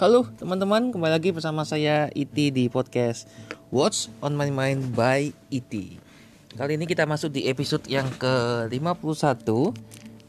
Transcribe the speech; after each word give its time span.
Halo 0.00 0.24
teman-teman, 0.40 0.96
kembali 0.96 1.12
lagi 1.12 1.28
bersama 1.28 1.60
saya 1.60 2.08
Iti 2.16 2.48
di 2.48 2.72
podcast 2.72 3.28
What's 3.68 4.08
on 4.24 4.32
My 4.32 4.48
Mind 4.48 4.96
by 4.96 5.28
Iti. 5.52 6.00
Kali 6.56 6.80
ini 6.80 6.88
kita 6.88 7.04
masuk 7.04 7.28
di 7.36 7.44
episode 7.44 7.84
yang 7.84 8.08
ke-51 8.16 9.44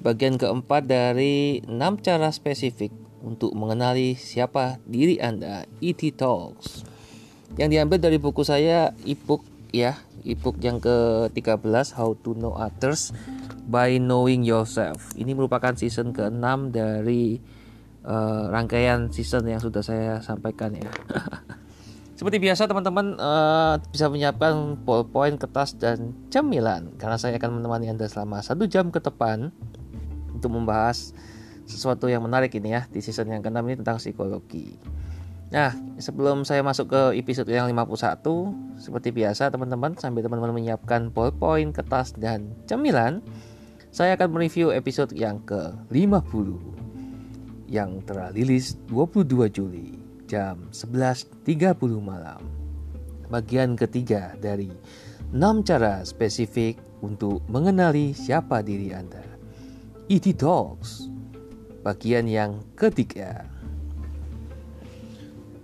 Bagian 0.03 0.35
keempat 0.35 0.91
dari 0.91 1.63
6 1.63 2.03
cara 2.03 2.35
spesifik 2.35 2.91
untuk 3.23 3.55
mengenali 3.55 4.19
siapa 4.19 4.75
diri 4.83 5.23
Anda 5.23 5.63
Iti 5.79 6.11
Talks 6.11 6.83
Yang 7.55 7.79
diambil 7.79 8.03
dari 8.03 8.19
buku 8.19 8.43
saya 8.43 8.91
ebook 9.07 9.47
ya 9.71 9.95
ebook 10.27 10.59
yang 10.59 10.83
ke-13 10.83 11.95
How 11.95 12.11
to 12.19 12.35
Know 12.35 12.59
Others 12.59 13.15
by 13.71 14.03
Knowing 14.03 14.43
Yourself 14.43 15.15
Ini 15.15 15.31
merupakan 15.31 15.71
season 15.79 16.11
ke-6 16.11 16.75
dari 16.75 17.39
uh, 18.05 18.49
rangkaian 18.49 19.09
season 19.09 19.45
yang 19.49 19.61
sudah 19.61 19.81
saya 19.85 20.21
sampaikan 20.21 20.73
ya. 20.73 20.89
Seperti 22.21 22.37
biasa 22.37 22.69
teman-teman 22.69 23.17
uh, 23.17 23.81
bisa 23.89 24.05
menyiapkan 24.05 24.77
ballpoint, 24.85 25.41
kertas 25.41 25.73
dan 25.73 26.13
cemilan 26.29 26.93
karena 27.01 27.17
saya 27.17 27.33
akan 27.41 27.57
menemani 27.57 27.89
anda 27.89 28.05
selama 28.05 28.45
satu 28.45 28.69
jam 28.69 28.93
ke 28.93 29.01
depan 29.01 29.49
untuk 30.29 30.53
membahas 30.53 31.17
sesuatu 31.65 32.05
yang 32.05 32.21
menarik 32.21 32.53
ini 32.53 32.77
ya 32.77 32.85
di 32.93 33.01
season 33.01 33.33
yang 33.33 33.41
ke-6 33.41 33.57
ini 33.65 33.75
tentang 33.81 33.97
psikologi. 33.97 34.77
Nah, 35.51 35.75
sebelum 35.99 36.47
saya 36.47 36.63
masuk 36.63 36.93
ke 36.93 37.01
episode 37.19 37.51
yang 37.51 37.67
51, 37.67 38.21
seperti 38.79 39.09
biasa 39.11 39.51
teman-teman 39.51 39.97
sambil 39.99 40.23
teman-teman 40.23 40.55
menyiapkan 40.55 41.11
ballpoint, 41.11 41.75
kertas 41.75 42.15
dan 42.15 42.55
cemilan, 42.69 43.19
saya 43.91 44.15
akan 44.15 44.31
mereview 44.31 44.71
episode 44.71 45.11
yang 45.11 45.43
ke-50 45.43 46.70
yang 47.71 48.03
terlilis 48.03 48.75
22 48.91 49.47
Juli 49.47 49.95
jam 50.27 50.67
11.30 50.75 51.79
malam. 52.03 52.43
Bagian 53.31 53.79
ketiga 53.79 54.35
dari 54.35 54.67
6 55.31 55.39
cara 55.63 56.03
spesifik 56.03 56.75
untuk 56.99 57.39
mengenali 57.47 58.11
siapa 58.11 58.59
diri 58.59 58.91
Anda. 58.91 59.23
ET 60.11 60.27
Talks. 60.35 61.07
Bagian 61.81 62.27
yang 62.27 62.59
ketiga. 62.75 63.47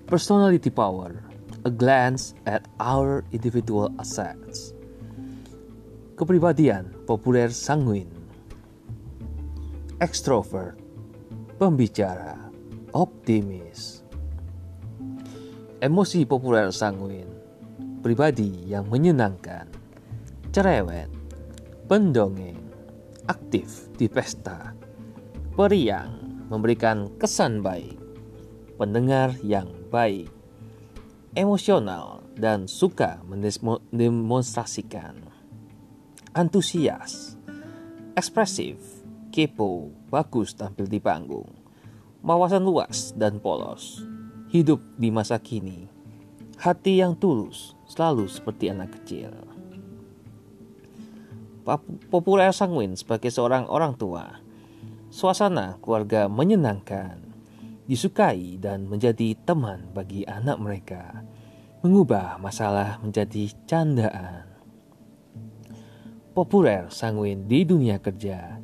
Personality 0.07 0.71
Power. 0.71 1.19
A 1.67 1.71
glance 1.71 2.31
at 2.47 2.63
our 2.79 3.27
individual 3.35 3.91
assets. 3.99 4.71
Kepribadian 6.15 6.87
populer 7.03 7.51
sanguin. 7.51 8.07
Extrovert 9.99 10.86
pembicara, 11.57 12.37
optimis. 12.93 14.05
Emosi 15.81 16.21
populer 16.29 16.69
sanguin, 16.69 17.25
pribadi 18.05 18.69
yang 18.69 18.85
menyenangkan, 18.85 19.65
cerewet, 20.53 21.09
pendongeng, 21.89 22.61
aktif 23.25 23.89
di 23.97 24.05
pesta, 24.05 24.77
periang, 25.57 26.45
memberikan 26.45 27.09
kesan 27.17 27.65
baik, 27.65 27.97
pendengar 28.77 29.33
yang 29.41 29.65
baik, 29.89 30.29
emosional 31.33 32.21
dan 32.37 32.69
suka 32.69 33.17
mendemonstrasikan, 33.25 35.25
antusias, 36.37 37.33
ekspresif, 38.13 38.96
kepo, 39.29 39.93
bagus 40.09 40.55
tampil 40.55 40.87
di 40.87 40.97
panggung, 40.97 41.47
wawasan 42.25 42.63
luas 42.63 43.13
dan 43.15 43.39
polos, 43.39 44.03
hidup 44.49 44.81
di 44.95 45.11
masa 45.11 45.37
kini, 45.37 45.87
hati 46.57 46.99
yang 46.99 47.13
tulus, 47.15 47.77
selalu 47.87 48.25
seperti 48.25 48.71
anak 48.71 48.95
kecil. 48.99 49.31
Populer 52.07 52.55
sanguin 52.55 52.95
sebagai 52.95 53.27
seorang 53.27 53.67
orang 53.67 53.99
tua, 53.99 54.39
suasana 55.11 55.75
keluarga 55.83 56.31
menyenangkan, 56.31 57.19
disukai 57.87 58.55
dan 58.59 58.87
menjadi 58.87 59.35
teman 59.43 59.91
bagi 59.91 60.23
anak 60.23 60.59
mereka, 60.59 61.27
mengubah 61.83 62.39
masalah 62.39 62.99
menjadi 63.03 63.51
candaan. 63.67 64.47
Populer 66.31 66.87
sanguin 66.87 67.51
di 67.51 67.65
dunia 67.67 67.97
kerja, 67.97 68.61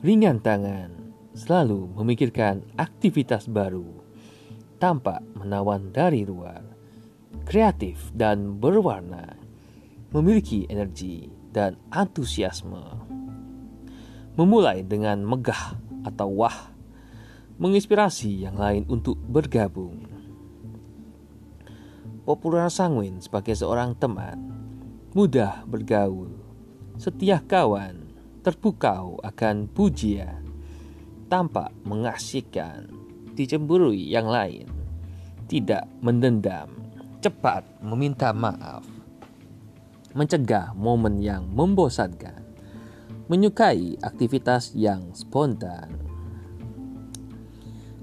ringan 0.00 0.40
tangan, 0.40 1.12
selalu 1.36 1.92
memikirkan 1.92 2.64
aktivitas 2.80 3.52
baru, 3.52 4.00
tampak 4.80 5.20
menawan 5.36 5.92
dari 5.92 6.24
luar, 6.24 6.64
kreatif 7.44 8.08
dan 8.16 8.56
berwarna, 8.56 9.36
memiliki 10.08 10.64
energi 10.72 11.28
dan 11.52 11.76
antusiasme. 11.92 12.80
Memulai 14.40 14.80
dengan 14.88 15.20
megah 15.20 15.76
atau 16.08 16.32
wah, 16.32 16.72
menginspirasi 17.60 18.48
yang 18.48 18.56
lain 18.56 18.88
untuk 18.88 19.20
bergabung. 19.20 20.08
Populer 22.24 22.72
sanguin 22.72 23.20
sebagai 23.20 23.52
seorang 23.52 23.92
teman, 24.00 24.38
mudah 25.12 25.60
bergaul, 25.68 26.32
setia 26.96 27.44
kawan, 27.44 28.09
terpukau 28.40 29.20
akan 29.20 29.68
pujian, 29.68 30.40
tampak 31.28 31.68
mengasihkan, 31.84 32.88
dicemburui 33.36 34.08
yang 34.08 34.28
lain, 34.28 34.64
tidak 35.44 35.84
mendendam, 36.00 36.72
cepat 37.20 37.68
meminta 37.84 38.32
maaf, 38.32 38.84
mencegah 40.16 40.72
momen 40.72 41.20
yang 41.20 41.44
membosankan, 41.52 42.40
menyukai 43.28 44.00
aktivitas 44.00 44.72
yang 44.72 45.12
spontan. 45.12 46.00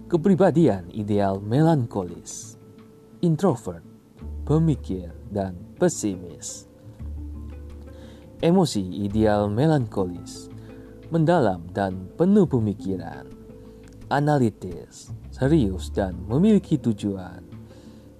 Kepribadian 0.07 0.87
ideal 0.93 1.41
melankolis, 1.43 2.55
introvert, 3.19 3.83
pemikir, 4.47 5.11
dan 5.27 5.59
pesimis 5.75 6.66
Emosi 8.37 8.85
ideal 9.01 9.49
melankolis, 9.49 10.53
mendalam 11.09 11.65
dan 11.73 12.05
penuh 12.21 12.45
pemikiran, 12.45 13.25
analitis, 14.13 15.09
serius 15.33 15.89
dan 15.89 16.13
memiliki 16.29 16.77
tujuan, 16.77 17.41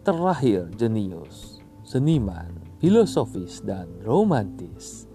terakhir 0.01 0.73
jenius, 0.73 1.61
seniman, 1.85 2.50
filosofis 2.81 3.61
dan 3.61 3.85
romantis. 4.01 5.05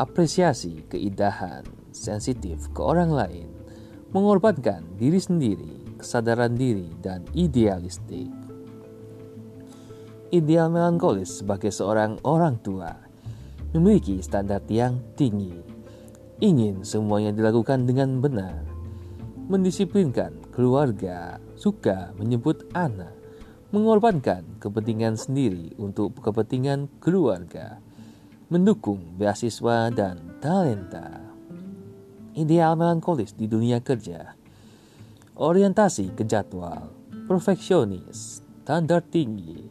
Apresiasi 0.00 0.88
keindahan, 0.88 1.68
sensitif 1.92 2.64
ke 2.72 2.80
orang 2.80 3.12
lain, 3.12 3.52
mengorbankan 4.16 4.88
diri 4.96 5.20
sendiri, 5.20 6.00
kesadaran 6.00 6.56
diri, 6.56 6.96
dan 7.04 7.28
idealistik. 7.36 8.32
Ideal 10.32 10.72
melankolis 10.72 11.44
sebagai 11.44 11.68
seorang 11.68 12.16
orang 12.24 12.56
tua 12.64 13.07
memiliki 13.76 14.20
standar 14.24 14.64
yang 14.72 15.00
tinggi, 15.18 15.52
ingin 16.40 16.86
semuanya 16.86 17.34
dilakukan 17.34 17.84
dengan 17.84 18.22
benar, 18.22 18.64
mendisiplinkan 19.48 20.52
keluarga, 20.52 21.40
suka 21.56 22.12
menyebut 22.16 22.68
anak, 22.72 23.12
mengorbankan 23.72 24.44
kepentingan 24.60 25.20
sendiri 25.20 25.76
untuk 25.76 26.16
kepentingan 26.20 26.88
keluarga, 27.00 27.80
mendukung 28.48 29.16
beasiswa 29.20 29.92
dan 29.92 30.40
talenta. 30.40 31.20
Ideal 32.38 32.78
melankolis 32.78 33.34
di 33.34 33.50
dunia 33.50 33.82
kerja, 33.82 34.32
orientasi 35.36 36.14
ke 36.14 36.22
jadwal, 36.24 36.92
perfeksionis, 37.26 38.40
standar 38.64 39.00
tinggi, 39.00 39.64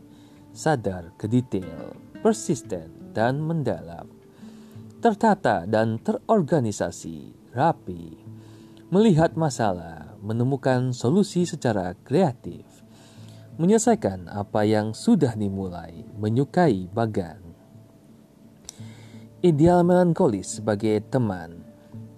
sadar 0.52 1.14
ke 1.22 1.30
detail, 1.30 1.94
persisten, 2.26 2.97
dan 3.18 3.42
mendalam, 3.42 4.06
tertata 5.02 5.66
dan 5.66 5.98
terorganisasi, 5.98 7.34
rapi, 7.58 8.14
melihat 8.94 9.34
masalah, 9.34 10.14
menemukan 10.22 10.94
solusi 10.94 11.50
secara 11.50 11.98
kreatif, 12.06 12.62
menyelesaikan 13.58 14.30
apa 14.30 14.62
yang 14.69 14.94
sudah 14.94 15.34
dimulai, 15.34 16.06
menyukai 16.22 16.86
bagan. 16.94 17.42
Ideal 19.42 19.81
melankolis 19.81 20.62
sebagai 20.62 21.02
teman, 21.10 21.66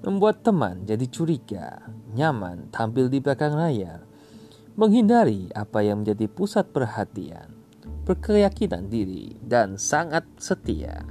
membuat 0.03 0.43
teman 0.43 0.83
jadi 0.83 1.07
curiga, 1.07 1.79
nyaman 2.11 2.67
tampil 2.75 3.07
di 3.07 3.23
belakang 3.23 3.55
layar, 3.55 4.03
menghindari 4.79 5.51
apa 5.51 5.83
yang 5.83 6.03
menjadi 6.03 6.27
pusat 6.31 6.71
perhatian, 6.71 7.58
berkeyakinan 8.09 8.89
diri, 8.89 9.37
dan 9.45 9.77
sangat 9.77 10.25
setia, 10.41 11.05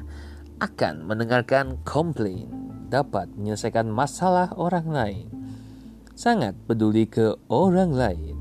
akan 0.59 1.06
mendengarkan 1.06 1.79
komplain, 1.87 2.50
dapat 2.91 3.31
menyelesaikan 3.39 3.87
masalah 3.87 4.50
orang 4.59 4.91
lain, 4.91 5.29
sangat 6.19 6.59
peduli 6.67 7.06
ke 7.06 7.39
orang 7.47 7.95
lain, 7.95 8.35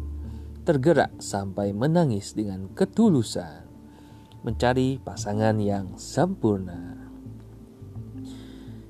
tergerak 0.65 1.13
sampai 1.21 1.69
menangis 1.69 2.33
dengan 2.33 2.65
ketulusan, 2.73 3.69
mencari 4.41 4.97
pasangan 5.05 5.61
yang 5.61 5.93
sempurna. 5.93 6.97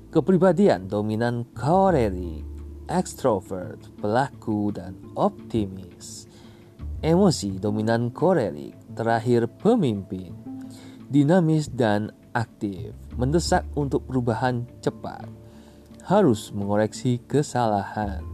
Kepribadian 0.08 0.88
dominan 0.88 1.44
kolerik, 1.52 2.48
ekstrovert, 2.88 3.92
pelaku, 4.00 4.72
dan 4.72 4.96
optimis. 5.12 6.24
Emosi 7.04 7.60
dominan 7.60 8.08
kolerik, 8.08 8.77
terakhir 8.98 9.46
pemimpin, 9.62 10.34
dinamis 11.06 11.70
dan 11.70 12.10
aktif, 12.34 12.90
mendesak 13.14 13.62
untuk 13.78 14.02
perubahan 14.10 14.66
cepat, 14.82 15.30
harus 16.02 16.50
mengoreksi 16.50 17.22
kesalahan, 17.30 18.26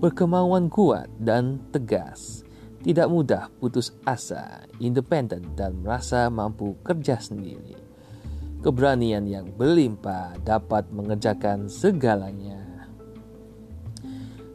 berkemauan 0.00 0.72
kuat 0.72 1.12
dan 1.20 1.60
tegas, 1.76 2.40
tidak 2.80 3.12
mudah 3.12 3.52
putus 3.60 3.92
asa, 4.08 4.64
independen 4.80 5.44
dan 5.52 5.76
merasa 5.84 6.32
mampu 6.32 6.72
kerja 6.80 7.20
sendiri. 7.20 7.76
Keberanian 8.64 9.28
yang 9.28 9.46
berlimpah 9.54 10.40
dapat 10.42 10.88
mengerjakan 10.90 11.68
segalanya. 11.68 12.58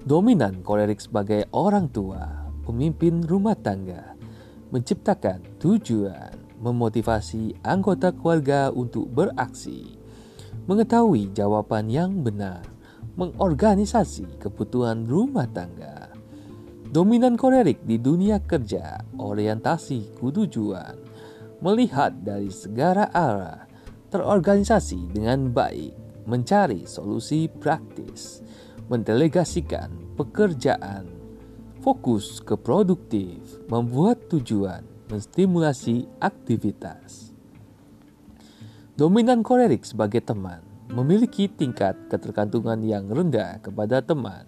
Dominan 0.04 0.60
kolerik 0.60 1.00
sebagai 1.00 1.48
orang 1.56 1.88
tua, 1.88 2.52
pemimpin 2.68 3.24
rumah 3.24 3.56
tangga, 3.56 4.13
menciptakan 4.74 5.62
tujuan, 5.62 6.34
memotivasi 6.58 7.62
anggota 7.62 8.10
keluarga 8.10 8.74
untuk 8.74 9.06
beraksi, 9.06 9.94
mengetahui 10.66 11.30
jawaban 11.38 11.94
yang 11.94 12.26
benar, 12.26 12.66
mengorganisasi 13.14 14.42
kebutuhan 14.42 15.06
rumah 15.06 15.46
tangga. 15.46 16.10
Dominan 16.90 17.38
kolerik 17.38 17.86
di 17.86 18.02
dunia 18.02 18.42
kerja, 18.42 18.98
orientasi 19.14 20.18
tujuan, 20.18 20.98
melihat 21.62 22.10
dari 22.26 22.50
segala 22.50 23.14
arah, 23.14 23.70
terorganisasi 24.10 25.14
dengan 25.14 25.54
baik, 25.54 25.94
mencari 26.26 26.90
solusi 26.90 27.46
praktis, 27.46 28.42
mendelegasikan 28.90 30.18
pekerjaan, 30.18 31.13
fokus 31.84 32.40
ke 32.40 32.56
produktif, 32.56 33.44
membuat 33.68 34.32
tujuan, 34.32 34.88
menstimulasi 35.12 36.08
aktivitas. 36.24 37.36
Dominan 38.96 39.44
kolerik 39.44 39.84
sebagai 39.84 40.24
teman 40.24 40.64
memiliki 40.88 41.52
tingkat 41.52 42.00
ketergantungan 42.08 42.80
yang 42.88 43.12
rendah 43.12 43.60
kepada 43.60 44.00
teman, 44.00 44.48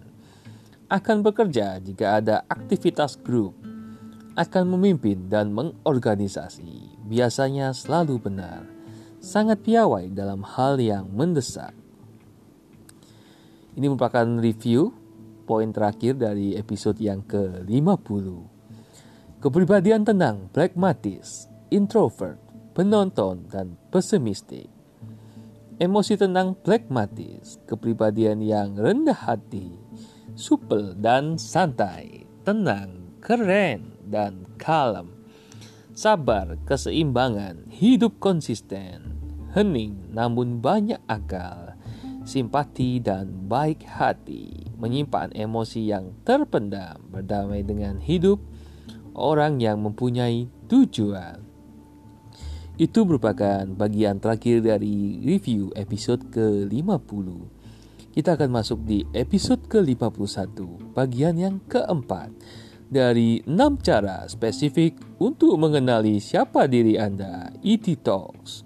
akan 0.88 1.20
bekerja 1.20 1.76
jika 1.84 2.24
ada 2.24 2.40
aktivitas 2.48 3.20
grup, 3.20 3.52
akan 4.32 4.64
memimpin 4.72 5.28
dan 5.28 5.52
mengorganisasi, 5.52 6.96
biasanya 7.04 7.76
selalu 7.76 8.16
benar, 8.16 8.64
sangat 9.20 9.60
piawai 9.60 10.08
dalam 10.08 10.40
hal 10.40 10.80
yang 10.80 11.04
mendesak. 11.12 11.76
Ini 13.76 13.92
merupakan 13.92 14.24
review 14.40 14.94
poin 15.46 15.70
terakhir 15.70 16.18
dari 16.18 16.58
episode 16.58 16.98
yang 16.98 17.22
ke-50. 17.22 18.26
Kepribadian 19.38 20.02
tenang, 20.02 20.50
pragmatis, 20.50 21.46
introvert, 21.70 22.42
penonton, 22.74 23.46
dan 23.46 23.78
pesimistik. 23.94 24.66
Emosi 25.78 26.18
tenang 26.18 26.58
pragmatis, 26.58 27.62
kepribadian 27.70 28.42
yang 28.42 28.74
rendah 28.74 29.14
hati, 29.14 29.70
supel 30.34 30.98
dan 30.98 31.38
santai, 31.38 32.26
tenang, 32.42 33.14
keren, 33.22 33.94
dan 34.02 34.44
kalem, 34.58 35.16
sabar, 35.96 36.60
keseimbangan, 36.68 37.70
hidup 37.72 38.18
konsisten, 38.20 39.16
hening 39.56 40.12
namun 40.12 40.60
banyak 40.60 41.00
akal, 41.08 41.72
simpati 42.26 43.00
dan 43.00 43.48
baik 43.48 43.86
hati, 43.86 44.65
menyimpan 44.76 45.32
emosi 45.32 45.90
yang 45.90 46.12
terpendam, 46.22 47.00
berdamai 47.08 47.64
dengan 47.64 48.00
hidup, 48.00 48.40
orang 49.16 49.58
yang 49.60 49.80
mempunyai 49.80 50.48
tujuan, 50.68 51.46
itu 52.76 53.08
merupakan 53.08 53.64
bagian 53.72 54.20
terakhir 54.20 54.60
dari 54.60 55.24
review 55.24 55.72
episode 55.72 56.28
ke-50. 56.28 57.28
Kita 58.12 58.36
akan 58.36 58.50
masuk 58.52 58.84
di 58.84 59.00
episode 59.16 59.64
ke-51, 59.64 60.92
bagian 60.92 61.36
yang 61.40 61.56
keempat. 61.64 62.32
Dari 62.86 63.42
6 63.42 63.82
cara 63.82 64.28
spesifik 64.30 64.94
untuk 65.18 65.58
mengenali 65.58 66.22
siapa 66.22 66.70
diri 66.70 66.94
Anda, 67.00 67.50
ET 67.64 67.82
Talks, 68.04 68.62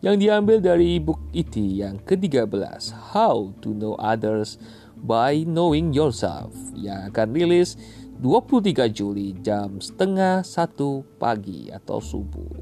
yang 0.00 0.16
diambil 0.16 0.64
dari 0.64 0.96
ebook 0.96 1.20
ET 1.36 1.52
yang 1.54 2.00
ke-13, 2.00 3.12
How 3.12 3.52
to 3.60 3.76
Know 3.76 3.94
Others 4.00 4.56
by 5.00 5.44
Knowing 5.48 5.96
Yourself, 5.96 6.52
yang 6.76 7.08
akan 7.08 7.32
rilis 7.32 7.80
23 8.20 8.92
Juli 8.92 9.32
jam 9.40 9.80
setengah 9.80 10.44
satu 10.44 11.02
pagi 11.16 11.72
atau 11.72 11.98
subuh. 11.98 12.60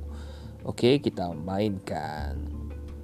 Oke, 0.62 1.02
kita 1.02 1.34
mainkan. 1.34 2.38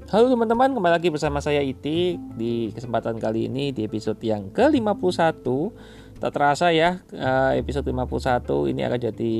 Halo 0.07 0.31
teman-teman, 0.31 0.71
kembali 0.71 0.95
lagi 0.95 1.09
bersama 1.11 1.43
saya 1.43 1.59
Iti 1.65 2.15
di 2.39 2.71
kesempatan 2.71 3.19
kali 3.19 3.51
ini 3.51 3.75
di 3.75 3.83
episode 3.83 4.21
yang 4.23 4.55
ke-51. 4.55 5.43
Tak 6.23 6.31
terasa 6.31 6.71
ya, 6.71 7.03
eh, 7.11 7.59
episode 7.59 7.91
51 7.91 8.71
ini 8.71 8.87
akan 8.87 9.01
jadi 9.11 9.35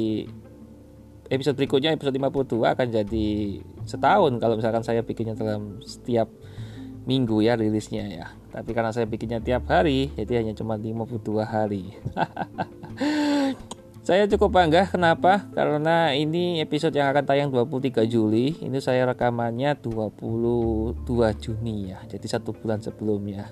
episode 1.31 1.57
berikutnya 1.57 1.95
episode 1.95 2.17
52 2.17 2.75
akan 2.77 2.87
jadi 2.91 3.29
setahun 3.89 4.33
kalau 4.41 4.55
misalkan 4.61 4.85
saya 4.85 5.01
bikinnya 5.01 5.33
dalam 5.33 5.81
setiap 5.85 6.29
minggu 7.05 7.45
ya 7.45 7.57
rilisnya 7.57 8.05
ya. 8.09 8.27
Tapi 8.53 8.71
karena 8.73 8.93
saya 8.93 9.05
bikinnya 9.05 9.41
tiap 9.41 9.69
hari, 9.69 10.13
jadi 10.17 10.41
hanya 10.45 10.55
cuma 10.57 10.79
52 10.81 11.45
hari. 11.45 11.93
Saya 14.05 14.29
cukup 14.29 14.53
bangga 14.53 14.85
kenapa? 14.85 15.49
Karena 15.57 16.13
ini 16.13 16.61
episode 16.61 16.93
yang 16.93 17.09
akan 17.09 17.25
tayang 17.25 17.49
23 17.49 18.05
Juli. 18.05 18.53
Ini 18.61 18.77
saya 18.77 19.09
rekamannya 19.09 19.81
22 19.81 21.09
Juni 21.41 21.89
ya. 21.89 22.05
Jadi 22.05 22.27
satu 22.29 22.53
bulan 22.53 22.85
sebelumnya. 22.85 23.49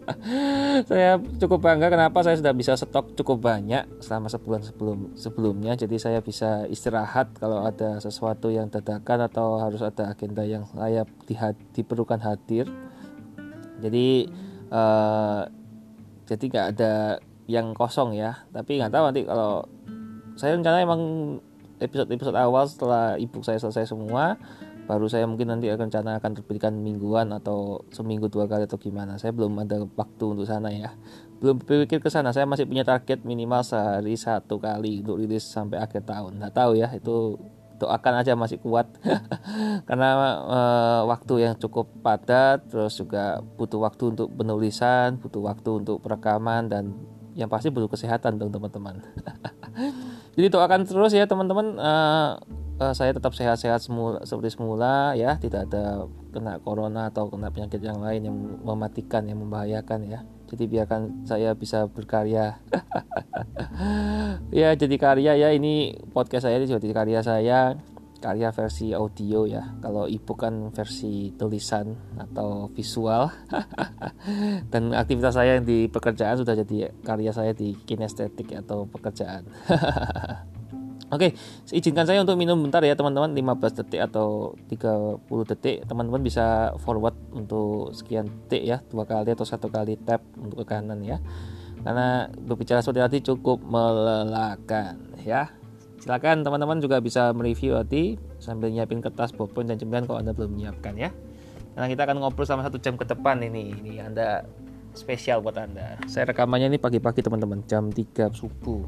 saya 0.88 1.20
cukup 1.20 1.60
bangga 1.60 1.92
kenapa 1.92 2.24
saya 2.24 2.40
sudah 2.40 2.56
bisa 2.56 2.72
stok 2.72 3.20
cukup 3.20 3.44
banyak 3.44 3.84
selama 4.00 4.32
sebulan 4.32 4.64
sebelum 4.64 4.98
sebelumnya. 5.12 5.76
Jadi 5.76 6.00
saya 6.00 6.24
bisa 6.24 6.64
istirahat 6.72 7.36
kalau 7.36 7.60
ada 7.60 8.00
sesuatu 8.00 8.48
yang 8.48 8.72
dadakan 8.72 9.28
atau 9.28 9.60
harus 9.60 9.84
ada 9.84 10.08
agenda 10.08 10.40
yang 10.48 10.64
layak 10.72 11.04
di, 11.28 11.36
diperlukan 11.76 12.24
hadir. 12.24 12.64
Jadi 13.84 14.24
uh, 14.72 15.44
jadi 16.24 16.44
nggak 16.48 16.66
ada 16.72 17.20
yang 17.46 17.72
kosong 17.74 18.14
ya. 18.14 18.46
Tapi 18.50 18.78
nggak 18.78 18.92
tahu 18.92 19.04
nanti 19.10 19.22
kalau 19.26 19.66
saya 20.36 20.54
rencana 20.54 20.82
emang 20.82 21.02
episode-episode 21.80 22.36
awal 22.36 22.66
setelah 22.68 23.16
ibu 23.16 23.40
saya 23.44 23.60
selesai 23.60 23.92
semua 23.92 24.36
baru 24.86 25.10
saya 25.10 25.26
mungkin 25.26 25.50
nanti 25.50 25.66
akan 25.66 25.90
rencana 25.90 26.22
akan 26.22 26.32
terbitkan 26.38 26.72
mingguan 26.78 27.34
atau 27.34 27.82
seminggu 27.90 28.30
dua 28.30 28.46
kali 28.46 28.70
atau 28.70 28.78
gimana. 28.78 29.18
Saya 29.18 29.34
belum 29.34 29.58
ada 29.58 29.82
waktu 29.82 30.24
untuk 30.24 30.46
sana 30.46 30.70
ya. 30.70 30.94
Belum 31.42 31.58
berpikir 31.58 31.98
ke 31.98 32.08
sana. 32.08 32.30
Saya 32.30 32.46
masih 32.46 32.70
punya 32.70 32.86
target 32.86 33.26
minimal 33.26 33.66
sehari 33.66 34.14
satu 34.14 34.62
kali 34.62 35.02
untuk 35.02 35.18
rilis 35.18 35.42
sampai 35.42 35.82
akhir 35.82 36.06
tahun. 36.06 36.38
Nggak 36.38 36.54
tahu 36.54 36.78
ya 36.78 36.88
itu 36.94 37.36
doakan 37.76 38.14
aja 38.22 38.32
masih 38.38 38.62
kuat. 38.62 38.86
Karena 39.90 40.08
e, 40.46 40.60
waktu 41.10 41.34
yang 41.50 41.54
cukup 41.58 41.90
padat 42.00 42.70
terus 42.70 42.96
juga 42.96 43.42
butuh 43.58 43.82
waktu 43.82 44.16
untuk 44.16 44.32
penulisan 44.32 45.18
butuh 45.20 45.42
waktu 45.44 45.70
untuk 45.84 46.00
perekaman 46.00 46.70
dan 46.72 46.94
yang 47.36 47.52
pasti 47.52 47.68
butuh 47.68 47.92
kesehatan 47.92 48.40
dong 48.40 48.48
teman-teman. 48.48 49.04
Jadi 50.36 50.48
doakan 50.48 50.88
terus 50.88 51.12
ya 51.12 51.28
teman-teman. 51.28 51.76
Uh, 51.76 52.40
uh, 52.80 52.92
saya 52.96 53.12
tetap 53.12 53.36
sehat-sehat 53.36 53.84
semula 53.84 54.24
seperti 54.24 54.56
semula 54.56 55.12
ya. 55.12 55.36
Tidak 55.36 55.68
ada 55.68 56.08
kena 56.32 56.56
corona 56.64 57.12
atau 57.12 57.28
kena 57.28 57.52
penyakit 57.52 57.84
yang 57.84 58.00
lain 58.00 58.32
yang 58.32 58.36
mematikan 58.64 59.28
yang 59.28 59.44
membahayakan 59.44 60.08
ya. 60.08 60.24
Jadi 60.48 60.64
biarkan 60.64 61.28
saya 61.28 61.52
bisa 61.52 61.86
berkarya. 61.86 62.56
Ya 64.50 64.72
jadi 64.72 64.96
karya 64.96 65.36
ya. 65.36 65.48
Ini 65.52 66.06
podcast 66.16 66.48
saya 66.48 66.56
ini 66.56 66.70
jadi 66.70 66.94
karya 66.94 67.20
saya 67.20 67.76
karya 68.18 68.50
versi 68.50 68.90
audio 68.92 69.44
ya. 69.44 69.76
Kalau 69.80 70.08
ebook 70.08 70.42
kan 70.42 70.72
versi 70.72 71.32
tulisan 71.36 71.94
atau 72.16 72.68
visual. 72.72 73.30
Dan 74.72 74.96
aktivitas 74.96 75.36
saya 75.36 75.60
yang 75.60 75.64
di 75.68 75.86
pekerjaan 75.86 76.40
sudah 76.40 76.56
jadi 76.56 76.90
karya 77.04 77.32
saya 77.32 77.52
di 77.52 77.76
kinestetik 77.76 78.52
atau 78.56 78.88
pekerjaan. 78.88 79.46
Oke, 81.06 81.38
izinkan 81.70 82.02
saya 82.02 82.18
untuk 82.18 82.34
minum 82.34 82.58
bentar 82.58 82.82
ya 82.82 82.98
teman-teman. 82.98 83.30
15 83.30 83.78
detik 83.78 84.02
atau 84.10 84.58
30 84.66 85.22
detik. 85.54 85.86
Teman-teman 85.86 86.18
bisa 86.18 86.74
forward 86.82 87.14
untuk 87.30 87.94
sekian 87.94 88.26
detik 88.26 88.66
ya. 88.66 88.82
Dua 88.90 89.06
kali 89.06 89.30
atau 89.30 89.46
satu 89.46 89.70
kali 89.70 89.94
tap 90.02 90.26
untuk 90.34 90.66
ke 90.66 90.74
kanan 90.74 91.06
ya. 91.06 91.22
Karena 91.86 92.26
berbicara 92.26 92.82
seperti 92.82 92.98
tadi 92.98 93.18
cukup 93.30 93.62
melelahkan 93.62 94.98
ya 95.22 95.46
silakan 96.06 96.46
teman-teman 96.46 96.78
juga 96.78 97.02
bisa 97.02 97.34
mereview 97.34 97.74
nanti 97.74 98.14
sambil 98.38 98.70
nyiapin 98.70 99.02
kertas 99.02 99.34
pulpen 99.34 99.66
dan 99.66 99.74
cemilan 99.74 100.06
kalau 100.06 100.22
anda 100.22 100.30
belum 100.30 100.54
menyiapkan 100.54 100.94
ya. 100.94 101.10
Karena 101.74 101.90
kita 101.90 102.02
akan 102.06 102.16
ngobrol 102.22 102.46
selama 102.46 102.62
satu 102.70 102.78
jam 102.78 102.94
ke 102.94 103.02
depan 103.02 103.42
ini. 103.42 103.74
Ini 103.74 104.06
anda 104.06 104.46
spesial 104.94 105.42
buat 105.42 105.58
anda. 105.58 105.98
Saya 106.06 106.30
rekamannya 106.30 106.70
ini 106.70 106.78
pagi-pagi 106.78 107.26
teman-teman. 107.26 107.66
Jam 107.66 107.90
3 107.90 108.32
subuh. 108.32 108.86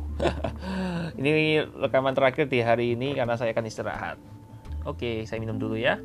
Ini 1.18 1.66
rekaman 1.74 2.14
terakhir 2.14 2.46
di 2.46 2.62
hari 2.62 2.94
ini 2.94 3.18
karena 3.18 3.34
saya 3.34 3.50
akan 3.50 3.66
istirahat. 3.66 4.16
Oke 4.86 5.26
saya 5.26 5.42
minum 5.42 5.58
dulu 5.58 5.74
ya 5.74 5.98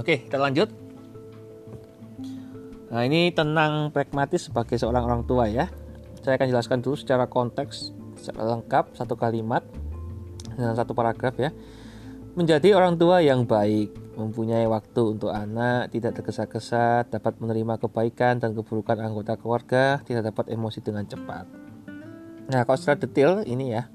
Oke, 0.00 0.24
kita 0.24 0.40
lanjut. 0.40 0.72
Nah, 2.92 3.04
ini 3.04 3.28
tenang 3.32 3.92
pragmatis 3.92 4.48
sebagai 4.48 4.80
seorang 4.80 5.04
orang 5.04 5.22
tua 5.28 5.48
ya. 5.48 5.68
Saya 6.24 6.40
akan 6.40 6.48
jelaskan 6.48 6.78
dulu 6.80 6.96
secara 6.96 7.28
konteks 7.28 7.92
secara 8.16 8.56
lengkap 8.56 8.96
satu 8.96 9.16
kalimat 9.16 9.60
dengan 10.52 10.76
satu 10.76 10.92
paragraf 10.96 11.36
ya. 11.36 11.52
Menjadi 12.32 12.72
orang 12.72 12.96
tua 12.96 13.20
yang 13.20 13.44
baik, 13.44 14.16
mempunyai 14.16 14.64
waktu 14.64 15.16
untuk 15.16 15.28
anak, 15.28 15.92
tidak 15.92 16.16
tergesa-gesa, 16.16 17.04
dapat 17.08 17.36
menerima 17.36 17.76
kebaikan 17.76 18.40
dan 18.40 18.56
keburukan 18.56 18.96
anggota 18.96 19.36
keluarga, 19.36 20.00
tidak 20.08 20.32
dapat 20.32 20.52
emosi 20.56 20.80
dengan 20.80 21.04
cepat. 21.04 21.44
Nah, 22.48 22.64
kalau 22.64 22.78
secara 22.80 22.96
detail 22.96 23.44
ini 23.44 23.76
ya, 23.76 23.92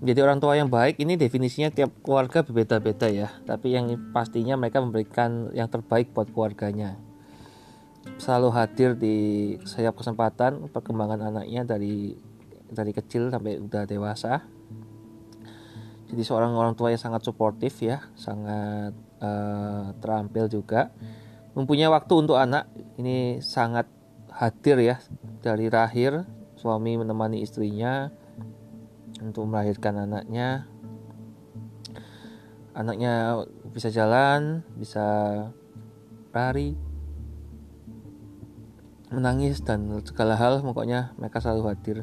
menjadi 0.00 0.20
orang 0.24 0.40
tua 0.40 0.56
yang 0.56 0.72
baik 0.72 0.96
ini 0.96 1.20
definisinya 1.20 1.68
tiap 1.68 1.92
keluarga 2.00 2.40
berbeda-beda 2.40 3.06
ya. 3.12 3.28
Tapi 3.44 3.76
yang 3.76 3.92
pastinya 4.16 4.56
mereka 4.56 4.80
memberikan 4.80 5.52
yang 5.52 5.68
terbaik 5.68 6.16
buat 6.16 6.32
keluarganya. 6.32 6.96
Selalu 8.16 8.48
hadir 8.56 8.96
di 8.96 9.16
setiap 9.68 10.00
kesempatan 10.00 10.72
perkembangan 10.72 11.28
anaknya 11.28 11.68
dari 11.68 12.16
dari 12.72 12.92
kecil 12.96 13.28
sampai 13.28 13.60
udah 13.60 13.84
dewasa. 13.84 14.40
Jadi 16.10 16.22
seorang 16.26 16.56
orang 16.56 16.74
tua 16.74 16.90
yang 16.90 16.98
sangat 16.98 17.22
suportif 17.22 17.78
ya 17.84 18.02
sangat 18.16 18.96
uh, 19.20 19.92
terampil 20.00 20.48
juga. 20.48 20.90
Mempunyai 21.52 21.92
waktu 21.92 22.12
untuk 22.16 22.40
anak 22.40 22.72
ini 22.96 23.44
sangat 23.44 23.84
hadir 24.32 24.80
ya. 24.80 24.96
Dari 25.44 25.68
lahir 25.68 26.24
suami 26.56 26.96
menemani 26.96 27.44
istrinya 27.44 28.08
untuk 29.20 29.46
melahirkan 29.46 30.08
anaknya. 30.08 30.66
Anaknya 32.72 33.44
bisa 33.70 33.92
jalan 33.92 34.64
bisa 34.74 35.06
lari 36.32 36.74
menangis 39.10 39.58
dan 39.60 39.90
segala 40.06 40.38
hal 40.38 40.62
pokoknya 40.62 41.12
mereka 41.18 41.42
selalu 41.42 41.62
hadir. 41.74 41.96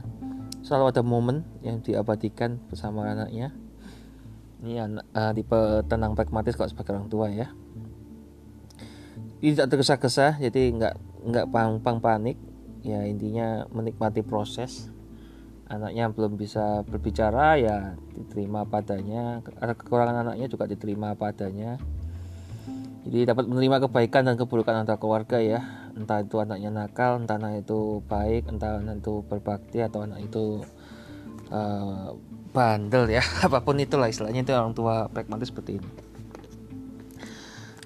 Selalu 0.61 0.85
ada 0.91 1.03
momen 1.03 1.47
yang 1.63 1.79
diabadikan 1.79 2.59
bersama 2.67 3.07
anaknya. 3.07 3.55
Ini 4.59 4.83
anak 4.83 5.05
uh, 5.15 5.31
tipe 5.31 5.59
tenang 5.87 6.17
pragmatis 6.17 6.59
kok 6.59 6.67
sebagai 6.67 6.99
orang 6.99 7.07
tua 7.07 7.31
ya. 7.31 7.47
Tidak 9.39 9.69
tergesa-gesa 9.69 10.35
jadi 10.41 10.73
nggak 10.75 10.95
nggak 11.31 11.45
pang-pang 11.47 12.03
panik. 12.03 12.35
Ya 12.83 13.03
intinya 13.07 13.67
menikmati 13.71 14.23
proses 14.23 14.91
anaknya 15.67 16.07
belum 16.11 16.39
bisa 16.39 16.83
berbicara 16.87 17.59
ya 17.59 17.99
diterima 18.15 18.63
padanya 18.63 19.43
ada 19.59 19.75
kekurangan 19.75 20.23
anaknya 20.23 20.47
juga 20.47 20.63
diterima 20.63 21.13
padanya 21.13 21.75
jadi 23.07 23.31
dapat 23.31 23.47
menerima 23.47 23.87
kebaikan 23.87 24.27
dan 24.27 24.35
keburukan 24.35 24.83
antara 24.83 24.99
keluarga 24.99 25.39
ya. 25.39 25.63
Entah 25.95 26.19
itu 26.19 26.43
anaknya 26.43 26.75
nakal 26.75 27.23
entah 27.23 27.39
anak 27.39 27.63
itu 27.63 28.03
baik 28.03 28.51
entah 28.51 28.83
anak 28.83 28.99
itu 28.99 29.23
berbakti 29.23 29.79
atau 29.79 30.03
anak 30.03 30.27
itu 30.27 30.59
uh, 31.47 32.11
bandel 32.51 33.07
ya. 33.07 33.23
Apa 33.47 33.63
pun 33.63 33.79
itulah 33.79 34.11
istilahnya 34.11 34.43
itu 34.43 34.51
orang 34.51 34.75
tua 34.75 35.07
pragmatis 35.07 35.47
seperti 35.47 35.79
ini. 35.79 35.89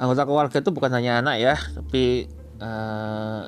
Anggota 0.01 0.25
keluarga 0.25 0.57
itu 0.57 0.73
bukan 0.73 0.89
hanya 0.97 1.21
anak 1.21 1.37
ya 1.37 1.53
tapi 1.77 2.25
uh, 2.57 3.45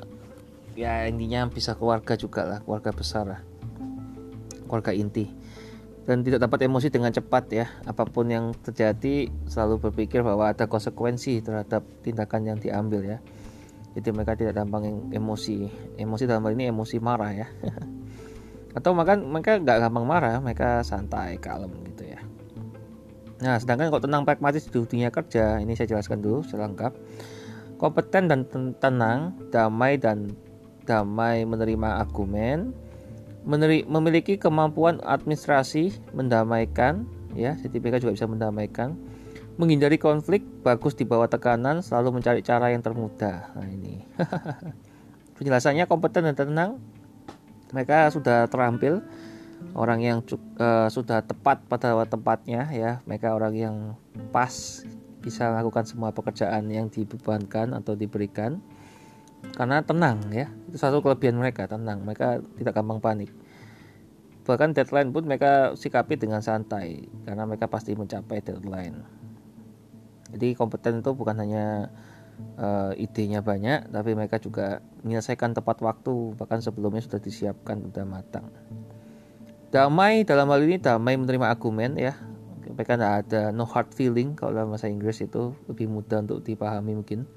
ya 0.78 1.10
intinya 1.10 1.50
bisa 1.50 1.74
keluarga 1.74 2.14
juga 2.14 2.46
lah 2.46 2.58
keluarga 2.62 2.94
besar 2.94 3.26
lah 3.26 3.40
keluarga 4.74 4.90
inti. 4.90 5.30
Dan 6.04 6.26
tidak 6.26 6.42
dapat 6.50 6.66
emosi 6.66 6.90
dengan 6.90 7.14
cepat 7.14 7.44
ya. 7.54 7.66
Apa 7.86 8.04
pun 8.04 8.26
yang 8.26 8.50
terjadi 8.58 9.30
selalu 9.46 9.88
berpikir 9.88 10.20
bahwa 10.20 10.50
ada 10.50 10.66
konsekuensi 10.66 11.40
terhadap 11.40 11.86
tindakan 12.02 12.50
yang 12.50 12.58
diambil 12.58 13.06
ya. 13.06 13.18
Jadi 13.94 14.10
mereka 14.10 14.34
tidak 14.34 14.58
gampang 14.58 15.08
emosi. 15.14 15.70
Emosi 15.96 16.26
dalam 16.26 16.44
hal 16.44 16.58
ini 16.58 16.68
emosi 16.68 16.98
marah 16.98 17.32
ya. 17.32 17.48
Atau 18.76 18.90
makan 18.92 19.30
mereka 19.30 19.62
nggak 19.62 19.78
gampang 19.86 20.04
marah 20.04 20.42
mereka 20.42 20.82
santai 20.82 21.38
kalem 21.38 21.70
gitu 21.94 22.10
ya. 22.10 22.20
Nah 23.40 23.56
sedangkan 23.62 23.88
kalau 23.94 24.02
tenang 24.02 24.26
pragmatis 24.26 24.66
di 24.66 24.74
dunia 24.74 25.14
kerja 25.14 25.62
ini 25.62 25.78
saya 25.78 25.94
jelaskan 25.94 26.20
dulu 26.20 26.42
secara 26.42 26.66
lengkap. 26.68 26.92
Kompeten 27.78 28.26
dan 28.26 28.44
tenang 28.82 29.38
damai 29.54 29.96
dan 29.96 30.34
damai 30.84 31.46
menerima 31.48 32.02
argumen 32.02 32.83
memiliki 33.44 34.40
kemampuan 34.40 34.98
administrasi 35.04 35.92
mendamaikan 36.16 37.04
ya 37.36 37.58
mereka 37.60 38.00
juga 38.00 38.16
bisa 38.16 38.24
mendamaikan 38.24 38.96
menghindari 39.54 40.02
konflik 40.02 40.42
bagus 40.66 40.98
di 40.98 41.06
bawah 41.06 41.30
tekanan 41.30 41.78
selalu 41.78 42.18
mencari 42.18 42.42
cara 42.42 42.74
yang 42.74 42.82
termudah. 42.82 43.54
Nah 43.54 43.68
ini. 43.70 44.02
Penjelasannya 45.38 45.86
kompeten 45.86 46.26
dan 46.30 46.34
tenang. 46.34 46.70
Mereka 47.70 48.10
sudah 48.10 48.50
terampil. 48.50 49.02
Orang 49.74 50.02
yang 50.02 50.22
uh, 50.58 50.90
sudah 50.90 51.22
tepat 51.22 51.62
pada 51.70 51.94
tempatnya 52.06 52.66
ya. 52.74 52.98
Mereka 53.06 53.34
orang 53.34 53.54
yang 53.54 53.76
pas 54.34 54.82
bisa 55.22 55.48
melakukan 55.54 55.86
semua 55.88 56.10
pekerjaan 56.12 56.68
yang 56.68 56.90
dibebankan 56.90 57.72
atau 57.72 57.96
diberikan 57.96 58.60
karena 59.52 59.84
tenang 59.84 60.24
ya. 60.32 60.48
Itu 60.72 60.80
satu 60.80 61.04
kelebihan 61.04 61.36
mereka 61.36 61.68
tenang. 61.68 62.00
Mereka 62.02 62.40
tidak 62.56 62.72
gampang 62.72 63.04
panik. 63.04 63.30
Bahkan 64.44 64.76
deadline 64.76 65.12
pun 65.12 65.24
mereka 65.24 65.72
sikapi 65.76 66.20
dengan 66.20 66.44
santai 66.44 67.08
karena 67.24 67.48
mereka 67.48 67.68
pasti 67.68 67.96
mencapai 67.96 68.44
deadline. 68.44 69.00
Jadi 70.34 70.52
kompeten 70.56 71.00
itu 71.00 71.16
bukan 71.16 71.36
hanya 71.40 71.88
uh, 72.58 72.92
idenya 72.98 73.40
banyak 73.40 73.88
tapi 73.88 74.12
mereka 74.12 74.36
juga 74.42 74.84
menyelesaikan 75.06 75.54
tepat 75.54 75.80
waktu 75.80 76.34
bahkan 76.36 76.60
sebelumnya 76.60 77.00
sudah 77.00 77.20
disiapkan 77.22 77.88
sudah 77.88 78.04
matang. 78.04 78.52
Damai 79.72 80.28
dalam 80.28 80.50
hal 80.52 80.60
ini 80.66 80.76
damai 80.76 81.16
menerima 81.16 81.50
argumen 81.50 81.96
ya 81.96 82.14
mereka 82.72 82.96
tidak 82.96 83.12
ada 83.26 83.42
no 83.52 83.68
hard 83.68 83.92
feeling 83.92 84.32
kalau 84.32 84.56
dalam 84.56 84.72
bahasa 84.72 84.88
Inggris 84.88 85.20
itu 85.20 85.52
lebih 85.68 85.90
mudah 85.92 86.24
untuk 86.24 86.40
dipahami 86.40 86.96
mungkin. 86.96 87.28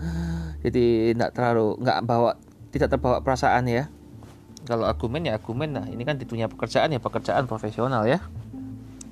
Jadi 0.64 1.14
tidak 1.14 1.30
terlalu 1.36 1.78
nggak 1.78 1.98
bawa 2.02 2.34
tidak 2.74 2.88
terbawa 2.90 3.22
perasaan 3.22 3.70
ya. 3.70 3.86
Kalau 4.64 4.88
argumen 4.88 5.28
ya 5.28 5.38
argumen. 5.38 5.76
Nah 5.76 5.86
ini 5.86 6.02
kan 6.02 6.18
di 6.18 6.26
dunia 6.26 6.50
pekerjaan 6.50 6.90
ya 6.90 6.98
pekerjaan 6.98 7.46
profesional 7.46 8.08
ya. 8.08 8.18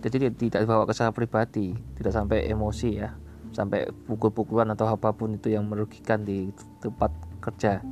Jadi 0.02 0.34
tidak 0.34 0.66
dibawa 0.66 0.82
ke 0.88 0.94
saya 0.96 1.14
pribadi 1.14 1.76
tidak 1.94 2.12
sampai 2.16 2.50
emosi 2.50 2.90
ya. 2.98 3.14
Sampai 3.52 3.86
pukul-pukulan 4.08 4.66
atau 4.72 4.88
apa 4.88 5.12
pun 5.12 5.36
itu 5.36 5.52
yang 5.52 5.68
merugikan 5.68 6.24
di 6.24 6.50
tempat 6.80 7.12
kerja. 7.38 7.84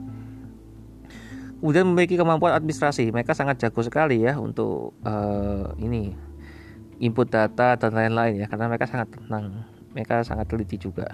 Kemudian 1.60 1.84
memiliki 1.92 2.16
kemampuan 2.16 2.56
administrasi. 2.56 3.12
Mereka 3.12 3.36
sangat 3.36 3.60
jago 3.60 3.84
sekali 3.84 4.24
ya 4.24 4.40
untuk 4.40 4.96
uh, 5.04 5.76
ini 5.76 6.29
input 7.00 7.32
data 7.32 7.80
dan 7.80 7.92
lain-lain 7.96 8.44
ya 8.44 8.46
karena 8.46 8.68
mereka 8.68 8.86
sangat 8.86 9.08
tenang 9.16 9.64
mereka 9.90 10.22
sangat 10.22 10.46
teliti 10.46 10.78
juga. 10.78 11.10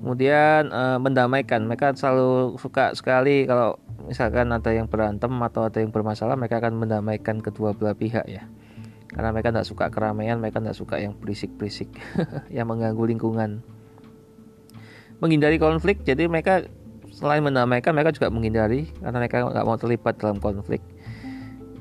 Kemudian 0.00 0.68
e, 0.68 0.82
mendamaikan 1.00 1.64
mereka 1.64 1.94
selalu 1.94 2.58
suka 2.60 2.92
sekali 2.92 3.46
kalau 3.48 3.78
misalkan 4.04 4.52
ada 4.52 4.68
yang 4.74 4.90
berantem 4.90 5.32
atau 5.40 5.70
ada 5.70 5.80
yang 5.80 5.88
bermasalah 5.94 6.36
mereka 6.36 6.60
akan 6.60 6.76
mendamaikan 6.76 7.40
kedua 7.40 7.72
belah 7.72 7.96
pihak 7.96 8.26
ya. 8.26 8.44
Karena 9.08 9.30
mereka 9.30 9.54
tidak 9.54 9.68
suka 9.70 9.86
keramaian 9.94 10.42
mereka 10.42 10.58
tidak 10.58 10.76
suka 10.76 10.98
yang 10.98 11.14
berisik-berisik 11.14 11.88
yang 12.56 12.66
mengganggu 12.66 13.00
lingkungan. 13.06 13.62
Menghindari 15.22 15.56
konflik 15.62 16.02
jadi 16.02 16.26
mereka 16.26 16.66
selain 17.14 17.46
mendamaikan 17.46 17.94
mereka 17.94 18.10
juga 18.10 18.28
menghindari 18.28 18.90
karena 18.98 19.16
mereka 19.22 19.46
nggak 19.46 19.64
mau 19.64 19.78
terlibat 19.78 20.18
dalam 20.18 20.42
konflik 20.42 20.82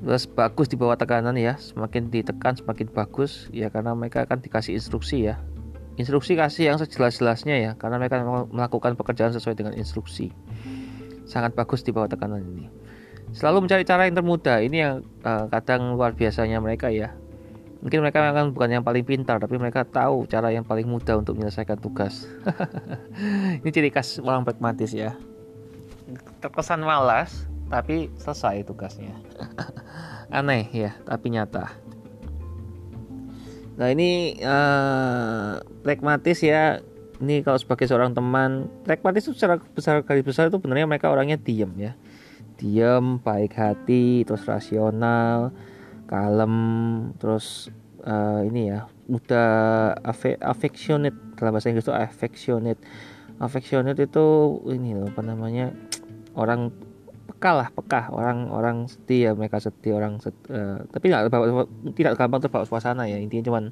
terus 0.03 0.27
bagus 0.27 0.67
di 0.67 0.75
bawah 0.75 0.99
tekanan 0.99 1.39
ya 1.39 1.55
semakin 1.55 2.11
ditekan 2.11 2.59
semakin 2.59 2.91
bagus 2.91 3.47
ya 3.55 3.71
karena 3.71 3.95
mereka 3.95 4.27
akan 4.27 4.43
dikasih 4.43 4.75
instruksi 4.75 5.31
ya. 5.31 5.39
Instruksi 5.95 6.35
kasih 6.35 6.73
yang 6.73 6.77
sejelas-jelasnya 6.81 7.55
ya 7.55 7.71
karena 7.79 8.01
mereka 8.01 8.19
melakukan 8.51 8.99
pekerjaan 8.99 9.31
sesuai 9.31 9.55
dengan 9.55 9.73
instruksi. 9.79 10.35
Sangat 11.23 11.55
bagus 11.55 11.85
di 11.87 11.95
bawah 11.95 12.11
tekanan 12.11 12.43
ini. 12.43 12.67
Selalu 13.31 13.65
mencari 13.65 13.87
cara 13.87 14.05
yang 14.05 14.19
termudah 14.19 14.59
ini 14.59 14.77
yang 14.83 14.95
uh, 15.23 15.47
kadang 15.47 15.95
luar 15.95 16.11
biasanya 16.13 16.59
mereka 16.59 16.91
ya. 16.91 17.15
Mungkin 17.79 17.99
mereka 17.99 18.31
akan 18.31 18.55
bukan 18.55 18.79
yang 18.79 18.83
paling 18.83 19.03
pintar 19.03 19.39
tapi 19.39 19.59
mereka 19.59 19.83
tahu 19.87 20.27
cara 20.27 20.51
yang 20.51 20.63
paling 20.67 20.87
mudah 20.87 21.19
untuk 21.19 21.39
menyelesaikan 21.39 21.79
tugas. 21.79 22.27
Ini 23.63 23.69
ciri 23.71 23.89
khas 23.91 24.19
orang 24.19 24.43
pragmatis 24.43 24.91
ya. 24.91 25.15
Terkesan 26.43 26.83
malas 26.83 27.53
tapi 27.73 28.13
selesai 28.21 28.69
tugasnya 28.69 29.17
aneh 30.33 30.65
ya 30.73 30.91
tapi 31.05 31.29
nyata. 31.29 31.69
Nah 33.77 33.87
ini 33.89 34.37
uh, 34.41 35.61
pragmatis 35.85 36.41
ya. 36.41 36.81
Ini 37.23 37.39
kalau 37.45 37.55
sebagai 37.55 37.87
seorang 37.87 38.11
teman 38.11 38.67
pragmatis 38.83 39.23
itu 39.29 39.37
secara 39.37 39.55
besar 39.61 40.03
kali 40.03 40.25
besar 40.25 40.51
itu 40.51 40.59
benernya 40.59 40.89
mereka 40.89 41.07
orangnya 41.07 41.39
diem 41.39 41.71
ya. 41.79 41.91
Diem 42.59 43.21
baik 43.23 43.55
hati 43.55 44.27
terus 44.27 44.43
rasional 44.43 45.55
kalem 46.09 46.55
terus 47.21 47.71
uh, 48.03 48.43
ini 48.43 48.75
ya 48.75 48.91
mudah 49.07 49.95
affectionate 50.43 51.15
dalam 51.39 51.55
bahasa 51.55 51.71
Inggris 51.71 51.87
itu 51.87 51.95
affectionate. 51.95 52.81
Affectionate 53.39 53.99
itu 54.03 54.25
ini 54.69 54.93
loh 54.97 55.07
apa 55.09 55.21
namanya 55.23 55.71
orang 56.35 56.73
peka 57.23 57.51
lah 57.55 57.67
peka 57.71 58.11
orang 58.11 58.51
orang 58.51 58.77
setia 58.91 59.31
mereka 59.31 59.63
setia 59.63 59.95
orang 59.95 60.19
set, 60.19 60.35
uh, 60.51 60.83
tapi 60.91 61.07
tidak 61.07 61.31
tidak 61.95 62.13
gampang 62.19 62.41
terbawa 62.43 62.67
suasana 62.67 63.07
ya 63.07 63.15
intinya 63.15 63.47
cuman 63.47 63.63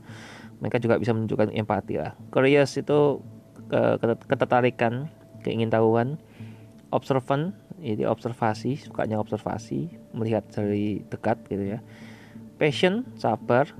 mereka 0.63 0.77
juga 0.79 0.95
bisa 1.01 1.11
menunjukkan 1.11 1.51
empati 1.51 1.99
lah 1.99 2.15
curious 2.31 2.79
itu 2.79 3.19
ke, 3.67 3.81
ketertarikan 4.27 5.11
keingintahuan 5.43 6.15
observant 6.95 7.55
jadi 7.81 8.07
observasi 8.07 8.77
sukanya 8.77 9.17
observasi 9.17 9.89
melihat 10.13 10.45
dari 10.53 11.01
dekat 11.09 11.41
gitu 11.49 11.75
ya 11.75 11.79
passion 12.61 13.09
sabar 13.17 13.73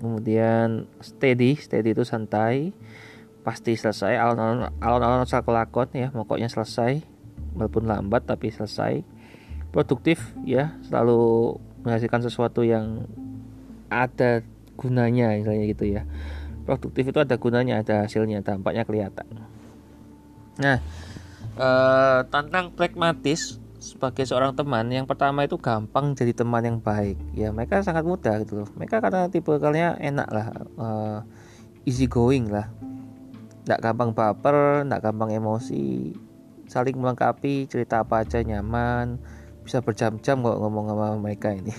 kemudian 0.00 0.88
steady 1.04 1.54
steady 1.60 1.92
itu 1.92 2.02
santai 2.02 2.72
pasti 3.44 3.76
selesai 3.76 4.16
alon-alon 4.16 4.72
alon-alon 4.80 5.28
ya 5.92 6.08
pokoknya 6.08 6.48
selesai 6.48 7.13
walaupun 7.54 7.86
lambat 7.88 8.26
tapi 8.28 8.50
selesai. 8.50 9.02
Produktif 9.70 10.20
ya. 10.46 10.78
Selalu 10.86 11.54
menghasilkan 11.82 12.22
sesuatu 12.22 12.62
yang 12.62 13.06
ada 13.90 14.42
gunanya 14.74 15.34
misalnya 15.34 15.64
gitu 15.70 15.84
ya. 15.88 16.02
Produktif 16.66 17.10
itu 17.10 17.18
ada 17.18 17.34
gunanya 17.38 17.80
ada 17.80 18.06
hasilnya. 18.06 18.42
Dampaknya 18.42 18.86
kelihatan. 18.86 19.26
Nah 20.58 20.78
eh, 21.58 22.20
tentang 22.30 22.74
pragmatis 22.74 23.58
sebagai 23.84 24.24
seorang 24.24 24.56
teman 24.56 24.88
yang 24.88 25.04
pertama 25.04 25.44
itu 25.44 25.60
gampang 25.60 26.16
jadi 26.16 26.32
teman 26.32 26.64
yang 26.64 26.78
baik. 26.80 27.20
Ya 27.36 27.52
mereka 27.52 27.84
sangat 27.84 28.08
mudah 28.08 28.40
gitu 28.40 28.64
loh. 28.64 28.68
Mereka 28.80 29.04
karena 29.04 29.28
tipe 29.28 29.52
kalian 29.60 30.00
enak 30.00 30.28
lah 30.32 30.46
uh, 30.80 31.18
easy 31.84 32.08
going 32.08 32.48
lah. 32.48 32.72
Tidak 33.64 33.80
gampang 33.84 34.16
baper 34.16 34.88
tidak 34.88 35.04
gampang 35.04 35.36
emosi 35.36 36.16
saling 36.68 36.96
melengkapi 36.96 37.68
cerita 37.68 38.02
apa 38.02 38.24
aja 38.24 38.40
nyaman 38.40 39.20
bisa 39.64 39.80
berjam-jam 39.80 40.44
kok 40.44 40.60
ngomong 40.60 40.92
sama 40.92 41.16
mereka 41.16 41.56
ini. 41.56 41.72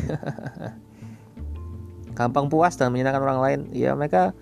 Gampang 2.17 2.49
puas 2.49 2.73
dan 2.75 2.89
menyenangkan 2.89 3.21
orang 3.21 3.39
lain. 3.45 3.59
Ya 3.71 3.93
mereka 3.93 4.33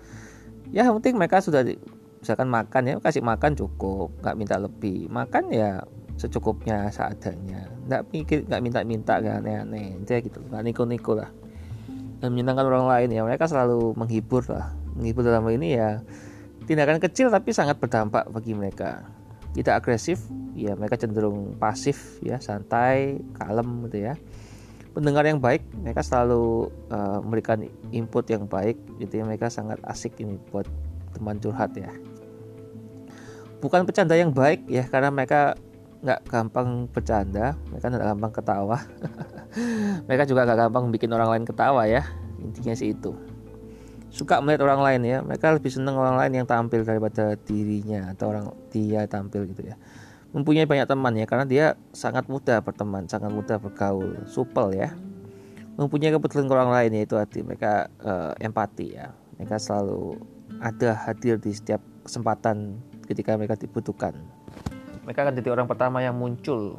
ya 0.72 0.88
penting 0.96 1.20
mereka 1.20 1.44
sudah 1.44 1.60
misalkan 2.24 2.48
makan 2.48 2.82
ya 2.88 2.94
kasih 3.04 3.20
makan 3.20 3.52
cukup 3.52 4.08
nggak 4.24 4.36
minta 4.40 4.56
lebih. 4.56 5.12
Makan 5.12 5.52
ya 5.52 5.84
secukupnya 6.16 6.88
seadanya. 6.88 7.68
Nggak 7.84 8.02
mikir 8.08 8.38
nggak 8.48 8.62
minta-minta 8.64 9.20
gak 9.20 9.44
aneh-aneh. 9.44 10.00
Dia 10.08 10.24
gitu 10.24 10.40
nggak 10.48 10.64
niko-niko 10.64 11.20
lah. 11.20 11.28
Dan 12.24 12.32
menyenangkan 12.32 12.64
orang 12.64 12.86
lain 12.88 13.08
ya 13.12 13.20
mereka 13.20 13.44
selalu 13.44 13.92
menghibur 13.92 14.48
lah. 14.48 14.72
Menghibur 14.96 15.26
dalam 15.26 15.44
hal 15.44 15.52
ini 15.60 15.76
ya 15.76 16.00
tindakan 16.64 16.96
kecil 16.96 17.28
tapi 17.28 17.52
sangat 17.52 17.76
berdampak 17.76 18.24
bagi 18.32 18.56
mereka 18.56 19.04
tidak 19.54 19.80
agresif 19.82 20.18
ya 20.58 20.74
mereka 20.74 20.98
cenderung 20.98 21.54
pasif 21.56 22.18
ya 22.20 22.42
santai 22.42 23.22
kalem 23.38 23.86
gitu 23.88 24.10
ya. 24.10 24.14
Pendengar 24.94 25.26
yang 25.26 25.42
baik 25.42 25.62
mereka 25.74 26.06
selalu 26.06 26.70
uh, 26.90 27.18
memberikan 27.22 27.66
input 27.90 28.26
yang 28.30 28.46
baik 28.46 28.78
jadi 29.02 29.26
mereka 29.26 29.50
sangat 29.50 29.78
asik 29.86 30.18
ini 30.22 30.38
buat 30.50 30.66
teman 31.14 31.38
curhat 31.38 31.74
ya. 31.78 31.90
Bukan 33.62 33.86
bercanda 33.86 34.14
yang 34.18 34.34
baik 34.34 34.66
ya 34.66 34.86
karena 34.86 35.08
mereka 35.10 35.56
nggak 36.04 36.20
gampang 36.28 36.84
bercanda 36.92 37.56
mereka 37.70 37.86
nggak 37.88 38.06
gampang 38.12 38.32
ketawa. 38.34 38.78
Mereka 40.10 40.26
juga 40.26 40.44
nggak 40.44 40.66
gampang 40.66 40.90
bikin 40.90 41.14
orang 41.14 41.30
lain 41.30 41.46
ketawa 41.46 41.86
ya 41.86 42.02
intinya 42.44 42.74
sih 42.76 42.92
itu 42.92 43.16
suka 44.14 44.38
melihat 44.38 44.70
orang 44.70 44.80
lain 44.80 45.00
ya. 45.02 45.18
Mereka 45.26 45.58
lebih 45.58 45.74
senang 45.74 45.98
orang 45.98 46.14
lain 46.14 46.32
yang 46.38 46.46
tampil 46.46 46.86
daripada 46.86 47.34
dirinya 47.34 48.14
atau 48.14 48.30
orang 48.30 48.46
dia 48.70 49.10
tampil 49.10 49.50
gitu 49.50 49.66
ya. 49.66 49.74
Mempunyai 50.30 50.66
banyak 50.66 50.86
teman 50.86 51.14
ya 51.18 51.26
karena 51.26 51.46
dia 51.46 51.66
sangat 51.90 52.30
mudah 52.30 52.62
berteman 52.62 53.10
sangat 53.10 53.34
mudah 53.34 53.58
bergaul 53.58 54.22
supel 54.30 54.70
ya. 54.78 54.94
Mempunyai 55.74 56.14
kebetulan 56.14 56.46
orang 56.46 56.70
lain 56.70 56.90
yaitu 56.94 57.18
hati 57.18 57.42
mereka 57.42 57.90
uh, 58.06 58.30
empati 58.38 58.94
ya. 58.94 59.10
Mereka 59.34 59.58
selalu 59.58 60.22
ada 60.62 60.94
hadir 60.94 61.42
di 61.42 61.50
setiap 61.50 61.82
kesempatan 62.06 62.78
ketika 63.10 63.34
mereka 63.34 63.58
dibutuhkan. 63.58 64.14
Mereka 65.02 65.26
akan 65.26 65.34
jadi 65.34 65.50
orang 65.50 65.66
pertama 65.66 65.98
yang 65.98 66.14
muncul. 66.14 66.78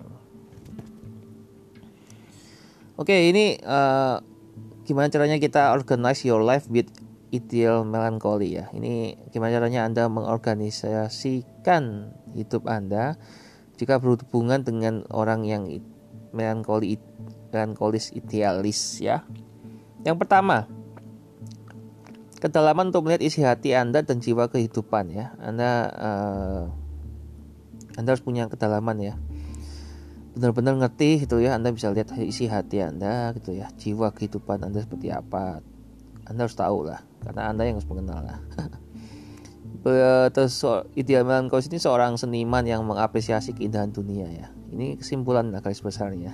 Oke 2.95 3.27
ini 3.27 3.59
uh, 3.59 4.23
gimana 4.87 5.11
caranya 5.11 5.35
kita 5.35 5.75
organize 5.75 6.23
your 6.23 6.39
life 6.39 6.63
with 6.71 6.87
ideal 7.35 7.83
melancholy 7.83 8.55
ya. 8.57 8.71
Ini 8.71 9.27
gimana 9.29 9.59
caranya 9.59 9.85
anda 9.85 10.07
mengorganisasikan 10.07 12.15
hidup 12.33 12.65
anda? 12.71 13.19
Jika 13.75 13.99
berhubungan 13.99 14.63
dengan 14.63 15.03
orang 15.11 15.43
yang 15.43 15.67
melankoli 16.31 16.95
melankolis 17.51 18.15
idealis 18.15 19.03
ya. 19.03 19.27
Yang 20.03 20.23
pertama 20.23 20.67
kedalaman 22.39 22.93
untuk 22.93 23.07
melihat 23.07 23.23
isi 23.25 23.41
hati 23.41 23.73
anda 23.75 24.03
dan 24.03 24.23
jiwa 24.23 24.47
kehidupan 24.51 25.11
ya. 25.11 25.35
Anda 25.39 25.71
uh, 25.95 26.63
anda 27.95 28.11
harus 28.11 28.23
punya 28.23 28.51
kedalaman 28.51 28.99
ya. 28.99 29.15
Benar-benar 30.35 30.75
ngerti 30.75 31.23
gitu 31.23 31.39
ya 31.39 31.55
Anda 31.55 31.71
bisa 31.71 31.95
lihat 31.95 32.11
isi 32.19 32.51
hati 32.51 32.83
Anda 32.83 33.31
gitu 33.39 33.55
ya. 33.55 33.71
Jiwa 33.71 34.11
kehidupan 34.11 34.67
Anda 34.67 34.83
seperti 34.83 35.15
apa 35.15 35.63
Anda 36.25 36.49
harus 36.49 36.57
tahu 36.57 36.89
lah 36.89 37.01
karena 37.21 37.53
Anda 37.53 37.63
yang 37.65 37.77
harus 37.77 37.89
mengenal 37.89 38.19
lah. 38.25 38.39
Terus 40.33 40.65
ideal 40.97 41.21
melankolis 41.21 41.69
ini 41.69 41.77
seorang 41.77 42.17
seniman 42.17 42.65
yang 42.65 42.81
mengapresiasi 42.89 43.53
keindahan 43.53 43.93
dunia 43.93 44.25
ya. 44.25 44.47
Ini 44.73 44.97
kesimpulan 44.97 45.53
garis 45.53 45.85
besarnya. 45.85 46.33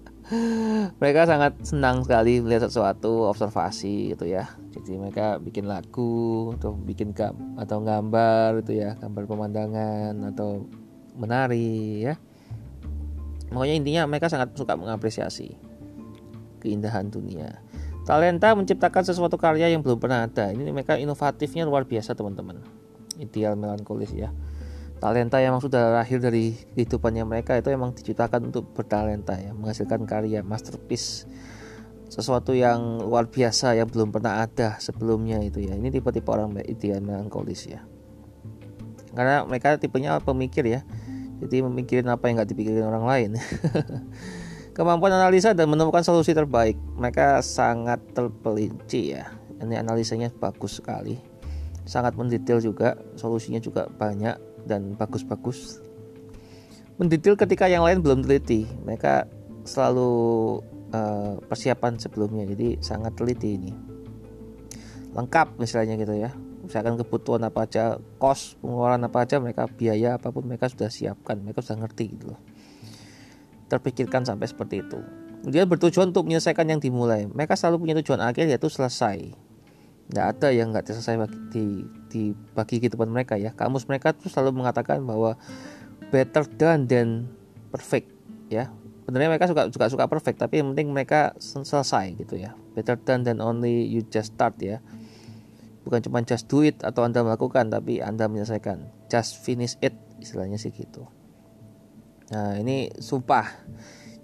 Mereka 1.00 1.24
sangat 1.24 1.56
senang 1.64 2.04
sekali 2.04 2.44
melihat 2.44 2.68
sesuatu 2.68 3.32
observasi 3.32 4.12
gitu 4.12 4.28
ya. 4.28 4.44
Jadi 4.76 5.00
mereka 5.00 5.40
bikin 5.40 5.64
lagu 5.64 6.52
atau 6.60 6.76
bikin 6.76 7.16
gam 7.16 7.34
atau 7.56 7.80
gambar 7.80 8.60
itu 8.60 8.76
ya 8.76 8.94
gambar 9.00 9.24
pemandangan 9.24 10.12
atau 10.28 10.68
menari 11.16 12.04
ya. 12.04 12.14
Pokoknya 13.48 13.74
intinya 13.80 14.02
mereka 14.04 14.28
sangat 14.28 14.52
suka 14.52 14.76
mengapresiasi 14.76 15.56
keindahan 16.60 17.08
dunia 17.08 17.56
talenta 18.08 18.56
menciptakan 18.56 19.04
sesuatu 19.04 19.36
karya 19.36 19.68
yang 19.68 19.84
belum 19.84 20.00
pernah 20.00 20.24
ada. 20.24 20.48
Ini 20.48 20.72
mereka 20.72 20.96
inovatifnya 20.96 21.68
luar 21.68 21.84
biasa 21.84 22.16
teman-teman. 22.16 22.64
Ideal 23.20 23.52
melankolis 23.60 24.16
ya. 24.16 24.32
Talenta 24.96 25.44
yang 25.44 25.60
sudah 25.60 25.92
lahir 25.92 26.16
dari 26.16 26.56
kehidupannya 26.72 27.28
mereka 27.28 27.60
itu 27.60 27.68
emang 27.68 27.92
diciptakan 27.92 28.48
untuk 28.48 28.72
bertalenta 28.72 29.36
ya. 29.36 29.52
Menghasilkan 29.52 30.08
karya 30.08 30.40
masterpiece. 30.40 31.28
Sesuatu 32.08 32.56
yang 32.56 33.04
luar 33.04 33.28
biasa 33.28 33.76
yang 33.76 33.92
belum 33.92 34.08
pernah 34.08 34.40
ada 34.40 34.80
sebelumnya 34.80 35.44
itu 35.44 35.60
ya. 35.60 35.76
Ini 35.76 35.92
tipe-tipe 35.92 36.32
orang 36.32 36.56
ideal 36.64 37.04
melankolis 37.04 37.68
ya. 37.68 37.84
Karena 39.12 39.44
mereka 39.44 39.76
tipenya 39.76 40.16
pemikir 40.24 40.64
ya. 40.64 40.80
Jadi 41.44 41.60
memikirin 41.60 42.08
apa 42.08 42.24
yang 42.32 42.40
nggak 42.40 42.50
dipikirin 42.56 42.82
orang 42.82 43.04
lain 43.06 43.30
kemampuan 44.78 45.10
analisa 45.10 45.50
dan 45.58 45.66
menemukan 45.66 46.06
solusi 46.06 46.30
terbaik. 46.30 46.78
Mereka 46.94 47.42
sangat 47.42 47.98
terpelinci 48.14 49.18
ya. 49.18 49.26
Ini 49.58 49.82
analisanya 49.82 50.30
bagus 50.30 50.78
sekali. 50.78 51.18
Sangat 51.82 52.14
mendetail 52.14 52.62
juga 52.62 52.94
solusinya 53.18 53.58
juga 53.58 53.90
banyak 53.90 54.38
dan 54.70 54.94
bagus-bagus. 54.94 55.82
Mendetail 56.94 57.34
ketika 57.34 57.66
yang 57.66 57.82
lain 57.82 57.98
belum 58.06 58.22
teliti. 58.22 58.70
Mereka 58.86 59.26
selalu 59.66 60.10
uh, 60.94 61.42
persiapan 61.42 61.98
sebelumnya 61.98 62.46
jadi 62.46 62.78
sangat 62.78 63.18
teliti 63.18 63.58
ini. 63.58 63.74
Lengkap 65.10 65.58
misalnya 65.58 65.98
gitu 65.98 66.14
ya. 66.14 66.30
Misalkan 66.62 66.94
kebutuhan 66.94 67.42
apa 67.42 67.66
aja 67.66 67.98
kos 68.22 68.54
pengeluaran 68.62 69.02
apa 69.02 69.26
aja 69.26 69.42
mereka 69.42 69.66
biaya 69.66 70.22
apa 70.22 70.30
pun 70.30 70.46
mereka 70.46 70.70
sudah 70.70 70.92
siapkan 70.92 71.40
mereka 71.40 71.64
sudah 71.64 71.88
ngerti 71.88 72.12
gitu 72.12 72.36
loh 72.36 72.40
terpikirkan 73.68 74.24
sampai 74.24 74.48
seperti 74.48 74.82
itu 74.82 74.98
Dia 75.46 75.62
bertujuan 75.64 76.10
untuk 76.10 76.26
menyelesaikan 76.26 76.66
yang 76.66 76.82
dimulai. 76.82 77.30
Mereka 77.30 77.54
selalu 77.54 77.86
punya 77.86 77.94
tujuan 78.02 78.18
akhir 78.18 78.50
yaitu 78.50 78.66
selesai. 78.66 79.32
Tidak 80.10 80.24
ada 80.24 80.48
yang 80.50 80.74
nggak 80.74 80.90
selesai 80.90 81.14
di, 81.54 81.86
di 82.10 82.22
bagi 82.58 82.82
kehidupan 82.82 83.06
mereka 83.06 83.38
ya. 83.38 83.54
Kamus 83.54 83.86
mereka 83.86 84.16
tuh 84.16 84.32
selalu 84.32 84.60
mengatakan 84.60 84.98
bahwa 85.04 85.38
better 86.10 86.42
done 86.58 86.90
than 86.90 87.30
perfect 87.70 88.10
ya. 88.50 88.72
Sebenarnya 89.04 89.30
mereka 89.30 89.46
suka 89.48 89.70
suka 89.70 89.86
suka 89.88 90.04
perfect 90.10 90.42
tapi 90.42 90.60
yang 90.60 90.74
penting 90.74 90.90
mereka 90.90 91.36
selesai 91.38 92.18
gitu 92.18 92.34
ya. 92.40 92.58
Better 92.72 92.98
done 92.98 93.24
than 93.24 93.38
only 93.38 93.84
you 93.84 94.00
just 94.08 94.32
start 94.36 94.56
ya. 94.58 94.82
Bukan 95.84 96.04
cuma 96.04 96.20
just 96.24 96.48
do 96.48 96.64
it 96.64 96.80
atau 96.84 97.04
Anda 97.04 97.24
melakukan 97.24 97.72
tapi 97.72 98.00
Anda 98.00 98.28
menyelesaikan. 98.28 99.08
Just 99.08 99.40
finish 99.44 99.76
it 99.80 99.96
istilahnya 100.20 100.56
sih 100.60 100.74
gitu. 100.74 101.08
Nah, 102.28 102.60
ini 102.60 102.92
sumpah 103.00 103.48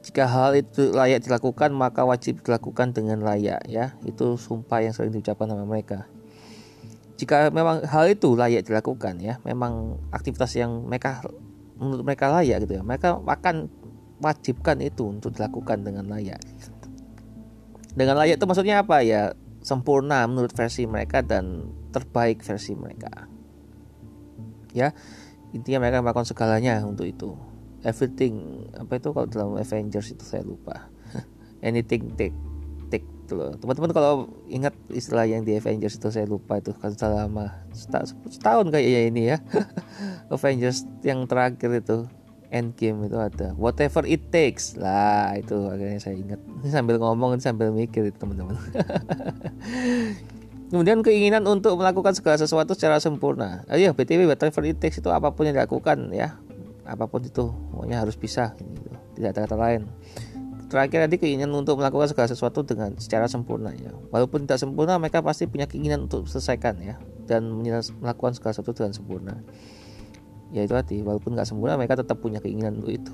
jika 0.04 0.28
hal 0.28 0.52
itu 0.52 0.92
layak 0.92 1.24
dilakukan, 1.24 1.72
maka 1.72 2.04
wajib 2.04 2.44
dilakukan 2.44 2.92
dengan 2.92 3.24
layak 3.24 3.64
ya. 3.64 3.96
Itu 4.04 4.36
sumpah 4.36 4.84
yang 4.84 4.92
sering 4.92 5.16
diucapkan 5.16 5.48
sama 5.48 5.64
mereka. 5.64 6.04
Jika 7.16 7.48
memang 7.48 7.88
hal 7.88 8.12
itu 8.12 8.36
layak 8.36 8.68
dilakukan 8.68 9.16
ya, 9.24 9.40
memang 9.48 9.96
aktivitas 10.12 10.60
yang 10.60 10.84
mereka 10.84 11.24
menurut 11.80 12.04
mereka 12.04 12.28
layak 12.28 12.68
gitu 12.68 12.76
ya. 12.76 12.82
Mereka 12.84 13.24
akan 13.24 13.72
wajibkan 14.20 14.84
itu 14.84 15.08
untuk 15.08 15.32
dilakukan 15.32 15.80
dengan 15.80 16.04
layak. 16.04 16.44
Dengan 17.96 18.20
layak 18.20 18.36
itu 18.36 18.44
maksudnya 18.44 18.84
apa 18.84 19.00
ya? 19.00 19.32
Sempurna 19.64 20.28
menurut 20.28 20.52
versi 20.52 20.84
mereka 20.84 21.24
dan 21.24 21.72
terbaik 21.88 22.44
versi 22.44 22.76
mereka. 22.76 23.24
Ya, 24.76 24.92
intinya 25.56 25.80
mereka 25.88 26.04
melakukan 26.04 26.28
segalanya 26.28 26.84
untuk 26.84 27.08
itu 27.08 27.53
everything 27.84 28.64
apa 28.74 28.96
itu 28.96 29.12
kalau 29.12 29.28
dalam 29.28 29.52
Avengers 29.60 30.08
itu 30.10 30.24
saya 30.24 30.42
lupa. 30.42 30.88
Anything 31.66 32.16
take 32.16 32.34
take 32.88 33.04
itu 33.04 33.32
loh. 33.36 33.52
Teman-teman 33.60 33.92
kalau 33.92 34.32
ingat 34.48 34.72
istilah 34.90 35.28
yang 35.28 35.44
di 35.44 35.54
Avengers 35.54 36.00
itu 36.00 36.08
saya 36.08 36.24
lupa 36.24 36.58
itu 36.58 36.72
kan 36.76 36.96
sudah 36.96 37.28
lama 37.28 37.52
setahun 38.26 38.66
kayaknya 38.72 39.00
ini 39.12 39.22
ya. 39.36 39.38
Avengers 40.34 40.88
yang 41.04 41.28
terakhir 41.28 41.70
itu 41.70 42.08
Endgame 42.54 43.10
itu 43.10 43.18
ada. 43.18 43.50
Whatever 43.58 44.06
it 44.06 44.30
takes. 44.30 44.78
Lah 44.78 45.34
itu 45.34 45.58
akhirnya 45.66 45.98
saya 45.98 46.14
ingat. 46.14 46.38
Ini 46.62 46.70
sambil 46.70 47.02
ngomong 47.02 47.34
sambil 47.42 47.74
mikir 47.74 48.06
itu 48.06 48.14
teman-teman. 48.14 48.54
Kemudian 50.70 51.02
keinginan 51.02 51.42
untuk 51.50 51.74
melakukan 51.74 52.14
segala 52.14 52.38
sesuatu 52.38 52.78
secara 52.78 53.02
sempurna. 53.02 53.66
Ayo, 53.66 53.90
BTW 53.90 54.30
whatever 54.30 54.62
it 54.66 54.78
takes 54.78 55.02
itu 55.02 55.10
apa 55.10 55.34
pun 55.34 55.50
yang 55.50 55.58
dilakukan 55.58 56.14
ya 56.14 56.38
apa 56.84 57.08
pun 57.08 57.24
itu 57.24 57.48
pokoknya 57.72 58.04
harus 58.04 58.16
bisa 58.16 58.52
gitu. 58.60 58.92
tidak 59.16 59.28
ada 59.36 59.40
kata 59.48 59.56
lain. 59.56 59.82
Terakhir 60.68 61.06
tadi 61.06 61.16
keinginan 61.20 61.52
untuk 61.54 61.78
melakukan 61.78 62.10
segala 62.10 62.28
sesuatu 62.28 62.64
dengan 62.64 62.96
secara 62.96 63.28
sempurna 63.28 63.70
ya. 63.76 63.92
Walaupun 64.10 64.48
tidak 64.48 64.58
sempurna 64.60 64.96
mereka 64.96 65.20
pasti 65.20 65.46
punya 65.46 65.68
keinginan 65.68 66.08
untuk 66.08 66.26
selesaikan 66.26 66.80
ya 66.80 66.96
dan 67.28 67.62
melakukan 68.00 68.34
segala 68.36 68.52
sesuatu 68.56 68.72
dengan 68.74 68.92
sempurna. 68.96 69.34
Ya 70.54 70.62
itu 70.62 70.74
hati 70.76 71.02
walaupun 71.02 71.34
nggak 71.34 71.48
sempurna 71.50 71.74
mereka 71.74 71.98
tetap 71.98 72.20
punya 72.20 72.38
keinginan 72.38 72.80
untuk 72.80 72.94
itu. 72.94 73.12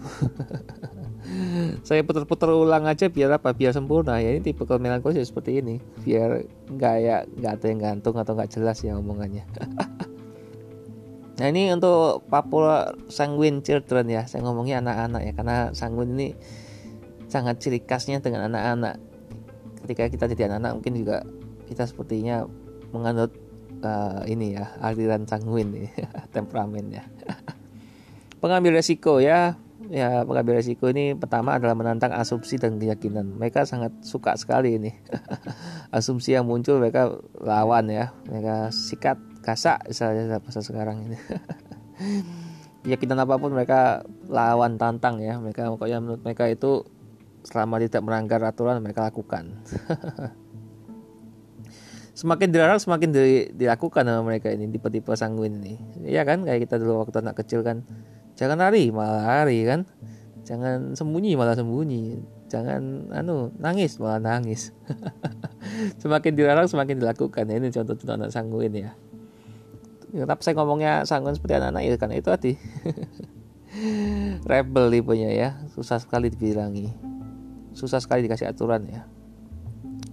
Saya 1.87 2.03
putar-putar 2.03 2.51
ulang 2.51 2.89
aja 2.89 3.07
biar 3.13 3.37
apa? 3.37 3.53
Biar 3.53 3.77
sempurna. 3.77 4.19
Ya 4.19 4.35
ini 4.35 4.41
tipe 4.41 4.65
melankolis 4.65 5.29
seperti 5.29 5.61
ini. 5.61 5.81
Biar 6.01 6.45
nggak 6.69 6.95
ya 7.01 7.17
nggak 7.29 7.53
ada 7.61 7.67
yang 7.69 7.81
gantung 7.81 8.17
atau 8.17 8.33
nggak 8.35 8.51
jelas 8.51 8.81
ya 8.83 8.97
omongannya 8.97 9.45
Nah 11.41 11.49
ini 11.49 11.73
untuk 11.73 12.29
Papua 12.29 12.93
Sanguine 13.09 13.65
Children 13.65 14.13
ya. 14.13 14.29
Saya 14.29 14.45
ngomongnya 14.45 14.85
anak-anak 14.85 15.23
ya 15.25 15.33
Karena 15.33 15.57
Sanguine 15.73 16.13
ini 16.13 16.29
sangat 17.33 17.65
ciri 17.65 17.81
khasnya 17.81 18.21
dengan 18.21 18.53
anak-anak. 18.53 19.01
Ketika 19.81 20.13
kita 20.13 20.25
jadi 20.37 20.53
anak-anak 20.53 20.73
mungkin 20.77 20.95
juga 21.01 21.25
Kita 21.65 21.89
sepertinya 21.89 22.45
menganut 22.93 23.33
uh, 23.81 24.21
ini 24.29 24.59
ya 24.59 24.77
aliran 24.85 25.25
sanguin 25.25 25.71
ya, 25.73 26.11
temperamen 26.35 26.91
ya 26.91 27.07
pengambil 28.41 28.81
resiko 28.81 29.21
ya. 29.23 29.61
Ya 29.89 30.23
pengambil 30.29 30.61
resiko 30.61 30.93
ini 30.93 31.17
pertama 31.17 31.57
adalah 31.57 31.73
menantang 31.73 32.13
asumsi 32.13 32.61
dan 32.61 32.77
keyakinan. 32.77 33.37
Mereka 33.41 33.65
sangat 33.65 33.91
suka 34.05 34.37
sekali 34.37 34.77
ini. 34.77 34.93
Asumsi 35.97 36.37
yang 36.37 36.45
muncul 36.45 36.79
mereka 36.79 37.17
lawan 37.41 37.89
ya. 37.89 38.13
Mereka 38.29 38.71
sikat 38.71 39.17
kasak 39.41 39.89
misalnya 39.89 40.39
bahasa 40.39 40.61
sekarang 40.61 41.09
ini. 41.09 41.19
Keyakinan 42.85 43.21
apa 43.21 43.37
pun 43.37 43.53
mereka 43.53 44.05
lawan 44.29 44.81
tantang 44.81 45.21
ya. 45.21 45.37
Mereka 45.37 45.69
pokoknya 45.77 46.01
menurut 46.01 46.25
mereka 46.25 46.49
itu 46.49 46.85
selama 47.45 47.81
tidak 47.81 48.05
melanggar 48.05 48.41
aturan 48.45 48.81
mereka 48.81 49.09
lakukan. 49.09 49.61
Semakin 52.21 52.53
dilarang 52.53 52.77
semakin 52.77 53.17
di, 53.17 53.49
dilakukan 53.57 54.05
sama 54.05 54.21
mereka 54.21 54.53
ini 54.53 54.69
tipe-tipe 54.69 55.09
sanguin 55.17 55.57
ini. 55.65 55.81
Ya 56.05 56.21
kan? 56.29 56.45
Kayak 56.45 56.69
kita 56.69 56.77
dulu 56.77 57.01
waktu 57.01 57.17
anak 57.25 57.41
kecil 57.41 57.65
kan. 57.65 57.81
Jangan 58.37 58.61
lari 58.61 58.93
malah 58.93 59.25
lari 59.25 59.65
kan. 59.65 59.89
Jangan 60.45 60.93
sembunyi 60.93 61.33
malah 61.41 61.57
sembunyi. 61.57 62.21
Jangan 62.53 63.09
anu 63.17 63.57
nangis 63.57 63.97
malah 63.97 64.21
nangis. 64.21 64.77
Semakin 66.03 66.37
dilarang 66.37 66.69
semakin 66.69 67.01
dilakukan. 67.01 67.49
Ya 67.49 67.57
ini 67.57 67.73
contoh-contoh 67.73 68.21
anak 68.21 68.37
sanguin 68.37 68.77
ya 68.77 68.93
tapi 70.11 70.41
saya 70.43 70.55
ngomongnya 70.59 71.07
sanggup 71.07 71.39
seperti 71.39 71.59
anak-anak 71.59 71.83
ya 71.87 71.95
karena 71.97 72.15
itu 72.19 72.29
hati 72.35 72.53
rebel 74.51 74.91
tipenya 74.91 75.31
ya 75.31 75.49
susah 75.73 76.03
sekali 76.03 76.29
dibilangi. 76.29 76.91
Susah 77.71 78.03
sekali 78.03 78.27
dikasih 78.27 78.51
aturan 78.51 78.83
ya. 78.91 79.07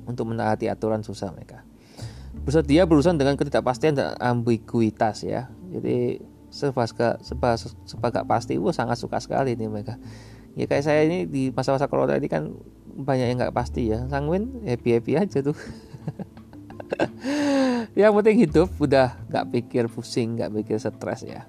Untuk 0.06 0.30
menaati 0.30 0.70
aturan 0.70 1.02
susah 1.02 1.34
mereka. 1.34 1.66
Bersedia 2.46 2.86
berurusan 2.86 3.18
dengan 3.18 3.34
ketidakpastian 3.36 3.98
dan 3.98 4.14
ambiguitas 4.22 5.26
ya. 5.26 5.50
Jadi 5.74 6.22
serba 6.48 6.88
serba 7.20 7.60
serba 7.60 8.08
pasti 8.24 8.56
wah 8.56 8.72
sangat 8.72 9.02
suka 9.02 9.18
sekali 9.18 9.58
nih 9.58 9.68
mereka. 9.68 9.98
Ya 10.54 10.66
kayak 10.70 10.86
saya 10.86 11.02
ini 11.06 11.26
di 11.28 11.50
masa-masa 11.52 11.90
corona 11.90 12.18
ini 12.18 12.30
kan 12.30 12.54
banyak 12.98 13.26
yang 13.34 13.38
nggak 13.42 13.58
pasti 13.58 13.90
ya. 13.90 14.06
Sanguin 14.08 14.64
happy 14.64 15.02
happy 15.02 15.18
aja 15.18 15.42
tuh 15.42 15.58
yang 18.00 18.14
penting 18.16 18.48
hidup 18.48 18.70
udah 18.80 19.18
nggak 19.28 19.46
pikir 19.54 19.84
pusing 19.92 20.40
nggak 20.40 20.52
pikir 20.64 20.78
stres 20.80 21.26
ya. 21.28 21.44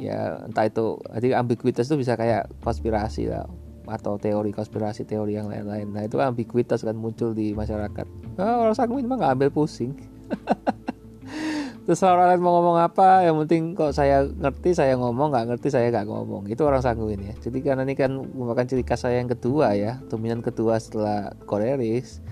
Ya 0.00 0.40
entah 0.46 0.64
itu 0.64 0.96
jadi 1.12 1.36
ambiguitas 1.40 1.88
itu 1.90 2.00
bisa 2.00 2.16
kayak 2.16 2.48
konspirasi 2.64 3.28
lah 3.28 3.44
atau 3.90 4.16
teori 4.16 4.54
konspirasi 4.54 5.02
teori 5.04 5.36
yang 5.36 5.50
lain-lain. 5.50 5.90
Nah 5.90 6.06
itu 6.06 6.16
ambiguitas 6.22 6.86
kan 6.86 6.94
muncul 6.94 7.34
di 7.34 7.52
masyarakat. 7.52 8.06
Nah, 8.38 8.62
orang 8.62 8.76
sanguin 8.78 9.10
mah 9.10 9.18
nggak 9.18 9.34
ambil 9.34 9.50
pusing. 9.50 9.98
Terus 11.90 12.06
orang 12.06 12.30
lain 12.30 12.40
mau 12.44 12.54
ngomong 12.60 12.78
apa? 12.86 13.26
Yang 13.26 13.36
penting 13.44 13.62
kok 13.74 13.90
saya 13.90 14.22
ngerti 14.22 14.78
saya 14.78 14.94
ngomong 14.94 15.34
nggak 15.34 15.46
ngerti 15.50 15.68
saya 15.74 15.90
nggak 15.90 16.06
ngomong. 16.06 16.46
Itu 16.46 16.62
orang 16.62 16.86
sanguin 16.86 17.18
ya. 17.18 17.34
Jadi 17.42 17.58
karena 17.66 17.82
ini 17.82 17.98
kan 17.98 18.14
merupakan 18.14 18.62
ciri 18.62 18.86
khas 18.86 19.02
saya 19.02 19.18
yang 19.18 19.26
kedua 19.26 19.74
ya 19.74 19.98
dominan 20.06 20.38
kedua 20.38 20.78
setelah 20.78 21.34
koreris 21.50 22.22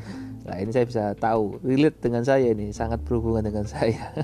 Nah 0.48 0.56
ini 0.64 0.72
saya 0.72 0.88
bisa 0.88 1.12
tahu 1.12 1.60
relate 1.60 2.00
dengan 2.00 2.24
saya 2.24 2.48
ini 2.48 2.72
sangat 2.72 3.04
berhubungan 3.04 3.44
dengan 3.44 3.68
saya. 3.68 4.00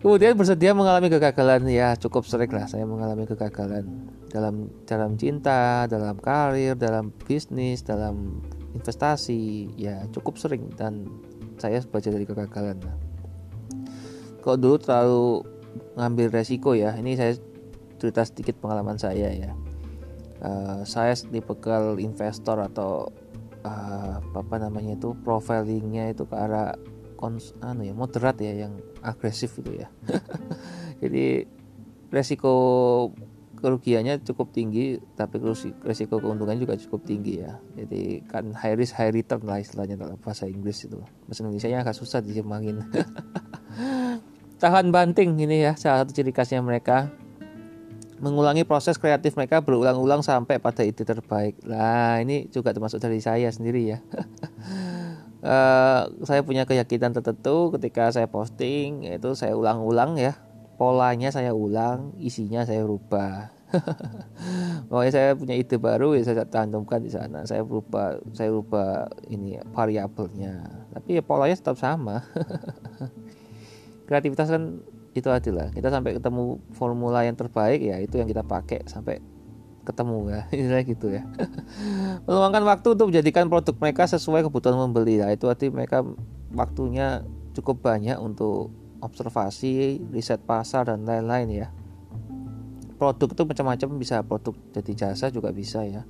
Kemudian 0.00 0.32
bersedia 0.32 0.72
mengalami 0.72 1.12
kegagalan 1.12 1.68
ya 1.68 1.92
cukup 1.92 2.24
sering 2.24 2.48
lah 2.56 2.64
saya 2.64 2.88
mengalami 2.88 3.28
kegagalan 3.28 4.08
dalam 4.32 4.72
dalam 4.88 5.20
cinta, 5.20 5.84
dalam 5.92 6.16
karir, 6.16 6.72
dalam 6.72 7.12
bisnis, 7.28 7.84
dalam 7.84 8.40
investasi 8.72 9.76
ya 9.76 10.08
cukup 10.08 10.40
sering 10.40 10.72
dan 10.72 11.04
saya 11.60 11.84
belajar 11.84 12.16
dari 12.16 12.24
kegagalan. 12.24 12.80
Kalau 14.40 14.56
dulu 14.56 14.80
terlalu 14.80 15.44
ngambil 16.00 16.32
resiko 16.32 16.72
ya 16.72 16.96
ini 16.96 17.12
saya 17.20 17.36
cerita 18.00 18.24
sedikit 18.24 18.56
pengalaman 18.56 18.96
saya 18.96 19.28
ya. 19.28 19.52
Uh, 20.40 20.80
saya 20.88 21.12
tipe 21.12 21.52
investor 22.00 22.56
atau 22.64 23.12
uh, 23.64 24.20
apa 24.20 24.56
namanya 24.56 24.96
itu 24.96 25.12
profilingnya 25.20 26.12
itu 26.12 26.24
ke 26.24 26.36
arah 26.36 26.76
kons 27.20 27.52
anu 27.60 27.84
ya 27.84 27.92
moderat 27.92 28.40
ya 28.40 28.66
yang 28.66 28.80
agresif 29.04 29.60
itu 29.60 29.84
ya. 29.84 29.88
Jadi 31.02 31.44
resiko 32.08 32.54
kerugiannya 33.60 34.24
cukup 34.24 34.56
tinggi 34.56 34.96
tapi 35.20 35.36
resiko 35.84 36.16
keuntungannya 36.16 36.64
juga 36.64 36.80
cukup 36.80 37.04
tinggi 37.04 37.44
ya. 37.44 37.60
Jadi 37.76 38.24
kan 38.24 38.56
high 38.56 38.76
risk 38.76 38.96
high 38.96 39.12
return 39.12 39.44
lah 39.44 39.60
istilahnya 39.60 40.00
dalam 40.00 40.16
bahasa 40.16 40.48
Inggris 40.48 40.88
itu. 40.88 40.96
Bahasa 41.28 41.44
Indonesia 41.44 41.68
nya 41.68 41.84
agak 41.84 41.96
susah 42.00 42.24
dijemangin. 42.24 42.80
Tahan 44.60 44.92
banting 44.92 45.40
ini 45.40 45.64
ya 45.68 45.72
salah 45.76 46.04
satu 46.04 46.16
ciri 46.16 46.32
khasnya 46.32 46.60
mereka 46.64 47.12
mengulangi 48.20 48.68
proses 48.68 49.00
kreatif 49.00 49.32
mereka 49.34 49.64
berulang-ulang 49.64 50.20
sampai 50.20 50.60
pada 50.60 50.84
ide 50.84 51.02
terbaik. 51.02 51.56
Nah, 51.64 52.20
ini 52.20 52.52
juga 52.52 52.76
termasuk 52.76 53.00
dari 53.00 53.18
saya 53.24 53.48
sendiri 53.48 53.96
ya. 53.96 53.98
uh, 55.40 56.04
saya 56.28 56.44
punya 56.44 56.68
keyakinan 56.68 57.16
tertentu 57.16 57.72
ketika 57.74 58.12
saya 58.12 58.28
posting 58.28 59.08
itu 59.08 59.32
saya 59.32 59.56
ulang-ulang 59.56 60.20
ya. 60.20 60.36
Polanya 60.76 61.28
saya 61.28 61.52
ulang, 61.52 62.16
isinya 62.20 62.64
saya 62.64 62.84
rubah. 62.84 63.52
Pokoknya 64.88 65.12
saya 65.12 65.28
punya 65.36 65.54
ide 65.56 65.76
baru 65.76 66.16
ya 66.16 66.24
saya 66.24 66.44
cantumkan 66.48 67.00
di 67.00 67.12
sana. 67.12 67.44
Saya 67.44 67.64
berubah 67.64 68.20
saya 68.36 68.52
rubah 68.52 69.08
ini 69.28 69.60
variabelnya. 69.72 70.88
Tapi 70.92 71.20
ya 71.20 71.22
polanya 71.24 71.56
tetap 71.56 71.76
sama. 71.76 72.24
Kreativitas 74.08 74.50
kan 74.50 74.82
itu 75.10 75.26
adalah 75.26 75.74
kita 75.74 75.90
sampai 75.90 76.14
ketemu 76.16 76.62
formula 76.70 77.26
yang 77.26 77.34
terbaik 77.34 77.82
ya 77.82 77.98
itu 77.98 78.22
yang 78.22 78.30
kita 78.30 78.46
pakai 78.46 78.86
sampai 78.86 79.18
ketemu 79.82 80.30
ya. 80.30 80.40
Ini 80.54 80.80
gitu 80.86 81.10
ya. 81.10 81.26
Meluangkan 82.28 82.62
waktu 82.62 82.94
untuk 82.94 83.10
menjadikan 83.10 83.50
produk 83.50 83.74
mereka 83.80 84.06
sesuai 84.06 84.46
kebutuhan 84.46 84.76
membeli 84.78 85.18
lah 85.18 85.34
itu 85.34 85.50
arti 85.50 85.72
mereka 85.72 86.06
waktunya 86.54 87.26
cukup 87.56 87.82
banyak 87.82 88.14
untuk 88.22 88.70
observasi 89.00 89.98
riset 90.14 90.44
pasar 90.46 90.86
dan 90.86 91.02
lain-lain 91.02 91.66
ya. 91.66 91.68
Produk 93.00 93.32
itu 93.32 93.42
macam-macam 93.48 93.88
bisa 93.96 94.20
produk 94.22 94.54
jadi 94.76 94.92
jasa 94.92 95.32
juga 95.32 95.50
bisa 95.50 95.82
ya 95.88 96.04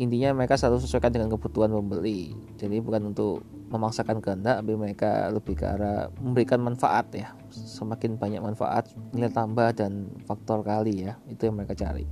intinya 0.00 0.32
mereka 0.32 0.56
selalu 0.56 0.80
sesuaikan 0.80 1.12
dengan 1.12 1.28
kebutuhan 1.28 1.68
pembeli 1.68 2.32
jadi 2.56 2.80
bukan 2.80 3.12
untuk 3.12 3.44
memaksakan 3.68 4.24
kehendak 4.24 4.60
tapi 4.64 4.72
mereka 4.76 5.28
lebih 5.28 5.54
ke 5.56 5.64
arah 5.68 6.08
memberikan 6.20 6.60
manfaat 6.64 7.12
ya 7.12 7.32
semakin 7.52 8.16
banyak 8.16 8.40
manfaat 8.40 8.88
nilai 9.12 9.28
tambah 9.28 9.72
dan 9.76 10.08
faktor 10.24 10.64
kali 10.64 11.08
ya 11.08 11.20
itu 11.28 11.44
yang 11.48 11.56
mereka 11.56 11.76
cari 11.76 12.08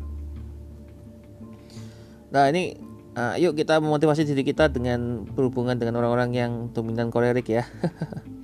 nah 2.31 2.47
ini 2.53 2.77
uh, 3.17 3.35
yuk 3.41 3.57
kita 3.57 3.81
memotivasi 3.81 4.29
diri 4.29 4.45
kita 4.45 4.69
dengan 4.69 5.25
berhubungan 5.25 5.77
dengan 5.81 5.99
orang-orang 6.05 6.31
yang 6.37 6.53
dominan 6.73 7.09
kolerik 7.09 7.49
ya 7.49 7.65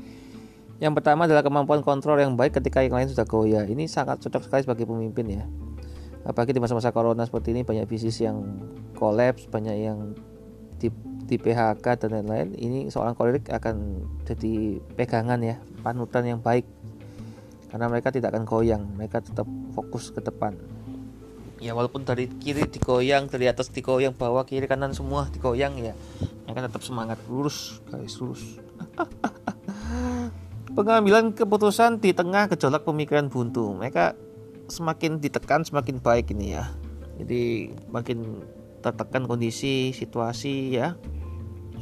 Yang 0.76 0.92
pertama 1.00 1.24
adalah 1.24 1.40
kemampuan 1.40 1.80
kontrol 1.80 2.20
yang 2.20 2.36
baik 2.36 2.60
ketika 2.60 2.84
yang 2.84 2.92
lain 2.92 3.08
sudah 3.08 3.24
goyah. 3.24 3.64
Ini 3.64 3.88
sangat 3.88 4.20
cocok 4.20 4.44
sekali 4.44 4.60
sebagai 4.60 4.84
pemimpin 4.84 5.40
ya. 5.40 5.44
Apalagi 6.26 6.50
di 6.50 6.58
masa-masa 6.58 6.90
corona 6.90 7.22
seperti 7.22 7.54
ini 7.54 7.62
banyak 7.62 7.86
bisnis 7.86 8.18
yang 8.18 8.42
kolaps, 8.98 9.46
banyak 9.46 9.76
yang 9.78 10.12
di, 10.82 10.90
di 11.24 11.36
PHK 11.38 11.86
dan 12.02 12.18
lain-lain. 12.18 12.58
Ini 12.58 12.90
seorang 12.90 13.14
kolerik 13.14 13.46
akan 13.48 14.02
jadi 14.26 14.82
pegangan 14.98 15.38
ya, 15.38 15.56
panutan 15.86 16.26
yang 16.26 16.40
baik. 16.42 16.66
Karena 17.70 17.86
mereka 17.86 18.10
tidak 18.10 18.34
akan 18.34 18.42
goyang, 18.42 18.82
mereka 18.98 19.22
tetap 19.22 19.46
fokus 19.70 20.10
ke 20.10 20.18
depan. 20.18 20.58
Ya 21.62 21.72
walaupun 21.72 22.02
dari 22.02 22.26
kiri 22.28 22.68
digoyang, 22.68 23.30
dari 23.30 23.46
atas 23.46 23.70
digoyang, 23.70 24.12
bawah 24.12 24.42
kiri 24.42 24.66
kanan 24.66 24.92
semua 24.92 25.30
digoyang 25.30 25.78
ya. 25.78 25.94
Mereka 26.50 26.68
tetap 26.68 26.82
semangat 26.82 27.22
lurus, 27.30 27.78
guys 27.86 28.18
lurus. 28.18 28.42
pengambilan 30.76 31.32
keputusan 31.32 32.04
di 32.04 32.12
tengah 32.12 32.52
gejolak 32.52 32.84
pemikiran 32.84 33.32
buntu. 33.32 33.72
Mereka 33.72 34.12
semakin 34.66 35.18
ditekan 35.22 35.62
semakin 35.62 35.98
baik 36.02 36.30
ini 36.34 36.56
ya. 36.58 36.70
Jadi 37.16 37.72
makin 37.90 38.44
tertekan 38.84 39.24
kondisi 39.24 39.90
situasi 39.96 40.76
ya. 40.76 40.94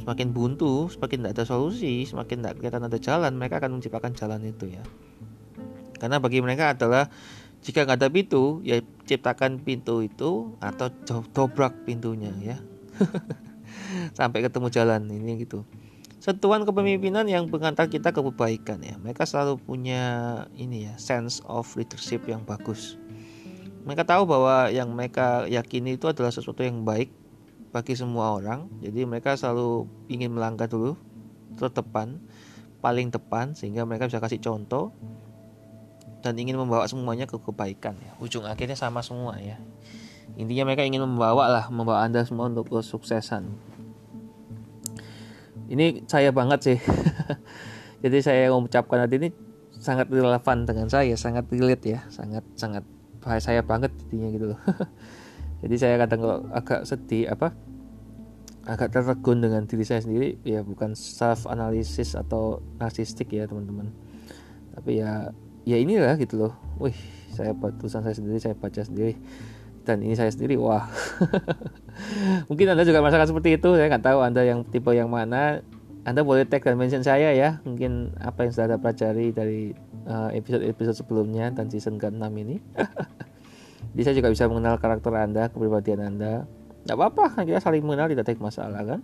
Semakin 0.01 0.35
buntu, 0.35 0.91
semakin 0.91 1.25
tidak 1.25 1.33
ada 1.39 1.45
solusi, 1.49 2.05
semakin 2.05 2.43
tidak 2.43 2.53
kelihatan 2.61 2.83
ada 2.85 2.99
jalan, 3.01 3.31
mereka 3.39 3.57
akan 3.57 3.79
menciptakan 3.79 4.13
jalan 4.13 4.41
itu 4.45 4.69
ya. 4.69 4.83
Karena 5.97 6.21
bagi 6.21 6.43
mereka 6.45 6.77
adalah 6.77 7.09
jika 7.65 7.87
nggak 7.87 7.97
ada 8.05 8.09
pintu, 8.13 8.61
ya 8.61 8.83
ciptakan 9.09 9.65
pintu 9.65 10.05
itu 10.05 10.53
atau 10.61 10.93
dobrak 11.33 11.87
pintunya 11.89 12.29
ya. 12.37 12.57
Sampai 14.17 14.45
ketemu 14.45 14.69
jalan 14.69 15.09
ini 15.09 15.41
gitu 15.41 15.65
sentuhan 16.25 16.65
kepemimpinan 16.65 17.29
yang 17.29 17.45
mengantar 17.45 17.85
kita 17.85 18.09
ke 18.09 18.17
kebaikan 18.17 18.81
ya. 18.81 18.97
Mereka 18.97 19.29
selalu 19.29 19.61
punya 19.61 20.01
ini 20.57 20.89
ya, 20.89 20.97
sense 20.97 21.37
of 21.45 21.69
leadership 21.77 22.25
yang 22.25 22.41
bagus. 22.41 22.97
Mereka 23.85 24.09
tahu 24.09 24.25
bahwa 24.25 24.73
yang 24.73 24.89
mereka 24.89 25.45
yakini 25.45 26.01
itu 26.01 26.09
adalah 26.09 26.33
sesuatu 26.33 26.65
yang 26.65 26.81
baik 26.81 27.13
bagi 27.69 27.93
semua 27.93 28.33
orang. 28.33 28.65
Jadi 28.81 29.05
mereka 29.05 29.37
selalu 29.37 29.85
ingin 30.09 30.33
melangkah 30.33 30.65
dulu 30.65 30.97
terdepan, 31.61 32.17
paling 32.81 33.13
depan 33.13 33.53
sehingga 33.53 33.85
mereka 33.85 34.09
bisa 34.09 34.17
kasih 34.17 34.41
contoh 34.41 34.97
dan 36.25 36.33
ingin 36.41 36.57
membawa 36.57 36.89
semuanya 36.89 37.29
ke 37.29 37.37
kebaikan 37.37 38.01
ya. 38.01 38.17
Ujung 38.17 38.49
akhirnya 38.49 38.73
sama 38.73 39.05
semua 39.05 39.37
ya. 39.37 39.61
Intinya 40.41 40.73
mereka 40.73 40.81
ingin 40.81 41.05
membawa 41.05 41.45
lah, 41.53 41.69
membawa 41.69 42.01
Anda 42.01 42.25
semua 42.25 42.49
untuk 42.49 42.73
kesuksesan 42.73 43.74
ini 45.71 46.05
saya 46.05 46.29
banget 46.29 46.59
sih. 46.61 46.77
Jadi 48.03 48.17
saya 48.21 48.53
mengucapkan 48.53 49.05
tadi 49.07 49.15
ini 49.17 49.29
sangat 49.75 50.07
relevan 50.09 50.65
dengan 50.65 50.87
saya 50.87 51.13
sangat 51.19 51.45
relate 51.51 51.83
ya 51.83 51.99
sangat 52.07 52.41
sangat 52.55 52.81
saya 53.41 53.65
banget 53.65 53.91
intinya 54.07 54.29
gitu 54.33 54.45
loh. 54.53 54.59
Jadi 55.65 55.75
saya 55.81 55.95
kadang 55.97 56.19
kalau 56.21 56.37
agak 56.53 56.85
sedih 56.85 57.31
apa 57.31 57.57
agak 58.65 58.97
tertegun 58.97 59.45
dengan 59.45 59.65
diri 59.69 59.85
saya 59.85 60.01
sendiri 60.01 60.41
ya 60.41 60.65
bukan 60.65 60.97
self 60.97 61.45
analysis 61.45 62.17
atau 62.17 62.61
narsistik 62.77 63.33
ya 63.33 63.49
teman-teman. 63.49 63.89
Tapi 64.77 65.01
ya 65.01 65.33
ya 65.65 65.77
inilah 65.81 66.17
gitu 66.21 66.45
loh. 66.45 66.53
Wih 66.77 66.97
saya 67.33 67.51
tulisan 67.57 68.05
saya 68.05 68.15
sendiri 68.15 68.37
saya 68.39 68.55
baca 68.55 68.79
sendiri 68.79 69.17
dan 69.85 70.01
ini 70.01 70.17
saya 70.17 70.33
sendiri 70.33 70.57
wah. 70.57 70.89
Mungkin 72.49 72.73
anda 72.73 72.83
juga 72.83 72.99
merasakan 73.05 73.29
seperti 73.29 73.61
itu 73.61 73.77
saya 73.77 73.87
nggak 73.87 74.03
tahu 74.03 74.19
anda 74.25 74.41
yang 74.41 74.65
tipe 74.65 74.89
yang 74.91 75.07
mana. 75.07 75.61
Anda 76.05 76.21
boleh 76.21 76.45
tag 76.45 76.61
dan 76.61 76.77
mention 76.77 77.01
saya 77.01 77.33
ya 77.33 77.65
mungkin 77.65 78.13
apa 78.21 78.45
yang 78.45 78.53
sudah 78.53 78.65
anda 78.69 78.77
pelajari 78.77 79.33
dari 79.33 79.73
uh, 80.05 80.29
episode-episode 80.37 81.01
sebelumnya 81.01 81.49
dan 81.49 81.65
season 81.65 81.97
ke-6 81.97 82.29
ini. 82.45 82.61
Jadi 83.97 84.21
juga 84.21 84.29
bisa 84.29 84.45
mengenal 84.45 84.77
karakter 84.77 85.09
anda 85.17 85.49
kepribadian 85.49 86.05
anda. 86.05 86.45
Nggak 86.85 86.97
apa-apa 87.01 87.41
kita 87.41 87.57
saling 87.57 87.81
mengenal 87.81 88.05
tidak 88.13 88.29
ada 88.29 88.37
masalah 88.37 88.81
kan? 88.85 89.01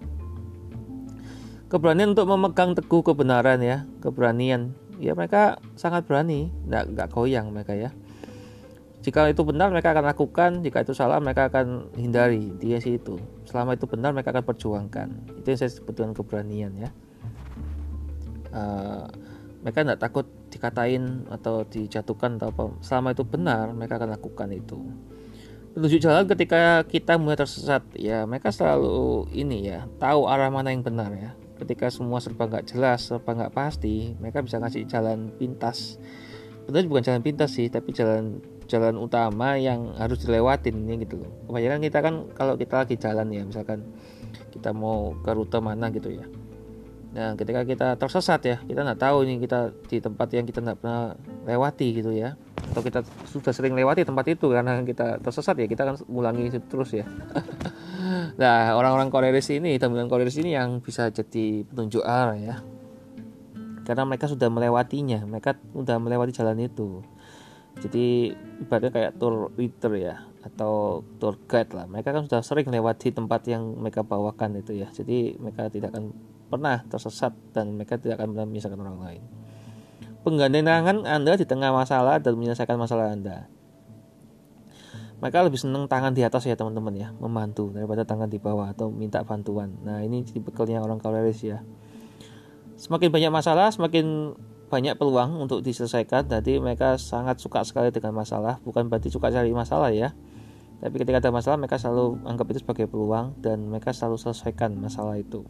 Keberanian 1.73 2.13
untuk 2.13 2.29
memegang 2.29 2.77
teguh 2.77 3.01
kebenaran 3.01 3.65
ya 3.65 3.89
keberanian. 4.05 4.77
Ya 5.01 5.17
mereka 5.17 5.57
sangat 5.73 6.05
berani 6.05 6.53
nggak 6.69 6.93
nggak 6.93 7.07
goyang 7.09 7.49
mereka 7.49 7.73
ya 7.73 7.89
jika 9.01 9.33
itu 9.33 9.41
benar 9.41 9.73
mereka 9.73 9.97
akan 9.97 10.05
lakukan. 10.05 10.51
Jika 10.61 10.85
itu 10.85 10.93
salah 10.93 11.17
mereka 11.17 11.49
akan 11.49 11.89
hindari. 11.97 12.53
Dia 12.61 12.77
sih 12.77 13.01
itu. 13.01 13.17
Selama 13.49 13.73
itu 13.73 13.89
benar 13.89 14.13
mereka 14.13 14.29
akan 14.29 14.45
perjuangkan. 14.45 15.07
Itu 15.41 15.45
yang 15.49 15.59
saya 15.59 15.71
sebut 15.73 15.93
dengan 15.97 16.13
keberanian 16.13 16.71
ya. 16.77 16.89
Uh, 18.53 19.09
mereka 19.65 19.81
tidak 19.81 20.01
takut 20.01 20.25
dikatain 20.53 21.25
atau 21.33 21.65
dijatuhkan 21.65 22.37
atau 22.37 22.53
apa. 22.53 22.63
Selama 22.85 23.17
itu 23.17 23.25
benar 23.25 23.73
mereka 23.73 23.97
akan 23.97 24.13
lakukan 24.13 24.49
itu. 24.53 24.77
Petunjuk 25.73 26.03
jalan 26.03 26.27
ketika 26.29 26.83
kita 26.85 27.15
mulai 27.17 27.39
tersesat 27.39 27.81
ya 27.95 28.27
mereka 28.27 28.51
selalu 28.51 29.31
ini 29.31 29.71
ya 29.71 29.87
tahu 29.97 30.29
arah 30.29 30.53
mana 30.53 30.69
yang 30.69 30.85
benar 30.85 31.09
ya. 31.17 31.33
Ketika 31.57 31.89
semua 31.89 32.21
serba 32.21 32.45
nggak 32.45 32.69
jelas 32.69 33.09
serba 33.09 33.33
nggak 33.33 33.53
pasti 33.55 34.13
mereka 34.21 34.45
bisa 34.45 34.61
ngasih 34.61 34.85
jalan 34.85 35.33
pintas. 35.41 35.97
Benar 36.69 36.85
bukan 36.85 37.01
jalan 37.01 37.23
pintas 37.25 37.57
sih 37.57 37.71
tapi 37.71 37.95
jalan 37.95 38.43
jalan 38.71 38.95
utama 38.95 39.59
yang 39.59 39.91
harus 39.99 40.23
dilewatin 40.23 40.87
ini 40.87 41.03
gitu 41.03 41.19
loh. 41.19 41.31
Kebanyakan 41.51 41.79
kita 41.83 41.99
kan 41.99 42.15
kalau 42.31 42.55
kita 42.55 42.87
lagi 42.87 42.95
jalan 42.95 43.27
ya 43.27 43.43
misalkan 43.43 43.83
kita 44.55 44.71
mau 44.71 45.11
ke 45.19 45.31
rute 45.35 45.59
mana 45.59 45.91
gitu 45.91 46.07
ya. 46.15 46.23
Nah 47.11 47.35
ketika 47.35 47.67
kita 47.67 47.87
tersesat 47.99 48.39
ya 48.47 48.57
kita 48.63 48.87
nggak 48.87 49.01
tahu 49.03 49.27
nih 49.27 49.43
kita 49.43 49.75
di 49.91 49.99
tempat 49.99 50.27
yang 50.31 50.47
kita 50.47 50.63
nggak 50.63 50.79
pernah 50.79 51.19
lewati 51.43 51.87
gitu 51.99 52.15
ya. 52.15 52.39
Atau 52.71 52.79
kita 52.87 53.03
sudah 53.27 53.51
sering 53.51 53.75
lewati 53.75 54.07
tempat 54.07 54.23
itu 54.31 54.47
karena 54.47 54.79
kita 54.87 55.19
tersesat 55.19 55.59
ya 55.59 55.67
kita 55.67 55.83
akan 55.83 56.07
ulangi 56.07 56.47
terus 56.71 56.95
ya. 56.95 57.03
Nah 58.11 58.75
orang-orang 58.75 59.07
Koreris 59.11 59.47
ini 59.55 59.75
teman 59.79 60.07
Koreris 60.11 60.35
ini 60.39 60.55
yang 60.55 60.79
bisa 60.83 61.11
jadi 61.11 61.67
penunjuk 61.67 62.03
arah 62.03 62.35
ya. 62.39 62.55
Karena 63.83 64.03
mereka 64.07 64.31
sudah 64.31 64.47
melewatinya 64.47 65.27
mereka 65.27 65.59
sudah 65.75 65.99
melewati 65.99 66.31
jalan 66.31 66.59
itu 66.63 67.03
jadi 67.79 68.35
ibaratnya 68.59 68.91
kayak 68.91 69.11
tour 69.15 69.55
leader 69.55 69.93
ya 69.95 70.15
atau 70.41 71.05
tour 71.21 71.37
guide 71.47 71.71
lah. 71.71 71.85
Mereka 71.87 72.11
kan 72.11 72.27
sudah 72.27 72.41
sering 72.43 72.67
lewat 72.67 72.99
di 72.99 73.09
tempat 73.13 73.45
yang 73.47 73.77
mereka 73.79 74.03
bawakan 74.03 74.59
itu 74.59 74.75
ya. 74.75 74.89
Jadi 74.91 75.39
mereka 75.39 75.69
tidak 75.71 75.95
akan 75.95 76.11
pernah 76.51 76.83
tersesat 76.91 77.31
dan 77.55 77.79
mereka 77.79 77.95
tidak 77.95 78.19
akan 78.19 78.35
pernah 78.35 78.91
orang 78.91 78.99
lain. 78.99 79.23
Penggantian 80.21 80.67
tangan 80.67 80.97
anda 81.07 81.33
di 81.33 81.45
tengah 81.47 81.71
masalah 81.73 82.21
dan 82.21 82.37
menyelesaikan 82.37 82.77
masalah 82.77 83.13
anda. 83.13 83.49
Mereka 85.21 85.45
lebih 85.45 85.61
senang 85.61 85.85
tangan 85.85 86.17
di 86.17 86.25
atas 86.25 86.49
ya 86.49 86.57
teman-teman 86.57 86.97
ya 86.97 87.13
membantu 87.21 87.69
daripada 87.69 88.01
tangan 88.01 88.25
di 88.25 88.41
bawah 88.41 88.73
atau 88.73 88.89
minta 88.89 89.21
bantuan. 89.21 89.77
Nah 89.85 90.01
ini 90.01 90.25
tipikalnya 90.25 90.81
orang 90.81 90.97
kaleris 90.97 91.45
ya. 91.45 91.61
Semakin 92.77 93.13
banyak 93.13 93.29
masalah 93.29 93.69
semakin 93.69 94.33
banyak 94.71 94.95
peluang 94.95 95.35
untuk 95.35 95.59
diselesaikan. 95.59 96.31
Jadi 96.31 96.63
mereka 96.63 96.95
sangat 96.95 97.43
suka 97.43 97.67
sekali 97.67 97.91
dengan 97.91 98.15
masalah. 98.15 98.63
Bukan 98.63 98.87
berarti 98.87 99.11
suka 99.11 99.27
cari 99.27 99.51
masalah 99.51 99.91
ya. 99.91 100.15
Tapi 100.79 100.95
ketika 100.95 101.19
ada 101.19 101.29
masalah 101.35 101.59
mereka 101.59 101.75
selalu 101.77 102.23
anggap 102.23 102.47
itu 102.55 102.63
sebagai 102.63 102.87
peluang 102.87 103.35
dan 103.43 103.67
mereka 103.67 103.91
selalu 103.91 104.17
selesaikan 104.17 104.79
masalah 104.79 105.19
itu. 105.19 105.43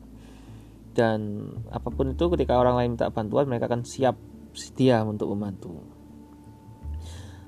Dan 0.91 1.47
apa 1.71 1.88
pun 1.93 2.12
itu 2.12 2.25
ketika 2.34 2.57
orang 2.57 2.75
lain 2.75 2.89
minta 2.97 3.07
bantuan 3.13 3.47
mereka 3.47 3.69
akan 3.69 3.86
siap 3.86 4.17
sedia 4.51 5.05
untuk 5.05 5.31
membantu. 5.31 5.79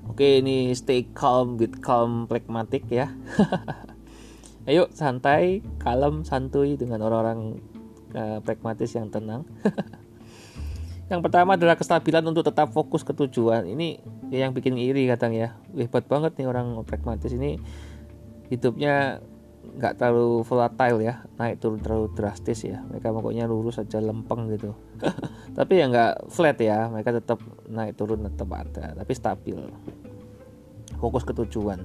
Oke, 0.08 0.40
ini 0.40 0.72
stay 0.72 1.12
calm 1.12 1.60
with 1.60 1.82
calm 1.82 2.24
pragmatic 2.24 2.88
ya. 2.88 3.12
Ayo 4.68 4.88
santai, 4.96 5.60
kalem, 5.76 6.24
santuy 6.24 6.80
dengan 6.80 7.04
orang-orang 7.04 7.60
uh, 8.16 8.40
pragmatis 8.40 8.96
yang 8.96 9.12
tenang. 9.12 9.44
yang 11.12 11.20
pertama 11.20 11.60
adalah 11.60 11.76
kestabilan 11.76 12.24
untuk 12.24 12.48
tetap 12.48 12.72
fokus 12.72 13.04
ke 13.04 13.12
tujuan. 13.12 13.68
Ini 13.68 14.00
yang 14.32 14.56
bikin 14.56 14.80
iri 14.80 15.04
kadang 15.04 15.36
ya. 15.36 15.52
Hebat 15.76 16.08
banget 16.08 16.40
nih 16.40 16.48
orang 16.48 16.80
pragmatis 16.88 17.28
ini. 17.28 17.60
Hidupnya 18.48 19.20
nggak 19.64 20.00
terlalu 20.00 20.40
volatile 20.48 20.98
ya. 21.04 21.14
Naik 21.36 21.60
turun 21.60 21.84
terlalu 21.84 22.08
drastis 22.16 22.64
ya. 22.64 22.80
Mereka 22.88 23.12
pokoknya 23.12 23.44
lurus 23.44 23.76
aja 23.76 24.00
lempeng 24.00 24.48
gitu. 24.56 24.72
Tapi 25.58 25.72
ya 25.76 25.92
nggak 25.92 26.32
flat 26.32 26.56
ya. 26.64 26.88
Mereka 26.88 27.20
tetap 27.20 27.38
naik 27.68 28.00
turun 28.00 28.24
tetap 28.24 28.48
ada. 28.56 28.96
Tapi 28.96 29.12
stabil. 29.12 29.60
Fokus 30.96 31.28
ke 31.28 31.36
tujuan. 31.36 31.84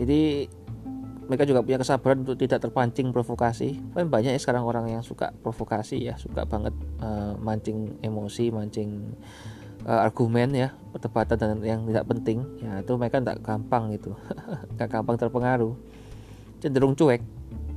Jadi 0.00 0.48
mereka 1.30 1.46
juga 1.46 1.62
punya 1.62 1.78
kesabaran 1.78 2.26
untuk 2.26 2.34
tidak 2.34 2.58
terpancing 2.58 3.14
provokasi. 3.14 3.78
Kan 3.94 4.10
banyak 4.10 4.34
ya 4.34 4.40
sekarang 4.42 4.66
orang 4.66 4.90
yang 4.90 5.06
suka 5.06 5.30
provokasi 5.46 6.02
ya 6.02 6.18
suka 6.18 6.42
banget 6.42 6.74
uh, 6.98 7.38
mancing 7.38 7.94
emosi 8.02 8.50
mancing 8.50 9.14
uh, 9.86 10.02
argumen 10.02 10.50
ya 10.50 10.74
perdebatan 10.90 11.38
dan 11.38 11.62
yang 11.62 11.86
tidak 11.86 12.10
penting. 12.10 12.42
Ya 12.58 12.82
itu 12.82 12.98
mereka 12.98 13.22
tidak 13.22 13.46
gampang 13.46 13.94
gitu. 13.94 14.18
Nggak 14.74 14.90
gampang 14.90 15.16
terpengaruh. 15.22 15.78
Cenderung 16.58 16.98
cuek. 16.98 17.22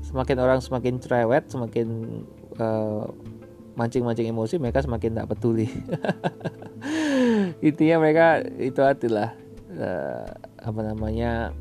Semakin 0.02 0.38
orang 0.42 0.58
semakin 0.58 0.98
cerewet 0.98 1.46
semakin 1.54 1.88
uh, 2.58 3.06
mancing-mancing 3.78 4.34
emosi 4.34 4.58
mereka 4.58 4.82
semakin 4.82 5.14
tidak 5.14 5.30
peduli. 5.30 5.70
Intinya 7.70 8.02
mereka 8.02 8.42
itu 8.58 8.82
adalah 8.82 9.38
uh, 9.78 10.26
apa 10.58 10.82
namanya 10.82 11.54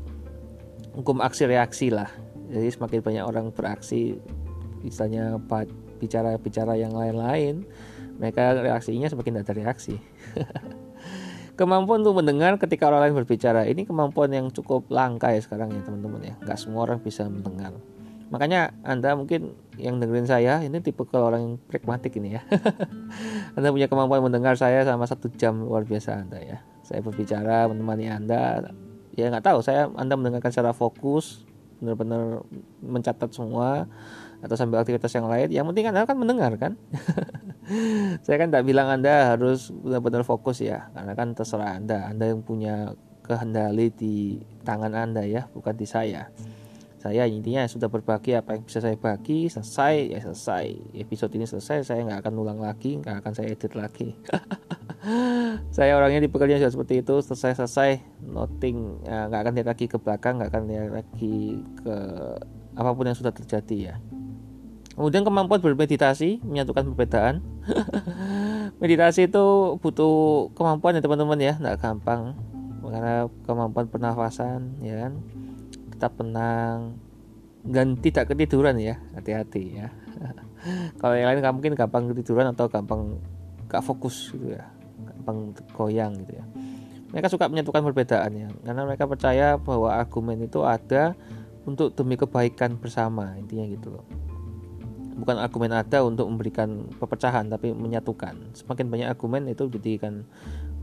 hukum 0.93 1.19
aksi 1.19 1.49
reaksi 1.49 1.89
lah. 1.89 2.09
Jadi 2.53 2.69
semakin 2.69 2.99
banyak 3.01 3.23
orang 3.25 3.49
beraksi 3.49 4.17
misalnya 4.85 5.41
bicara-bicara 5.97 6.75
yang 6.75 6.93
lain-lain 6.93 7.65
mereka 8.17 8.53
reaksinya 8.61 9.09
semakin 9.09 9.41
tidak 9.41 9.57
reaksi. 9.57 9.97
Kemampuan 11.59 12.01
untuk 12.01 12.17
mendengar 12.17 12.57
ketika 12.57 12.89
orang 12.89 13.09
lain 13.09 13.15
berbicara 13.21 13.69
ini 13.69 13.85
kemampuan 13.85 14.33
yang 14.33 14.49
cukup 14.49 14.89
langka 14.89 15.29
ya 15.29 15.37
sekarang 15.37 15.69
ya 15.69 15.85
teman-teman 15.85 16.33
ya. 16.33 16.33
Nggak 16.41 16.57
semua 16.57 16.89
orang 16.89 16.97
bisa 16.97 17.29
mendengar. 17.29 17.77
Makanya 18.33 18.73
anda 18.81 19.13
mungkin 19.13 19.53
yang 19.77 20.01
dengerin 20.01 20.25
saya 20.25 20.65
ini 20.65 20.81
tipe 20.81 21.05
kalau 21.05 21.29
orang 21.29 21.41
yang 21.45 21.55
pragmatik 21.69 22.17
ini 22.17 22.37
ya. 22.37 22.41
Anda 23.57 23.69
punya 23.69 23.85
kemampuan 23.85 24.25
mendengar 24.25 24.57
saya 24.57 24.81
sama 24.81 25.05
satu 25.05 25.29
jam 25.29 25.61
luar 25.61 25.85
biasa 25.85 26.25
anda 26.25 26.41
ya. 26.41 26.65
Saya 26.81 27.05
berbicara 27.05 27.69
menemani 27.69 28.09
anda 28.09 28.73
ya 29.13 29.29
nggak 29.29 29.45
tahu. 29.45 29.59
Saya 29.65 29.89
anda 29.97 30.13
mendengarkan 30.17 30.51
secara 30.53 30.71
fokus 30.73 31.45
benar-benar 31.83 32.47
mencatat 32.79 33.29
semua 33.35 33.89
atau 34.43 34.55
sambil 34.59 34.83
aktivitas 34.83 35.11
yang 35.15 35.27
lain. 35.27 35.49
Yang 35.51 35.65
penting 35.71 35.85
anda 35.89 36.07
kan 36.07 36.17
mendengar 36.19 36.51
kan? 36.59 36.73
Saya 38.27 38.35
kan 38.43 38.51
tidak 38.51 38.67
bilang 38.67 38.91
anda 38.91 39.35
harus 39.35 39.71
benar-benar 39.71 40.27
fokus 40.27 40.59
ya 40.59 40.91
karena 40.91 41.15
kan 41.15 41.31
terserah 41.31 41.79
anda. 41.79 42.11
Anda 42.11 42.35
yang 42.35 42.43
punya 42.43 42.91
kehendali 43.23 43.87
di 43.95 44.43
tangan 44.67 44.91
anda 44.91 45.23
ya 45.23 45.47
bukan 45.55 45.79
di 45.79 45.87
saya 45.87 46.27
saya 47.03 47.27
intinya 47.27 47.67
sudah 47.67 47.91
berbagi 47.91 48.31
apa 48.31 48.55
yang 48.55 48.63
bisa 48.63 48.79
saya 48.79 48.95
bagi 48.95 49.51
selesai 49.51 50.15
ya 50.15 50.23
selesai. 50.23 50.95
Episode 50.95 51.35
ini 51.35 51.43
selesai 51.43 51.83
saya 51.83 51.99
nggak 52.07 52.23
akan 52.23 52.33
ulang 52.39 52.63
lagi 52.63 52.95
nggak 52.95 53.19
akan 53.19 53.31
saya 53.35 53.51
edit 53.51 53.75
lagi. 53.75 54.15
Saya 55.75 55.99
orangnya 55.99 56.23
di 56.23 56.31
pekerjaan 56.31 56.63
sudah 56.63 56.71
seperti 56.79 57.03
itu 57.03 57.19
selesai 57.19 57.59
selesai. 57.59 57.99
Noting 58.23 59.03
ya, 59.03 59.27
nggak 59.27 59.41
akan 59.43 59.53
lihat 59.59 59.67
lagi 59.75 59.85
ke 59.91 59.99
belakang 59.99 60.39
nggak 60.39 60.47
akan 60.55 60.63
lihat 60.63 60.89
lagi 60.95 61.59
ke 61.83 61.95
apa 62.71 62.89
pun 62.95 63.11
yang 63.11 63.17
sudah 63.19 63.35
terjadi 63.35 63.91
ya. 63.91 63.95
Kemudian 64.95 65.27
kemampuan 65.27 65.59
bermeditasi 65.59 66.39
menyatukan 66.47 66.87
perbedaan. 66.95 67.43
Meditasi 68.79 69.27
itu 69.27 69.75
butuh 69.83 70.47
kemampuan 70.55 70.95
ya 70.95 71.03
teman-teman 71.03 71.35
ya. 71.35 71.59
Nggak 71.59 71.83
gampang. 71.83 72.39
Karena 72.79 73.27
kemampuan 73.43 73.91
pernafasan 73.91 74.79
ya 74.79 75.03
kan 75.03 75.19
tetap 76.03 76.19
tenang 76.19 76.99
dan 77.63 77.95
tidak 77.95 78.27
ketiduran 78.35 78.75
ya 78.75 78.99
hati-hati 79.15 79.79
ya. 79.79 79.87
Kalau 80.99 81.15
yang 81.15 81.31
lain 81.31 81.47
mungkin 81.55 81.79
gampang 81.79 82.11
ketiduran 82.11 82.51
atau 82.51 82.67
gampang 82.67 83.23
gak 83.71 83.79
fokus 83.87 84.35
gitu 84.35 84.51
ya 84.51 84.67
gampang 84.99 85.55
goyang 85.71 86.11
gitu 86.19 86.43
ya. 86.43 86.45
Mereka 87.15 87.31
suka 87.31 87.47
menyatukan 87.47 87.87
perbedaan 87.87 88.31
ya 88.35 88.51
karena 88.67 88.83
mereka 88.83 89.07
percaya 89.07 89.55
bahwa 89.55 89.95
argumen 89.95 90.43
itu 90.43 90.59
ada 90.67 91.15
untuk 91.63 91.95
demi 91.95 92.19
kebaikan 92.19 92.75
bersama 92.75 93.39
intinya 93.39 93.63
gitu 93.63 93.95
loh. 93.95 94.03
Bukan 95.15 95.39
argumen 95.39 95.71
ada 95.71 96.03
untuk 96.03 96.27
memberikan 96.27 96.91
perpecahan 96.99 97.47
tapi 97.47 97.71
menyatukan. 97.71 98.51
Semakin 98.59 98.91
banyak 98.91 99.07
argumen 99.07 99.47
itu 99.47 99.71
jadikan 99.71 100.27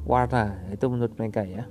warna 0.09 0.56
itu 0.72 0.88
menurut 0.88 1.12
mereka 1.20 1.44
ya 1.44 1.68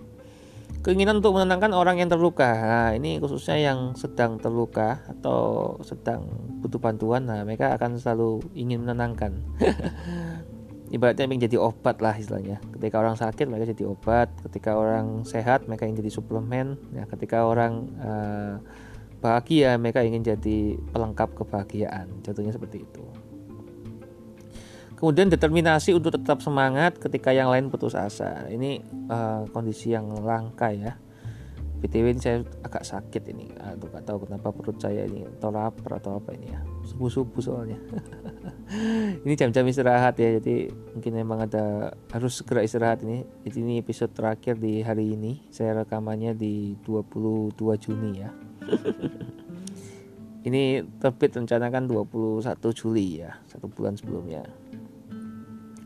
keinginan 0.80 1.20
untuk 1.20 1.36
menenangkan 1.36 1.76
orang 1.76 2.00
yang 2.00 2.08
terluka. 2.08 2.48
Nah, 2.48 2.92
ini 2.96 3.20
khususnya 3.20 3.60
yang 3.60 4.00
sedang 4.00 4.40
terluka 4.40 5.04
atau 5.08 5.76
sedang 5.84 6.26
butuh 6.64 6.80
bantuan. 6.80 7.28
Nah, 7.28 7.44
mereka 7.44 7.76
akan 7.76 8.00
selalu 8.00 8.40
ingin 8.56 8.88
menenangkan. 8.88 9.44
Ibaratnya 10.96 11.30
ingin 11.30 11.46
jadi 11.46 11.58
obat 11.62 12.02
lah 12.02 12.18
istilahnya. 12.18 12.58
Ketika 12.74 12.98
orang 12.98 13.14
sakit 13.20 13.46
mereka 13.46 13.70
jadi 13.76 13.86
obat, 13.86 14.34
ketika 14.50 14.74
orang 14.74 15.22
sehat 15.28 15.70
mereka 15.70 15.86
ingin 15.86 16.02
jadi 16.02 16.12
suplemen. 16.16 16.80
Ya, 16.96 17.06
ketika 17.06 17.46
orang 17.46 17.94
uh, 18.02 18.58
bahagia 19.20 19.76
mereka 19.76 20.02
ingin 20.02 20.24
jadi 20.24 20.80
pelengkap 20.96 21.36
kebahagiaan. 21.36 22.24
Contohnya 22.24 22.56
seperti 22.56 22.88
itu. 22.88 23.04
Kemudian 25.00 25.32
determinasi 25.32 25.96
untuk 25.96 26.20
tetap 26.20 26.44
semangat 26.44 27.00
ketika 27.00 27.32
yang 27.32 27.48
lain 27.48 27.72
putus 27.72 27.96
asa. 27.96 28.44
Ini 28.52 28.84
uh, 29.08 29.48
kondisi 29.56 29.96
yang 29.96 30.12
langka 30.20 30.76
ya. 30.76 31.00
BTW 31.80 32.12
ini 32.12 32.20
saya 32.20 32.44
agak 32.60 32.84
sakit 32.84 33.24
ini. 33.32 33.48
Aduh 33.64 33.88
gak 33.88 34.04
tahu 34.04 34.28
kenapa 34.28 34.52
perut 34.52 34.76
saya 34.76 35.08
ini 35.08 35.24
atau 35.24 35.56
lapar 35.56 36.04
atau 36.04 36.20
apa 36.20 36.36
ini 36.36 36.52
ya. 36.52 36.60
Subuh-subuh 36.84 37.40
soalnya. 37.40 37.80
ini 39.24 39.40
jam-jam 39.40 39.64
istirahat 39.64 40.20
ya. 40.20 40.36
Jadi 40.36 40.68
mungkin 40.68 41.14
memang 41.16 41.48
ada 41.48 41.96
harus 42.12 42.44
segera 42.44 42.60
istirahat 42.60 43.00
ini. 43.08 43.24
Jadi 43.48 43.58
ini 43.64 43.74
episode 43.80 44.12
terakhir 44.12 44.60
di 44.60 44.84
hari 44.84 45.16
ini. 45.16 45.48
Saya 45.48 45.88
rekamannya 45.88 46.36
di 46.36 46.76
22 46.84 47.56
Juni 47.80 48.12
ya. 48.20 48.36
ini 50.48 50.84
terbit 51.00 51.40
rencana 51.40 51.72
kan 51.72 51.88
21 51.88 52.44
Juli 52.76 53.24
ya, 53.24 53.40
satu 53.48 53.68
bulan 53.68 53.96
sebelumnya 53.96 54.44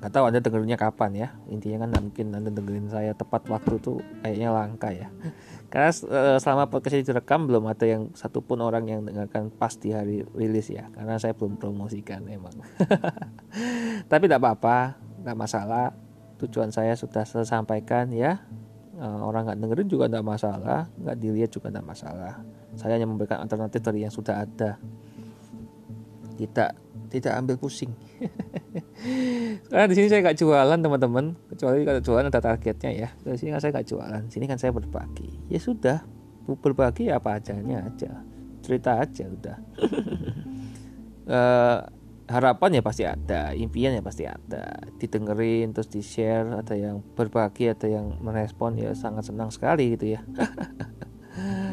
nggak 0.03 0.19
tahu 0.19 0.27
anda 0.27 0.43
dengerinnya 0.43 0.75
kapan 0.75 1.11
ya. 1.15 1.27
Intinya 1.47 1.87
kan 1.87 1.95
mungkin 1.95 2.35
anda 2.35 2.51
dengerin 2.51 2.91
saya 2.91 3.15
tepat 3.15 3.47
waktu 3.47 3.79
tuh 3.79 4.03
kayaknya 4.19 4.51
langka 4.51 4.91
ya. 4.91 5.07
Karena 5.71 5.95
uh, 5.95 6.37
selama 6.43 6.67
podcast 6.67 6.99
ini 6.99 7.07
direkam 7.07 7.47
belum 7.47 7.63
ada 7.71 7.87
yang 7.87 8.11
satupun 8.11 8.59
orang 8.59 8.83
yang 8.83 9.07
dengarkan 9.07 9.47
pas 9.47 9.79
di 9.79 9.95
hari 9.95 10.27
rilis 10.35 10.67
ya. 10.67 10.91
Karena 10.91 11.15
saya 11.23 11.31
belum 11.31 11.55
promosikan 11.55 12.27
emang. 12.27 12.51
Tapi 14.11 14.27
tidak 14.27 14.43
apa-apa 14.43 14.99
nggak 15.23 15.37
masalah. 15.39 15.95
Tujuan 16.43 16.75
saya 16.75 16.99
sudah 16.99 17.23
saya 17.23 17.47
sampaikan 17.47 18.11
ya. 18.11 18.43
Uh, 18.99 19.23
orang 19.23 19.47
nggak 19.47 19.59
dengerin 19.63 19.87
juga 19.87 20.11
tidak 20.11 20.27
masalah. 20.27 20.91
Nggak 20.99 21.15
dilihat 21.15 21.49
juga 21.55 21.71
tidak 21.71 21.87
masalah. 21.87 22.43
Saya 22.75 22.99
hanya 22.99 23.07
memberikan 23.07 23.39
alternatif 23.39 23.79
dari 23.79 24.03
yang 24.03 24.11
sudah 24.11 24.43
ada. 24.43 24.75
Tidak 26.35 26.82
tidak 27.13 27.37
ambil 27.37 27.61
pusing. 27.61 27.93
Karena 29.69 29.85
di 29.85 29.93
sini 29.93 30.09
saya 30.09 30.25
nggak 30.25 30.37
jualan 30.41 30.79
teman-teman. 30.81 31.37
Kecuali 31.53 31.85
kalau 31.85 32.01
jualan 32.01 32.25
ada 32.33 32.41
targetnya 32.41 32.91
ya. 32.91 33.09
Di 33.21 33.37
sini 33.37 33.53
kan 33.53 33.61
saya 33.61 33.71
nggak 33.77 33.87
jualan. 33.93 34.23
Sini 34.33 34.45
kan 34.49 34.57
saya 34.57 34.73
berbagi. 34.73 35.29
Ya 35.53 35.61
sudah. 35.61 36.01
Berbagi 36.49 37.13
apa 37.13 37.37
adanya 37.37 37.85
aja. 37.85 38.25
Cerita 38.65 38.97
aja 38.97 39.29
udah. 39.29 39.57
Uh, 41.29 41.79
harapan 42.33 42.79
ya 42.79 42.81
pasti 42.81 43.05
ada. 43.05 43.53
Impian 43.53 43.93
ya 43.93 44.01
pasti 44.01 44.25
ada. 44.25 44.73
Didengerin 44.97 45.69
terus 45.69 45.93
di 45.93 46.01
share 46.01 46.49
ada 46.49 46.73
yang 46.73 47.05
berbagi 47.13 47.69
ada 47.69 47.85
yang 47.85 48.17
merespon. 48.25 48.81
Ya 48.81 48.97
sangat 48.97 49.29
senang 49.29 49.53
sekali 49.53 49.93
gitu 49.93 50.17
ya 50.17 50.25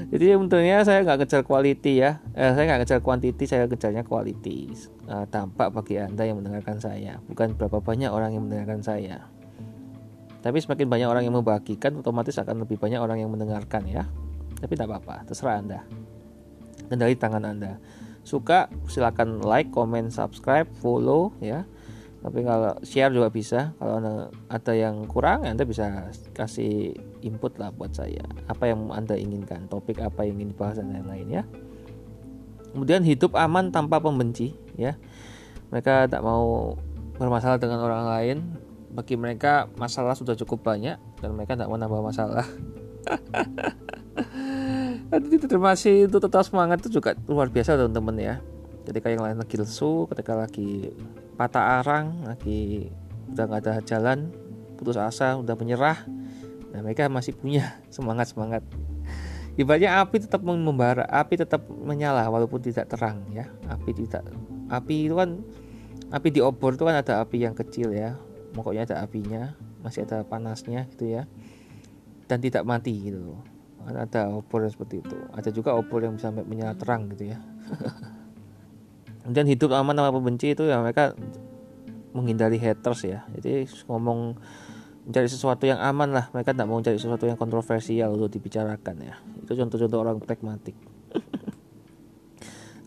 jadi 0.09 0.41
sebetulnya 0.41 0.81
saya 0.89 1.05
nggak 1.05 1.19
ngejar 1.21 1.43
quality 1.45 2.01
ya. 2.01 2.25
Eh, 2.33 2.51
saya 2.57 2.65
nggak 2.65 2.81
ngejar 2.85 3.01
quantity 3.05 3.45
saya 3.45 3.69
ngejarnya 3.69 4.03
quality. 4.09 4.73
Uh, 5.05 5.27
dampak 5.29 5.69
bagi 5.75 6.01
anda 6.01 6.25
yang 6.25 6.41
mendengarkan 6.41 6.81
saya. 6.81 7.21
Bukan 7.29 7.59
berapa 7.61 7.83
banyak 7.83 8.09
orang 8.09 8.33
yang 8.33 8.49
mendengarkan 8.49 8.81
saya. 8.81 9.29
Tapi 10.41 10.57
semakin 10.65 10.89
banyak 10.89 11.09
orang 11.09 11.29
yang 11.29 11.37
membagikan 11.37 12.01
otomatis 12.01 12.41
akan 12.41 12.65
lebih 12.65 12.81
banyak 12.81 12.97
orang 12.97 13.21
yang 13.21 13.29
mendengarkan 13.29 13.85
ya. 13.85 14.09
Tapi 14.57 14.73
tidak 14.73 14.97
apa-apa 14.97 15.29
terserah 15.29 15.61
anda. 15.61 15.81
Dan 16.89 16.97
dari 16.97 17.13
tangan 17.13 17.45
anda. 17.45 17.77
Suka 18.25 18.73
silakan 18.89 19.45
like 19.45 19.69
comment 19.69 20.09
subscribe 20.09 20.69
follow 20.81 21.37
ya 21.45 21.69
tapi 22.21 22.45
kalau 22.45 22.77
share 22.85 23.13
juga 23.17 23.33
bisa. 23.33 23.73
Kalau 23.81 24.29
ada 24.29 24.73
yang 24.77 25.09
kurang 25.09 25.49
anda 25.49 25.65
bisa 25.65 26.13
kasih 26.37 26.93
input 27.25 27.57
lah 27.57 27.73
buat 27.73 27.97
saya. 27.97 28.21
Apa 28.45 28.69
yang 28.69 28.93
anda 28.93 29.17
inginkan 29.17 29.65
topik 29.73 30.05
apa 30.05 30.29
yang 30.29 30.37
ingin 30.37 30.53
dibahas 30.53 30.77
dan 30.77 30.93
lain-lain 30.93 31.41
ya. 31.41 31.43
Kemudian 32.77 33.03
hidup 33.09 33.33
aman 33.41 33.73
tanpa 33.73 34.05
pembenci 34.05 34.53
ya. 34.77 35.01
Mereka 35.73 36.13
tak 36.13 36.21
mau 36.21 36.77
bermasalah 37.17 37.57
dengan 37.57 37.81
orang 37.81 38.05
lain. 38.05 38.39
Bagi 38.91 39.17
mereka 39.17 39.71
masalah 39.81 40.13
sudah 40.13 40.37
cukup 40.37 40.61
banyak 40.67 41.01
dan 41.25 41.31
mereka 41.33 41.57
tidak 41.57 41.73
mau 41.73 41.81
nambah 41.81 42.05
masalah. 42.05 42.45
Jadi 45.11 45.41
determinasi 45.41 46.07
itu 46.07 46.17
tetap 46.21 46.45
semangat 46.45 46.85
itu 46.85 47.01
juga 47.01 47.17
luar 47.25 47.49
biasa 47.49 47.81
teman-teman 47.81 48.17
ya. 48.21 48.35
Ketika 48.85 49.09
yang 49.09 49.25
lain 49.25 49.41
lagi 49.41 49.57
lesu 49.57 50.05
ketika 50.11 50.37
lagi 50.37 50.93
patah 51.41 51.81
arang 51.81 52.29
lagi 52.29 52.93
udah 53.33 53.49
nggak 53.49 53.61
ada 53.65 53.81
jalan 53.81 54.29
putus 54.77 55.01
asa 55.01 55.41
udah 55.41 55.57
menyerah. 55.57 56.05
Nah 56.77 56.85
mereka 56.85 57.09
masih 57.09 57.33
punya 57.33 57.81
semangat 57.95 58.37
semangat 58.37 58.61
ibaratnya 59.57 60.05
api 60.05 60.21
tetap 60.21 60.45
membara 60.45 61.09
api 61.09 61.41
tetap 61.41 61.65
menyala 61.65 62.29
walaupun 62.29 62.61
tidak 62.61 62.93
terang 62.93 63.25
ya. 63.33 63.49
Api 63.73 63.89
tidak 63.97 64.21
api 64.69 65.09
itu 65.09 65.17
kan 65.17 65.41
api 66.13 66.29
di 66.29 66.45
obor 66.45 66.77
itu 66.77 66.85
kan 66.85 67.01
ada 67.01 67.25
api 67.25 67.49
yang 67.49 67.57
kecil 67.57 67.97
ya. 67.97 68.21
Pokoknya 68.53 68.85
ada 68.85 68.97
apinya 69.01 69.57
masih 69.81 70.05
ada 70.05 70.21
panasnya 70.29 70.93
gitu 70.93 71.09
ya. 71.09 71.25
Dan 72.29 72.45
tidak 72.45 72.69
mati 72.69 72.93
gitu. 73.01 73.41
Kan 73.81 73.97
ada 73.97 74.29
obor 74.29 74.69
yang 74.69 74.77
seperti 74.77 75.01
itu. 75.01 75.17
Ada 75.33 75.49
juga 75.57 75.73
obor 75.73 76.05
yang 76.05 76.21
bisa 76.21 76.29
menyala 76.29 76.77
terang 76.77 77.09
gitu 77.17 77.33
ya 77.33 77.41
dan 79.29 79.45
hidup 79.45 79.73
aman 79.77 79.97
sama 79.97 80.11
pembenci 80.15 80.57
itu 80.57 80.65
ya 80.65 80.81
mereka 80.81 81.13
menghindari 82.17 82.57
haters 82.57 83.07
ya. 83.07 83.27
Jadi 83.37 83.69
ngomong 83.87 84.39
mencari 85.07 85.29
sesuatu 85.29 85.65
yang 85.67 85.79
aman 85.81 86.11
lah. 86.15 86.27
Mereka 86.33 86.55
tidak 86.57 86.67
mau 86.67 86.79
mencari 86.81 86.97
sesuatu 86.99 87.25
yang 87.29 87.39
kontroversial 87.39 88.17
untuk 88.17 88.31
dibicarakan 88.33 88.97
ya. 89.01 89.15
Itu 89.45 89.55
contoh-contoh 89.57 89.99
orang 89.99 90.19
pragmatik. 90.23 90.77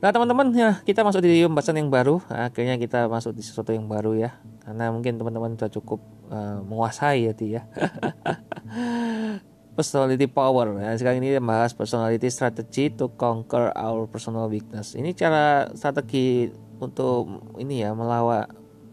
Nah 0.04 0.12
teman-teman 0.12 0.52
ya 0.52 0.84
kita 0.84 1.00
masuk 1.00 1.24
di 1.24 1.48
pembahasan 1.48 1.80
yang 1.80 1.88
baru. 1.88 2.20
Akhirnya 2.28 2.76
kita 2.76 3.08
masuk 3.08 3.32
di 3.32 3.40
sesuatu 3.40 3.72
yang 3.72 3.88
baru 3.88 4.20
ya. 4.20 4.36
Karena 4.60 4.92
mungkin 4.92 5.16
teman-teman 5.16 5.56
sudah 5.56 5.72
cukup 5.72 6.04
uh, 6.28 6.60
menguasai 6.60 7.32
ya 7.32 7.34
ya 7.40 7.64
personality 9.74 10.30
power. 10.30 10.70
Nah, 10.78 10.94
sekarang 10.94 11.22
ini 11.22 11.38
bahas 11.42 11.74
personality 11.74 12.30
strategy 12.30 12.94
to 12.94 13.10
conquer 13.18 13.74
our 13.74 14.06
personal 14.06 14.46
weakness. 14.46 14.94
Ini 14.94 15.18
cara 15.18 15.70
strategi 15.74 16.50
untuk 16.78 17.54
ini 17.58 17.82
ya 17.82 17.98
melawan 17.98 18.46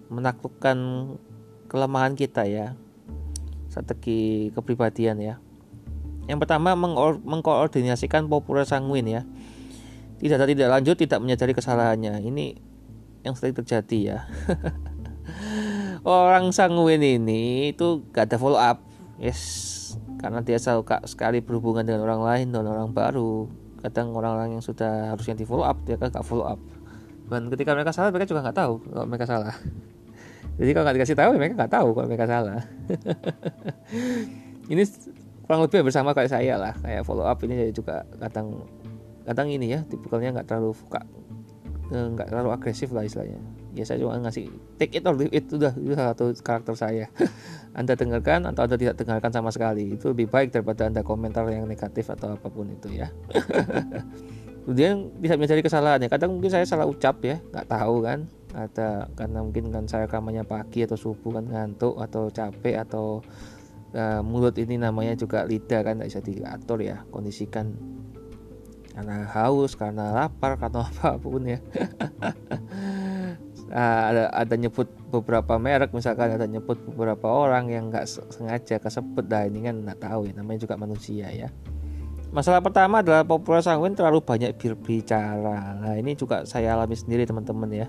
menaklukkan 0.08 0.76
kelemahan 1.68 2.16
kita 2.16 2.48
ya. 2.48 2.74
Strategi 3.70 4.50
kepribadian 4.50 5.20
ya. 5.20 5.34
Yang 6.26 6.46
pertama 6.46 6.74
mengkoordinasikan 7.22 8.26
populer 8.26 8.66
sanguin 8.66 9.06
ya. 9.06 9.22
Tidak 10.20 10.36
tidak 10.36 10.68
lanjut, 10.68 10.96
tidak 11.00 11.18
menyadari 11.22 11.56
kesalahannya. 11.56 12.20
Ini 12.20 12.46
yang 13.24 13.36
sering 13.36 13.56
terjadi 13.56 13.98
ya. 13.98 14.18
Orang 16.04 16.52
sanguin 16.56 17.04
ini 17.04 17.72
itu 17.76 18.04
gak 18.12 18.32
ada 18.32 18.36
follow 18.40 18.60
up. 18.60 18.80
Yes, 19.20 19.79
karena 20.20 20.44
dia 20.44 20.60
suka 20.60 21.00
sekali 21.08 21.40
berhubungan 21.40 21.80
dengan 21.80 22.04
orang 22.04 22.20
lain 22.20 22.46
dan 22.52 22.68
orang 22.68 22.92
baru. 22.92 23.48
Kadang 23.80 24.12
orang-orang 24.12 24.60
yang 24.60 24.62
sudah 24.62 25.16
harusnya 25.16 25.32
di 25.32 25.48
follow 25.48 25.64
up 25.64 25.80
dia 25.88 25.96
kan 25.96 26.12
gak 26.12 26.22
follow 26.22 26.44
up. 26.44 26.60
Dan 27.32 27.48
ketika 27.48 27.72
mereka 27.72 27.96
salah 27.96 28.12
mereka 28.12 28.28
juga 28.28 28.44
nggak 28.44 28.58
tahu 28.60 28.74
kalau 28.84 29.06
mereka 29.08 29.24
salah. 29.24 29.54
Jadi 30.60 30.70
kalau 30.76 30.84
nggak 30.84 30.96
dikasih 31.00 31.16
tahu 31.16 31.30
mereka 31.40 31.54
nggak 31.56 31.72
tahu 31.72 31.88
kalau 31.96 32.06
mereka 32.06 32.26
salah. 32.28 32.60
Ini 34.72 34.82
kurang 35.48 35.60
lebih 35.64 35.88
bersama 35.88 36.12
kayak 36.12 36.30
saya 36.30 36.54
lah. 36.60 36.74
Kayak 36.84 37.02
follow 37.08 37.24
up 37.24 37.40
ini 37.40 37.72
juga 37.72 38.04
kadang 38.20 38.68
kadang 39.24 39.48
ini 39.48 39.72
ya 39.72 39.80
tipikalnya 39.88 40.36
nggak 40.36 40.46
terlalu 40.46 40.76
eh, 41.90 42.06
nggak 42.18 42.28
terlalu 42.28 42.50
agresif 42.54 42.90
lah 42.90 43.06
istilahnya 43.06 43.59
ya 43.74 43.84
saya 43.86 44.02
cuma 44.02 44.18
ngasih 44.18 44.50
take 44.76 44.98
it 44.98 45.04
or 45.06 45.14
leave 45.14 45.30
it 45.30 45.46
udah 45.50 45.72
itu 45.76 45.94
salah 45.94 46.12
satu 46.14 46.24
karakter 46.42 46.74
saya. 46.74 47.06
Anda 47.78 47.94
dengarkan 47.94 48.50
atau 48.50 48.66
anda 48.66 48.74
tidak 48.74 48.98
dengarkan 48.98 49.30
sama 49.30 49.54
sekali 49.54 49.94
itu 49.94 50.10
lebih 50.10 50.26
baik 50.26 50.50
daripada 50.50 50.90
anda 50.90 51.06
komentar 51.06 51.46
yang 51.46 51.70
negatif 51.70 52.10
atau 52.10 52.34
apa 52.34 52.50
pun 52.50 52.66
itu 52.66 52.90
ya. 52.90 53.14
Kemudian 54.66 55.14
bisa 55.22 55.38
menjadi 55.38 55.62
kesalahan 55.62 56.02
ya 56.02 56.10
kadang 56.10 56.34
mungkin 56.34 56.50
saya 56.50 56.66
salah 56.66 56.90
ucap 56.90 57.22
ya 57.22 57.38
nggak 57.54 57.70
tahu 57.70 58.02
kan. 58.02 58.26
Ada 58.50 59.06
karena 59.14 59.46
mungkin 59.46 59.70
kan 59.70 59.86
saya 59.86 60.10
kamarnya 60.10 60.42
pagi 60.42 60.82
atau 60.82 60.98
subuh 60.98 61.38
kan 61.38 61.46
ngantuk 61.46 61.94
atau 62.02 62.26
capek 62.26 62.82
atau 62.82 63.22
uh, 63.94 64.20
mulut 64.26 64.58
ini 64.58 64.74
namanya 64.74 65.14
juga 65.14 65.46
lidah 65.46 65.86
kan 65.86 66.02
tidak 66.02 66.08
bisa 66.10 66.20
diatur 66.26 66.78
ya. 66.82 67.06
Kondisikan 67.14 67.78
karena 68.90 69.24
haus 69.32 69.78
karena 69.78 70.12
lapar 70.12 70.58
karena 70.58 70.84
apa 70.90 71.16
pun 71.16 71.42
ya 71.46 71.58
uh, 73.70 74.02
ada 74.10 74.24
ada 74.34 74.54
nyebut 74.58 74.90
beberapa 75.10 75.56
merek 75.56 75.94
misalkan 75.94 76.34
ada 76.34 76.46
nyebut 76.46 76.78
beberapa 76.90 77.26
orang 77.30 77.70
yang 77.70 77.88
nggak 77.88 78.06
sengaja 78.06 78.82
kesebut. 78.82 79.26
Dah 79.26 79.46
ini 79.46 79.64
kan 79.64 79.82
nggak 79.86 79.98
tahu 80.02 80.30
ya 80.30 80.32
namanya 80.36 80.66
juga 80.66 80.74
manusia 80.76 81.30
ya. 81.30 81.48
Masalah 82.30 82.62
pertama 82.62 83.02
adalah 83.02 83.26
populer 83.26 83.58
sanguin 83.58 83.98
terlalu 83.98 84.22
banyak 84.22 84.54
berbicara. 84.54 85.74
Nah 85.82 85.98
ini 85.98 86.14
juga 86.14 86.46
saya 86.46 86.78
alami 86.78 86.94
sendiri 86.94 87.26
teman-teman 87.26 87.70
ya. 87.74 87.86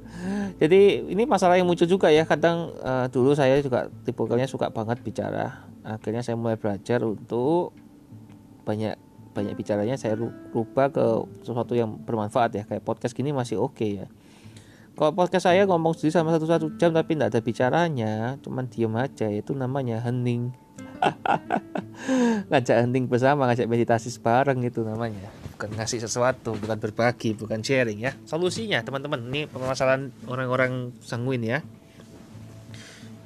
Jadi 0.64 1.04
ini 1.12 1.28
masalah 1.28 1.60
yang 1.60 1.68
muncul 1.68 1.84
juga 1.84 2.08
ya. 2.08 2.24
Kadang 2.24 2.72
uh, 2.80 3.12
dulu 3.12 3.36
saya 3.36 3.60
juga 3.60 3.92
tipikalnya 4.08 4.48
suka 4.48 4.72
banget 4.72 5.04
bicara. 5.04 5.68
Akhirnya 5.84 6.24
saya 6.24 6.40
mulai 6.40 6.56
belajar 6.56 7.04
untuk 7.04 7.76
banyak 8.64 8.96
banyak 9.36 9.52
bicaranya 9.52 10.00
saya 10.00 10.16
rubah 10.56 10.88
ke 10.88 11.04
sesuatu 11.44 11.76
yang 11.76 12.00
bermanfaat 12.08 12.56
ya. 12.56 12.64
Kayak 12.64 12.88
podcast 12.88 13.12
gini 13.12 13.36
masih 13.36 13.60
oke 13.60 13.76
okay 13.76 14.00
ya 14.00 14.08
kalau 14.98 15.14
podcast 15.14 15.46
saya 15.46 15.62
ngomong 15.62 15.94
sendiri 15.94 16.10
sama 16.10 16.34
satu 16.34 16.50
satu 16.50 16.66
jam 16.74 16.90
tapi 16.90 17.14
tidak 17.14 17.30
ada 17.30 17.38
bicaranya. 17.38 18.34
Cuman 18.42 18.66
diem 18.66 18.90
aja 18.98 19.30
itu 19.30 19.54
namanya 19.54 20.02
hening. 20.02 20.50
Ngajak 22.50 22.76
hening 22.82 23.06
bersama 23.06 23.46
ngajak 23.46 23.70
meditasi 23.70 24.10
bareng 24.18 24.58
itu 24.66 24.82
namanya. 24.82 25.30
Bukan 25.54 25.70
ngasih 25.78 26.02
sesuatu 26.02 26.58
bukan 26.58 26.82
berbagi 26.82 27.38
bukan 27.38 27.62
sharing 27.62 28.02
ya. 28.02 28.18
Solusinya 28.26 28.82
teman-teman 28.82 29.22
ini 29.30 29.46
permasalahan 29.46 30.10
orang-orang 30.26 30.90
sanguin 30.98 31.46
ya. 31.46 31.62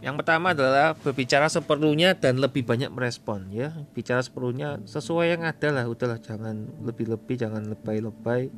Yang 0.04 0.20
pertama 0.20 0.52
adalah 0.52 0.92
berbicara 0.92 1.48
seperlunya 1.48 2.12
dan 2.20 2.36
lebih 2.36 2.68
banyak 2.68 2.92
merespon 2.92 3.48
ya. 3.48 3.72
Bicara 3.96 4.20
seperlunya 4.20 4.84
sesuai 4.84 5.40
yang 5.40 5.48
ada 5.48 5.72
lah. 5.72 5.88
Udahlah 5.88 6.20
jangan 6.20 6.68
lebih-lebih 6.84 7.40
jangan 7.40 7.64
lebay-lebay. 7.64 8.52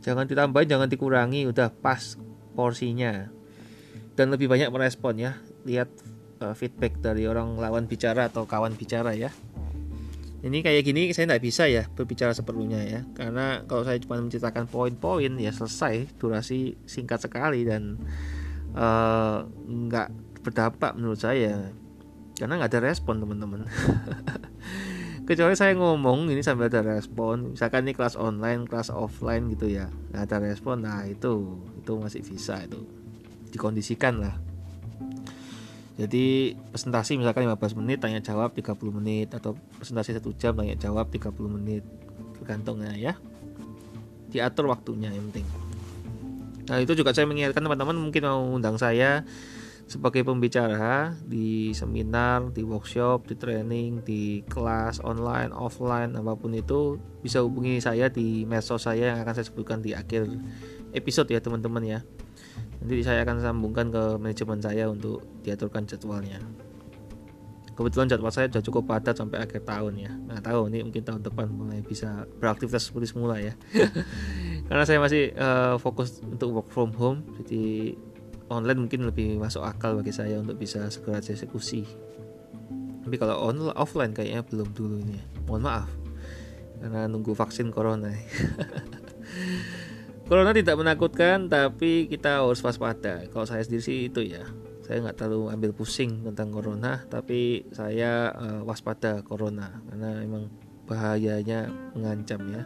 Jangan 0.00 0.24
ditambahin 0.24 0.72
jangan 0.72 0.88
dikurangi. 0.88 1.44
Udah 1.50 1.68
pas 1.68 2.16
porsinya. 2.56 3.28
Dan 4.16 4.32
lebih 4.32 4.48
banyak 4.48 4.72
merespon 4.72 5.20
ya. 5.20 5.36
Lihat 5.68 5.92
uh, 6.40 6.56
feedback 6.56 6.96
dari 7.04 7.28
orang 7.28 7.60
lawan 7.60 7.84
bicara 7.84 8.32
atau 8.32 8.48
kawan 8.48 8.72
bicara 8.74 9.12
ya. 9.12 9.28
Ini 10.40 10.62
kayak 10.62 10.82
gini 10.86 11.10
saya 11.10 11.26
tidak 11.28 11.42
bisa 11.42 11.68
ya 11.68 11.84
berbicara 11.92 12.32
seperlunya 12.32 12.80
ya. 12.88 13.00
Karena 13.12 13.60
kalau 13.68 13.84
saya 13.84 14.00
cuma 14.00 14.16
menceritakan 14.18 14.66
poin-poin 14.72 15.36
ya 15.36 15.52
selesai. 15.52 16.16
Durasi 16.16 16.80
singkat 16.88 17.20
sekali 17.20 17.68
dan 17.68 18.00
uh, 18.72 19.44
nggak 19.68 20.40
berdampak 20.40 20.96
menurut 20.96 21.20
saya. 21.20 21.76
Karena 22.36 22.56
nggak 22.56 22.72
ada 22.72 22.80
respon 22.88 23.20
teman-teman 23.20 23.64
kecuali 25.26 25.58
saya 25.58 25.74
ngomong 25.74 26.30
ini 26.30 26.40
sambil 26.40 26.70
ada 26.70 26.86
respon. 26.86 27.58
Misalkan 27.58 27.82
ini 27.84 27.92
kelas 27.98 28.14
online 28.14 28.64
kelas 28.64 28.94
offline 28.94 29.50
gitu 29.50 29.66
ya. 29.66 29.90
Nggak 30.14 30.22
ada 30.30 30.36
respon 30.38 30.86
nah 30.86 31.02
itu 31.02 31.58
itu 31.82 31.92
masih 31.98 32.22
bisa 32.22 32.62
itu. 32.62 32.78
Dikondisikan 33.50 34.22
lah. 34.22 34.38
Jadi 35.98 36.54
presentasi 36.70 37.18
misalkan 37.18 37.48
15 37.48 37.80
menit 37.82 37.98
tanya 37.98 38.22
jawab 38.22 38.54
30 38.54 38.78
menit. 38.94 39.34
Atau 39.34 39.58
presentasi 39.82 40.14
satu 40.14 40.30
jam 40.38 40.54
tanya 40.54 40.78
jawab 40.78 41.10
30 41.10 41.34
menit. 41.50 41.82
Tergantung 42.38 42.80
ya. 42.86 43.18
Diatur 44.30 44.70
waktunya 44.70 45.10
yang 45.10 45.26
penting. 45.34 45.46
Nah 46.70 46.78
itu 46.82 46.94
juga 46.94 47.10
saya 47.10 47.26
mengingatkan 47.26 47.62
teman-teman 47.62 47.98
mungkin 47.98 48.22
mau 48.26 48.42
undang 48.42 48.78
saya 48.78 49.26
sebagai 49.86 50.26
pembicara 50.26 51.14
di 51.22 51.70
seminar, 51.70 52.50
di 52.50 52.66
workshop, 52.66 53.30
di 53.30 53.38
training, 53.38 54.02
di 54.02 54.42
kelas 54.50 54.98
online, 55.06 55.54
offline, 55.54 56.10
apa 56.18 56.34
pun 56.34 56.50
itu 56.58 56.98
bisa 57.22 57.38
hubungi 57.38 57.78
saya 57.78 58.10
di 58.10 58.42
medsos 58.42 58.82
saya 58.82 59.14
yang 59.14 59.18
akan 59.22 59.34
saya 59.38 59.46
sebutkan 59.46 59.78
di 59.78 59.94
akhir 59.94 60.26
episode 60.90 61.30
ya 61.30 61.38
teman-teman 61.38 61.86
ya. 61.86 61.98
Nanti 62.82 63.06
saya 63.06 63.22
akan 63.22 63.38
sambungkan 63.38 63.94
ke 63.94 64.18
manajemen 64.18 64.58
saya 64.58 64.90
untuk 64.90 65.22
diaturkan 65.46 65.86
jadwalnya. 65.86 66.42
Kebetulan 67.78 68.10
jadwal 68.10 68.32
saya 68.34 68.50
sudah 68.50 68.64
cukup 68.66 68.90
padat 68.90 69.14
sampai 69.14 69.38
akhir 69.38 69.62
tahun 69.62 70.02
ya. 70.02 70.10
Nah 70.10 70.42
tahu 70.42 70.66
ini 70.72 70.82
mungkin 70.82 71.06
tahun 71.06 71.22
depan 71.22 71.46
mulai 71.46 71.84
bisa 71.84 72.26
beraktivitas 72.42 72.90
seperti 72.90 73.14
semula 73.14 73.38
ya. 73.38 73.54
Karena 74.66 74.82
saya 74.82 74.98
masih 74.98 75.30
uh, 75.38 75.78
fokus 75.78 76.24
untuk 76.26 76.58
work 76.58 76.68
from 76.74 76.90
home, 76.96 77.22
jadi 77.38 77.94
online 78.50 78.86
mungkin 78.86 79.06
lebih 79.08 79.38
masuk 79.38 79.62
akal 79.64 79.98
bagi 79.98 80.14
saya 80.14 80.38
untuk 80.38 80.58
bisa 80.60 80.86
segera 80.90 81.18
eksekusi 81.18 81.86
tapi 83.06 83.16
kalau 83.22 83.38
on 83.46 83.70
offline 83.78 84.10
kayaknya 84.10 84.42
belum 84.42 84.68
dulu 84.74 84.96
ini 85.02 85.18
ya. 85.18 85.24
mohon 85.46 85.62
maaf 85.62 85.90
karena 86.82 87.08
nunggu 87.08 87.32
vaksin 87.32 87.70
corona 87.70 88.12
corona 90.26 90.50
tidak 90.50 90.74
menakutkan 90.74 91.46
tapi 91.46 92.10
kita 92.10 92.42
harus 92.42 92.58
waspada. 92.60 93.22
Kalau 93.30 93.46
saya 93.46 93.62
sendiri 93.62 93.82
sih 93.82 93.98
itu 94.10 94.26
ya. 94.26 94.42
Saya 94.86 95.02
nggak 95.02 95.18
terlalu 95.18 95.50
ambil 95.50 95.70
pusing 95.74 96.22
tentang 96.22 96.50
corona 96.54 97.02
tapi 97.06 97.66
saya 97.74 98.34
uh, 98.34 98.62
waspada 98.66 99.22
corona. 99.22 99.82
Karena 99.90 100.22
memang 100.22 100.50
bahayanya 100.86 101.70
mengancam 101.94 102.42
ya. 102.50 102.62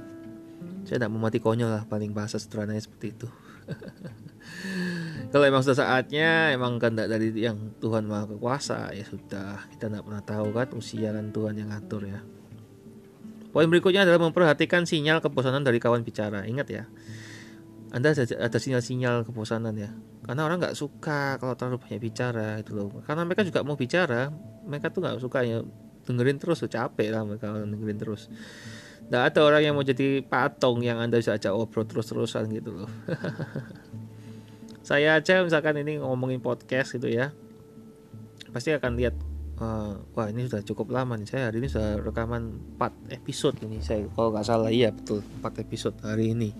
Saya 0.88 1.00
tidak 1.00 1.12
mau 1.12 1.20
mati 1.20 1.40
konyol 1.40 1.68
lah 1.68 1.84
paling 1.84 2.16
bahasa 2.16 2.40
sederhananya 2.40 2.80
seperti 2.80 3.12
itu 3.12 3.28
kalau 5.32 5.44
emang 5.46 5.62
sudah 5.62 5.78
saatnya 5.78 6.54
emang 6.54 6.78
kehendak 6.82 7.06
dari 7.06 7.30
yang 7.34 7.74
Tuhan 7.78 8.06
maha 8.06 8.26
kuasa 8.30 8.90
ya 8.94 9.04
sudah. 9.06 9.70
Kita 9.72 9.90
tidak 9.90 10.04
pernah 10.06 10.22
tahu 10.24 10.48
kan 10.54 10.68
usia 10.76 11.10
kan 11.14 11.30
Tuhan 11.30 11.54
yang 11.58 11.70
ngatur 11.70 12.06
ya. 12.06 12.20
Poin 13.50 13.66
berikutnya 13.66 14.06
adalah 14.06 14.22
memperhatikan 14.22 14.86
sinyal 14.86 15.18
kebosanan 15.18 15.66
dari 15.66 15.82
kawan 15.82 16.06
bicara. 16.06 16.46
Ingat 16.46 16.68
ya. 16.70 16.84
Anda 17.90 18.14
ada, 18.14 18.22
ada 18.22 18.58
sinyal-sinyal 18.62 19.26
kebosanan 19.26 19.74
ya. 19.74 19.90
Karena 20.22 20.46
orang 20.46 20.62
nggak 20.62 20.78
suka 20.78 21.34
kalau 21.42 21.58
terlalu 21.58 21.82
banyak 21.82 21.98
bicara 21.98 22.62
itu 22.62 22.78
loh. 22.78 23.02
Karena 23.02 23.26
mereka 23.26 23.42
juga 23.42 23.66
mau 23.66 23.74
bicara 23.74 24.30
mereka 24.62 24.94
tuh 24.94 25.02
nggak 25.02 25.18
suka 25.18 25.42
ya. 25.42 25.66
Dengerin 26.06 26.38
terus 26.38 26.62
tuh 26.62 26.70
capek 26.70 27.10
lah 27.10 27.22
mereka 27.26 27.50
dengerin 27.54 27.98
terus 27.98 28.30
nggak 29.10 29.24
ada 29.34 29.40
orang 29.42 29.62
yang 29.66 29.74
mau 29.74 29.82
jadi 29.82 30.22
patung 30.22 30.86
yang 30.86 31.02
anda 31.02 31.18
bisa 31.18 31.34
ajak 31.34 31.50
obrol 31.50 31.82
terus-terusan 31.82 32.46
gitu 32.54 32.70
loh. 32.70 32.90
Saya 34.86 35.18
aja 35.18 35.42
misalkan 35.42 35.82
ini 35.82 35.98
ngomongin 35.98 36.38
podcast 36.38 36.94
gitu 36.94 37.10
ya. 37.10 37.34
Pasti 38.54 38.70
akan 38.70 38.94
lihat 38.94 39.18
uh, 39.58 39.98
wah 40.14 40.26
ini 40.30 40.46
sudah 40.46 40.62
cukup 40.62 40.94
lama 40.94 41.18
nih. 41.18 41.26
Saya 41.26 41.50
hari 41.50 41.58
ini 41.58 41.66
sudah 41.66 41.98
rekaman 41.98 42.74
4 42.78 43.18
episode 43.18 43.58
ini. 43.66 43.78
Saya 43.82 44.06
kalau 44.14 44.30
nggak 44.30 44.46
salah 44.46 44.70
iya 44.70 44.94
betul 44.94 45.26
4 45.42 45.62
episode 45.62 45.96
hari 46.06 46.34
ini. 46.34 46.50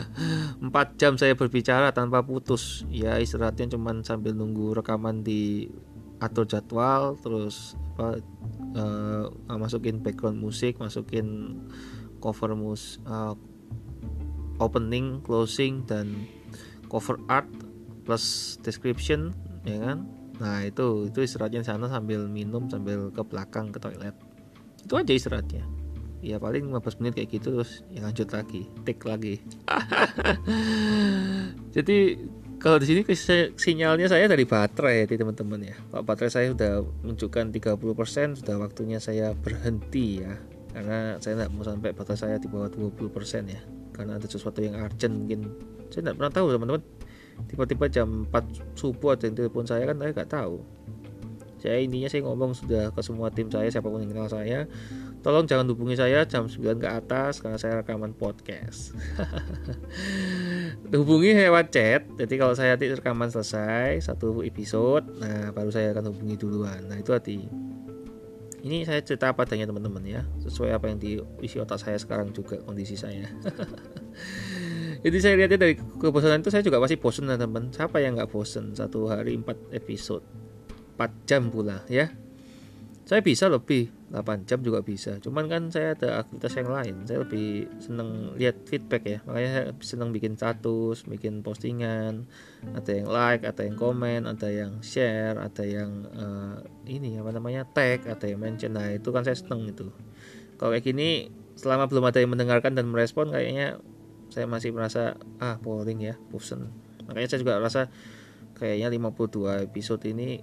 4 0.60 1.00
jam 1.00 1.20
saya 1.20 1.36
berbicara 1.36 1.92
tanpa 1.92 2.24
putus. 2.24 2.88
Ya 2.88 3.20
istirahatnya 3.20 3.76
cuman 3.76 4.04
sambil 4.04 4.32
nunggu 4.32 4.72
rekaman 4.72 5.20
di 5.20 5.68
atur 6.22 6.46
jadwal 6.46 7.18
terus 7.20 7.74
apa 7.94 8.22
uh, 8.74 9.58
masukin 9.58 10.02
background 10.02 10.38
musik 10.38 10.78
masukin 10.82 11.58
cover 12.18 12.54
mus 12.58 12.98
uh, 13.06 13.38
opening 14.58 15.22
closing 15.22 15.82
dan 15.86 16.26
cover 16.86 17.18
art 17.26 17.50
plus 18.06 18.56
description 18.62 19.34
ya 19.66 19.80
kan? 19.80 19.98
Nah 20.38 20.66
itu 20.66 21.08
itu 21.08 21.24
istirahatnya 21.24 21.62
di 21.62 21.68
sana 21.68 21.86
sambil 21.88 22.26
minum 22.26 22.66
sambil 22.68 23.10
ke 23.10 23.22
belakang 23.24 23.70
ke 23.70 23.78
toilet. 23.80 24.14
Itu 24.82 24.98
aja 24.98 25.12
istirahatnya. 25.12 25.64
Ya 26.24 26.40
paling 26.40 26.72
15 26.72 27.00
menit 27.04 27.20
kayak 27.20 27.36
gitu 27.36 27.60
terus 27.60 27.84
ya 27.92 28.00
lanjut 28.04 28.28
lagi 28.32 28.68
take 28.88 29.04
lagi. 29.04 29.34
Jadi 31.76 32.16
kalau 32.64 32.80
di 32.80 32.88
sini 32.88 33.04
sinyalnya 33.60 34.08
saya 34.08 34.24
dari 34.24 34.48
baterai 34.48 35.04
ya 35.04 35.20
teman-teman 35.20 35.68
ya. 35.68 35.76
Baterai 35.92 36.32
saya 36.32 36.48
sudah 36.48 36.80
menunjukkan 37.04 37.52
30% 37.52 38.40
sudah 38.40 38.56
waktunya 38.56 38.96
saya 38.96 39.36
berhenti 39.36 40.24
ya. 40.24 40.40
Karena 40.72 41.20
saya 41.20 41.44
tidak 41.44 41.52
mau 41.52 41.60
sampai 41.60 41.92
baterai 41.92 42.16
saya 42.16 42.36
di 42.40 42.48
bawah 42.48 42.72
20% 42.72 43.04
ya. 43.52 43.60
Karena 43.92 44.16
ada 44.16 44.24
sesuatu 44.24 44.64
yang 44.64 44.80
urgent 44.80 45.12
mungkin. 45.12 45.52
Saya 45.92 46.08
tidak 46.08 46.16
pernah 46.16 46.32
tahu 46.32 46.46
teman-teman. 46.56 46.82
Tiba-tiba 47.52 47.84
jam 47.92 48.24
4 48.32 48.80
subuh 48.80 49.12
ada 49.12 49.28
yang 49.28 49.36
telepon 49.36 49.68
saya 49.68 49.84
kan 49.84 50.00
saya 50.00 50.10
nggak 50.16 50.30
tahu. 50.32 50.56
Saya 51.60 51.84
intinya 51.84 52.08
saya 52.08 52.24
ngomong 52.24 52.56
sudah 52.56 52.96
ke 52.96 53.00
semua 53.04 53.28
tim 53.28 53.52
saya 53.52 53.68
siapa 53.68 53.92
pun 53.92 54.00
yang 54.00 54.16
kenal 54.16 54.32
saya 54.32 54.64
tolong 55.24 55.48
jangan 55.48 55.64
hubungi 55.72 55.96
saya 55.96 56.28
jam 56.28 56.44
9 56.44 56.76
ke 56.76 56.84
atas 56.84 57.40
karena 57.40 57.56
saya 57.56 57.80
rekaman 57.80 58.12
podcast. 58.12 58.92
Hubungi 60.92 61.32
lewat 61.32 61.72
chat. 61.72 62.04
Jadi 62.20 62.34
kalau 62.36 62.52
saya 62.52 62.76
rekaman 62.76 63.32
selesai 63.32 64.04
satu 64.04 64.44
episode 64.44 65.08
nah 65.16 65.48
baru 65.56 65.72
saya 65.72 65.96
akan 65.96 66.12
hubungi 66.12 66.36
duluan. 66.36 66.84
Nah 66.84 67.00
itu 67.00 67.16
hati 67.16 67.48
ini 68.64 68.84
saya 68.84 69.00
cerita 69.00 69.32
apa 69.32 69.48
adanya 69.48 69.64
teman-teman 69.64 70.04
ya. 70.04 70.22
Sesuai 70.44 70.76
apa 70.76 70.92
yang 70.92 71.00
diisi 71.00 71.56
otak 71.56 71.80
saya 71.80 71.96
sekarang 71.96 72.36
juga 72.36 72.60
kondisi 72.60 73.00
saya. 73.00 73.24
Jadi 75.04 75.18
saya 75.20 75.40
lihatnya 75.40 75.56
dari 75.56 75.74
kebosanan 75.76 76.44
itu 76.44 76.52
saya 76.52 76.64
juga 76.64 76.80
pasti 76.80 76.96
bosan 77.00 77.32
teman 77.32 77.72
siapa 77.72 78.00
yang 78.00 78.16
nggak 78.16 78.28
bosan 78.28 78.76
satu 78.76 79.08
hari 79.08 79.36
empat 79.36 79.56
episode? 79.72 80.24
4 80.96 81.26
jam 81.26 81.50
pula 81.50 81.82
ya 81.90 82.08
saya 83.04 83.20
bisa 83.20 83.52
lebih 83.52 83.92
8 84.08 84.48
jam 84.48 84.64
juga 84.64 84.80
bisa. 84.80 85.20
Cuman 85.20 85.44
kan 85.44 85.68
saya 85.68 85.92
ada 85.92 86.24
aktivitas 86.24 86.56
yang 86.56 86.70
lain. 86.72 86.94
Saya 87.04 87.18
lebih 87.20 87.68
seneng 87.76 88.32
lihat 88.40 88.64
feedback 88.64 89.02
ya. 89.04 89.18
Makanya 89.28 89.50
saya 89.52 89.64
seneng 89.84 90.08
bikin 90.08 90.40
status 90.40 91.04
bikin 91.04 91.44
postingan. 91.44 92.24
Ada 92.72 93.04
yang 93.04 93.08
like 93.12 93.44
ada 93.44 93.60
yang 93.60 93.76
komen 93.76 94.24
ada 94.24 94.48
yang 94.48 94.80
share 94.80 95.36
ada 95.36 95.64
yang 95.68 96.08
uh, 96.16 96.64
ini 96.88 97.20
apa 97.20 97.36
namanya 97.36 97.68
tag 97.68 98.08
ada 98.08 98.24
yang 98.24 98.40
mention. 98.40 98.72
Nah 98.72 98.88
itu 98.88 99.12
kan 99.12 99.20
saya 99.20 99.36
seneng 99.36 99.68
itu 99.68 99.92
kalau 100.56 100.72
kayak 100.72 100.86
gini 100.86 101.28
selama 101.60 101.90
belum 101.90 102.08
ada 102.08 102.18
yang 102.22 102.32
mendengarkan 102.32 102.72
dan 102.72 102.88
merespon 102.90 103.30
kayaknya 103.30 103.78
saya 104.32 104.48
masih 104.48 104.72
merasa 104.72 105.20
ah 105.38 105.60
boring 105.60 106.00
ya 106.00 106.14
bosen. 106.32 106.72
Makanya 107.04 107.28
saya 107.36 107.40
juga 107.44 107.60
rasa 107.60 107.92
kayaknya 108.56 108.88
52 108.90 109.68
episode 109.70 110.02
ini 110.08 110.40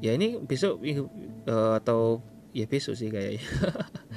ya 0.00 0.12
ini 0.14 0.36
besok 0.40 0.82
uh, 1.48 1.78
atau 1.80 2.20
ya 2.56 2.64
besok 2.64 2.96
sih 2.96 3.12
kayaknya. 3.12 3.44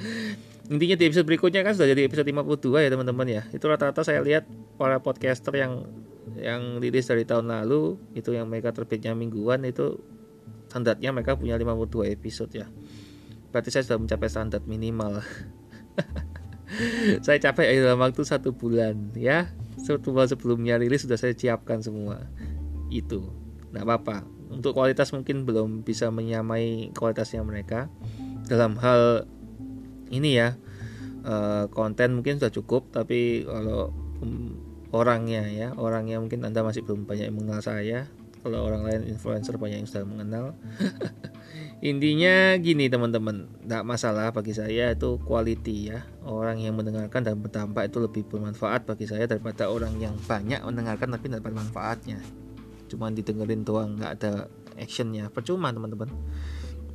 Intinya 0.72 0.96
di 0.96 1.04
episode 1.10 1.26
berikutnya 1.26 1.66
kan 1.66 1.74
sudah 1.74 1.90
jadi 1.90 2.06
episode 2.06 2.24
52 2.30 2.86
ya 2.86 2.88
teman-teman 2.88 3.26
ya. 3.26 3.42
Itu 3.50 3.66
rata-rata 3.66 4.06
saya 4.06 4.22
lihat 4.22 4.46
para 4.78 5.02
podcaster 5.02 5.52
yang 5.58 5.84
yang 6.38 6.78
rilis 6.78 7.10
dari 7.10 7.26
tahun 7.26 7.50
lalu 7.50 7.98
itu 8.14 8.30
yang 8.30 8.46
mereka 8.46 8.70
terbitnya 8.70 9.12
mingguan 9.18 9.66
itu 9.66 9.98
standarnya 10.70 11.10
mereka 11.10 11.34
punya 11.34 11.58
52 11.58 12.14
episode 12.14 12.52
ya. 12.54 12.70
Berarti 13.50 13.74
saya 13.74 13.82
sudah 13.82 13.98
mencapai 13.98 14.30
standar 14.30 14.62
minimal. 14.64 15.20
Saya 17.26 17.42
capek 17.42 17.82
dalam 17.82 17.98
waktu 17.98 18.22
satu 18.22 18.54
bulan 18.54 19.10
ya. 19.18 19.50
Satu 19.74 20.14
bulan 20.14 20.30
sebelumnya 20.30 20.78
rilis 20.78 21.02
sudah 21.02 21.18
saya 21.18 21.34
siapkan 21.34 21.82
semua. 21.82 22.30
Itu. 22.94 23.26
Nggak 23.74 23.84
apa-apa 23.90 24.39
untuk 24.50 24.74
kualitas 24.74 25.14
mungkin 25.14 25.46
belum 25.46 25.86
bisa 25.86 26.10
menyamai 26.10 26.90
kualitasnya 26.92 27.40
mereka. 27.46 27.86
Dalam 28.50 28.74
hal 28.82 29.30
ini 30.10 30.34
ya 30.34 30.58
uh, 31.22 31.70
konten 31.70 32.18
mungkin 32.18 32.42
sudah 32.42 32.50
cukup 32.50 32.90
tapi 32.90 33.46
kalau 33.46 33.94
um, 34.20 34.58
orangnya 34.90 35.46
ya 35.46 35.70
orangnya 35.78 36.18
mungkin 36.18 36.42
anda 36.42 36.66
masih 36.66 36.82
belum 36.82 37.06
banyak 37.06 37.30
yang 37.30 37.36
mengenal 37.38 37.62
saya. 37.62 38.10
Kalau 38.40 38.64
orang 38.64 38.88
lain 38.88 39.04
influencer 39.04 39.60
banyak 39.60 39.84
yang 39.84 39.88
sudah 39.88 40.08
mengenal. 40.08 40.56
Intinya 41.84 42.56
gini 42.56 42.88
teman-teman 42.88 43.52
tidak 43.60 43.84
masalah 43.84 44.32
bagi 44.32 44.56
saya 44.56 44.96
itu 44.96 45.20
quality 45.28 45.92
ya. 45.92 46.08
Orang 46.24 46.56
yang 46.56 46.72
mendengarkan 46.72 47.20
dan 47.20 47.36
berdampak 47.36 47.92
itu 47.92 48.00
lebih 48.00 48.24
bermanfaat 48.32 48.88
bagi 48.88 49.04
saya 49.04 49.28
daripada 49.28 49.68
orang 49.68 49.92
yang 50.00 50.16
banyak 50.24 50.56
mendengarkan 50.64 51.12
tapi 51.12 51.28
tidak 51.28 51.44
bermanfaatnya 51.52 52.20
cuma 52.90 53.14
didengerin 53.14 53.62
doang 53.62 53.94
nggak 53.96 54.12
ada 54.20 54.32
actionnya 54.74 55.30
percuma 55.30 55.70
teman-teman 55.70 56.10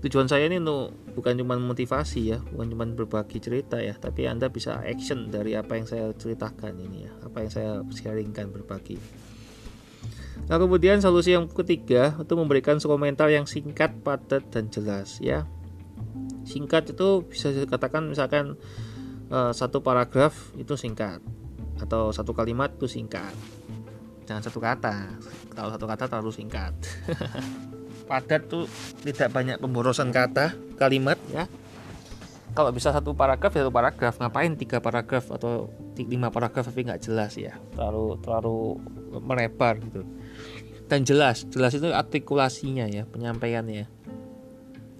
tujuan 0.03 0.27
saya 0.29 0.45
ini 0.45 0.61
untuk 0.61 0.93
bukan 1.17 1.39
cuma 1.39 1.57
motivasi 1.57 2.35
ya 2.35 2.37
bukan 2.53 2.67
cuma 2.75 2.85
berbagi 2.85 3.41
cerita 3.41 3.81
ya 3.81 3.95
tapi 3.97 4.27
anda 4.29 4.51
bisa 4.51 4.83
action 4.83 5.33
dari 5.33 5.55
apa 5.57 5.79
yang 5.79 5.87
saya 5.87 6.11
ceritakan 6.13 6.77
ini 6.77 7.09
ya 7.09 7.11
apa 7.25 7.37
yang 7.41 7.51
saya 7.51 7.71
sharingkan 7.89 8.53
berbagi 8.53 8.99
Nah 10.45 10.61
kemudian 10.61 11.01
solusi 11.01 11.33
yang 11.33 11.49
ketiga 11.49 12.13
itu 12.21 12.33
memberikan 12.37 12.77
komentar 12.77 13.33
yang 13.33 13.49
singkat, 13.49 13.97
padat 14.05 14.45
dan 14.53 14.69
jelas 14.69 15.17
ya. 15.17 15.49
Singkat 16.45 16.93
itu 16.93 17.25
bisa 17.25 17.49
dikatakan 17.49 18.05
misalkan 18.05 18.59
uh, 19.33 19.49
satu 19.49 19.81
paragraf 19.81 20.53
itu 20.53 20.77
singkat 20.77 21.17
atau 21.81 22.13
satu 22.13 22.37
kalimat 22.37 22.69
itu 22.77 22.85
singkat. 22.85 23.33
Jangan 24.26 24.41
satu 24.41 24.59
kata. 24.61 25.15
Kalau 25.53 25.69
satu 25.73 25.86
kata 25.86 26.03
terlalu 26.09 26.32
singkat. 26.34 26.73
padat 28.05 28.45
tuh 28.47 28.69
tidak 29.01 29.34
banyak 29.34 29.57
pemborosan 29.57 30.13
kata, 30.13 30.53
kalimat. 30.78 31.17
Ya. 31.34 31.49
Kalau 32.55 32.71
bisa 32.71 32.95
satu 32.95 33.11
paragraf 33.11 33.51
ya 33.51 33.67
satu 33.67 33.73
paragraf, 33.73 34.15
ngapain 34.21 34.55
tiga 34.55 34.80
paragraf 34.80 35.28
atau 35.28 35.67
lima 35.99 36.32
paragraf 36.32 36.71
tapi 36.71 36.88
nggak 36.88 37.03
jelas 37.03 37.36
ya, 37.36 37.59
terlalu 37.76 38.15
terlalu 38.23 38.80
melebar 39.19 39.76
gitu. 39.84 40.07
Dan 40.88 41.03
jelas 41.03 41.43
jelas 41.51 41.76
itu 41.76 41.91
artikulasinya 41.91 42.88
ya 42.88 43.03
penyampaiannya. 43.09 43.91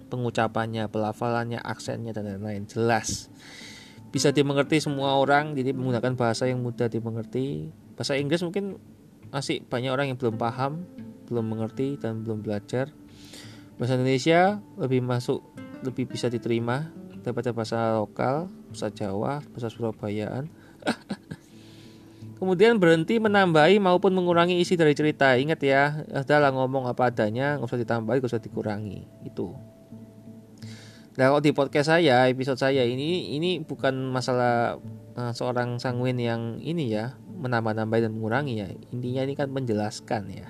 Pengucapannya 0.06 0.86
pelafalannya 0.92 1.58
aksennya 1.62 2.12
dan 2.12 2.28
lain-lain. 2.28 2.68
Jelas. 2.68 3.32
Bisa 4.12 4.30
dimengerti 4.30 4.78
semua 4.78 5.18
orang 5.18 5.56
jadi 5.56 5.72
menggunakan 5.72 6.14
bahasa 6.14 6.46
yang 6.46 6.60
mudah 6.60 6.86
dimengerti. 6.92 7.72
Bahasa 7.96 8.14
Inggris 8.20 8.44
mungkin 8.44 8.76
masih 9.30 9.62
banyak 9.66 9.90
orang 9.90 10.12
yang 10.12 10.18
belum 10.18 10.36
paham 10.38 10.86
belum 11.26 11.46
mengerti 11.46 11.98
dan 11.98 12.22
belum 12.22 12.42
belajar 12.46 12.90
bahasa 13.76 13.98
Indonesia 13.98 14.62
lebih 14.78 15.02
masuk 15.02 15.42
lebih 15.82 16.08
bisa 16.08 16.30
diterima 16.30 16.88
daripada 17.20 17.50
bahasa 17.50 17.98
lokal 17.98 18.48
bahasa 18.70 18.88
Jawa 18.94 19.42
bahasa 19.52 19.68
Surabayaan 19.68 20.46
Kemudian 22.36 22.76
berhenti 22.76 23.16
menambahi 23.16 23.80
maupun 23.80 24.12
mengurangi 24.12 24.60
isi 24.60 24.76
dari 24.76 24.92
cerita. 24.92 25.32
Ingat 25.40 25.60
ya, 25.64 26.04
adalah 26.12 26.52
ngomong 26.52 26.84
apa 26.84 27.08
adanya, 27.08 27.56
nggak 27.56 27.64
usah 27.64 27.80
ditambahi, 27.80 28.20
nggak 28.20 28.28
usah 28.28 28.44
dikurangi. 28.44 29.08
Itu. 29.24 29.56
Nah, 31.16 31.32
kalau 31.32 31.40
di 31.40 31.56
podcast 31.56 31.96
saya, 31.96 32.28
episode 32.28 32.60
saya 32.60 32.84
ini, 32.84 33.32
ini 33.40 33.64
bukan 33.64 34.12
masalah 34.12 34.76
uh, 35.16 35.32
seorang 35.32 35.80
sanguin 35.80 36.20
yang 36.20 36.60
ini 36.60 36.92
ya, 36.92 37.16
menambah-nambahi 37.36 38.00
dan 38.08 38.12
mengurangi 38.16 38.54
ya. 38.58 38.68
Intinya 38.90 39.22
ini 39.28 39.34
kan 39.36 39.48
menjelaskan 39.52 40.22
ya. 40.32 40.48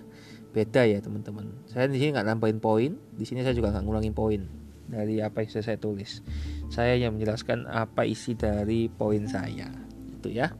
Beda 0.54 0.88
ya 0.88 1.02
teman-teman. 1.02 1.52
Saya 1.68 1.90
di 1.90 2.00
sini 2.00 2.16
nggak 2.16 2.26
nambahin 2.32 2.58
poin, 2.62 2.96
di 3.12 3.24
sini 3.28 3.44
saya 3.44 3.52
juga 3.52 3.74
nggak 3.74 3.84
ngurangin 3.84 4.14
poin 4.16 4.40
dari 4.86 5.20
apa 5.20 5.42
yang 5.42 5.50
saya 5.50 5.76
tulis. 5.76 6.22
Saya 6.70 6.96
yang 6.96 7.18
menjelaskan 7.18 7.66
apa 7.66 8.06
isi 8.06 8.38
dari 8.38 8.88
poin 8.88 9.26
saya. 9.26 9.68
Itu 10.16 10.32
ya. 10.32 10.54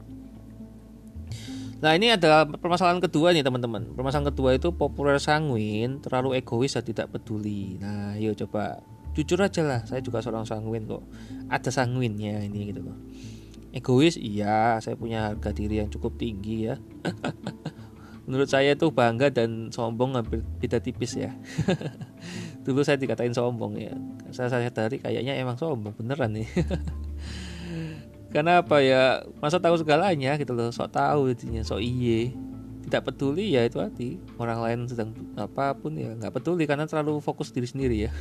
Nah 1.77 1.93
ini 1.93 2.09
adalah 2.09 2.49
permasalahan 2.49 2.97
kedua 2.97 3.33
nih 3.33 3.45
teman-teman. 3.45 3.93
Permasalahan 3.93 4.33
kedua 4.33 4.57
itu 4.57 4.73
populer 4.73 5.21
sanguin, 5.21 6.01
terlalu 6.01 6.41
egois 6.41 6.73
dan 6.73 6.81
tidak 6.81 7.13
peduli. 7.13 7.77
Nah 7.77 8.17
yuk 8.17 8.33
coba 8.45 8.81
jujur 9.13 9.37
aja 9.41 9.61
lah, 9.65 9.81
saya 9.85 10.01
juga 10.01 10.21
seorang 10.21 10.45
sanguin 10.45 10.89
kok. 10.89 11.05
Ada 11.49 11.69
sanguinnya 11.69 12.41
ini 12.45 12.73
gitu 12.73 12.81
loh. 12.85 12.97
Egois 13.77 14.17
iya, 14.17 14.81
saya 14.81 14.97
punya 14.97 15.29
harga 15.29 15.53
diri 15.53 15.77
yang 15.77 15.93
cukup 15.93 16.17
tinggi 16.17 16.73
ya. 16.73 16.81
Menurut 18.25 18.49
saya 18.49 18.73
itu 18.73 18.89
bangga 18.89 19.29
dan 19.29 19.69
sombong 19.69 20.17
hampir 20.17 20.41
beda 20.57 20.81
tipis 20.81 21.13
ya. 21.13 21.31
Dulu 22.65 22.81
saya 22.81 22.97
dikatain 22.97 23.37
sombong 23.37 23.77
ya. 23.77 23.93
Saya 24.33 24.49
sadari 24.49 24.97
kayaknya 24.97 25.37
emang 25.37 25.55
sombong 25.55 25.93
beneran 25.93 26.35
nih. 26.35 26.49
karena 28.27 28.59
apa 28.59 28.83
ya 28.83 29.23
masa 29.39 29.57
tahu 29.57 29.79
segalanya 29.79 30.35
gitu 30.35 30.51
loh 30.51 30.67
sok 30.67 30.91
tahu 30.91 31.31
intinya 31.31 31.63
sok 31.63 31.79
iye 31.79 32.35
tidak 32.87 33.11
peduli 33.11 33.51
ya 33.51 33.67
itu 33.67 33.83
hati 33.83 34.15
orang 34.39 34.63
lain 34.63 34.79
sedang 34.87 35.11
apa 35.35 35.75
pun 35.75 35.91
ya 35.91 36.15
nggak 36.15 36.31
peduli 36.39 36.63
karena 36.63 36.87
terlalu 36.87 37.19
fokus 37.19 37.51
diri 37.51 37.67
sendiri 37.67 38.07
ya. 38.07 38.11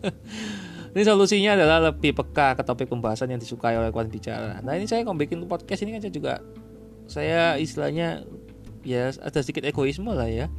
Ini 0.96 1.04
solusinya 1.04 1.56
adalah 1.56 1.92
lebih 1.92 2.16
peka 2.16 2.56
ke 2.56 2.64
topik 2.64 2.88
pembahasan 2.88 3.32
yang 3.32 3.40
disukai 3.40 3.76
oleh 3.76 3.88
kawan 3.88 4.12
bicara. 4.12 4.60
Nah 4.60 4.76
ini 4.76 4.84
saya 4.84 5.08
kalau 5.08 5.16
bikin 5.16 5.40
podcast 5.48 5.80
ini 5.88 5.96
kan 5.96 6.04
saya 6.04 6.12
juga 6.12 6.34
saya 7.08 7.56
istilahnya 7.56 8.28
ya 8.84 9.08
ada 9.08 9.40
sedikit 9.40 9.64
egoisme 9.64 10.12
lah 10.12 10.28
ya. 10.28 10.52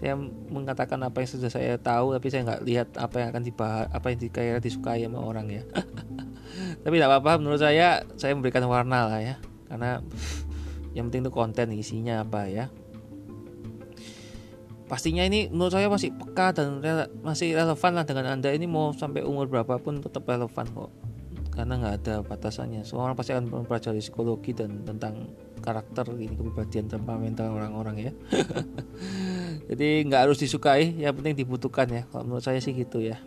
Saya 0.00 0.16
mengatakan 0.48 1.00
apa 1.04 1.20
yang 1.20 1.28
sudah 1.28 1.52
saya 1.52 1.76
tahu 1.76 2.16
tapi 2.16 2.28
saya 2.32 2.48
nggak 2.48 2.62
lihat 2.64 2.88
apa 2.96 3.20
yang 3.20 3.28
akan 3.36 3.44
dibahas 3.44 3.86
apa 3.92 4.06
yang 4.12 4.18
dikira 4.20 4.60
disukai 4.64 5.04
sama 5.04 5.20
orang 5.20 5.48
ya. 5.52 5.62
Tapi 6.84 6.96
tidak 6.96 7.12
apa-apa 7.12 7.44
menurut 7.44 7.60
saya 7.60 8.00
saya 8.16 8.32
memberikan 8.32 8.64
warna 8.64 9.12
lah 9.12 9.20
ya. 9.20 9.36
Karena 9.68 10.00
yang 10.96 11.12
penting 11.12 11.28
itu 11.28 11.32
konten 11.32 11.68
isinya 11.76 12.24
apa 12.24 12.48
ya. 12.48 12.72
Pastinya 14.88 15.26
ini 15.26 15.52
menurut 15.52 15.76
saya 15.76 15.92
masih 15.92 16.14
peka 16.16 16.56
dan 16.56 16.80
rele 16.80 17.10
masih 17.20 17.52
relevan 17.52 17.92
lah 17.92 18.08
dengan 18.08 18.32
anda. 18.32 18.48
Ini 18.48 18.64
mau 18.64 18.96
sampai 18.96 19.20
umur 19.20 19.44
berapapun 19.50 20.00
tetap 20.00 20.24
relevan 20.24 20.64
kok. 20.72 20.90
Karena 21.52 21.76
nggak 21.76 21.94
ada 22.00 22.14
batasannya. 22.24 22.86
Semua 22.86 23.10
orang 23.10 23.18
pasti 23.18 23.36
akan 23.36 23.50
mempelajari 23.50 24.00
psikologi 24.00 24.56
dan 24.56 24.86
tentang 24.88 25.36
karakter 25.60 26.06
ini 26.16 26.32
kepribadian 26.32 26.86
temperamental 26.86 27.50
orang-orang 27.52 28.08
ya. 28.08 28.12
Jadi 29.74 30.06
nggak 30.06 30.30
harus 30.30 30.38
disukai 30.38 30.94
yang 30.96 31.12
penting 31.18 31.34
dibutuhkan 31.34 31.90
ya. 31.90 32.02
Kalau 32.08 32.24
menurut 32.24 32.46
saya 32.46 32.62
sih 32.62 32.72
gitu 32.72 33.02
ya. 33.02 33.18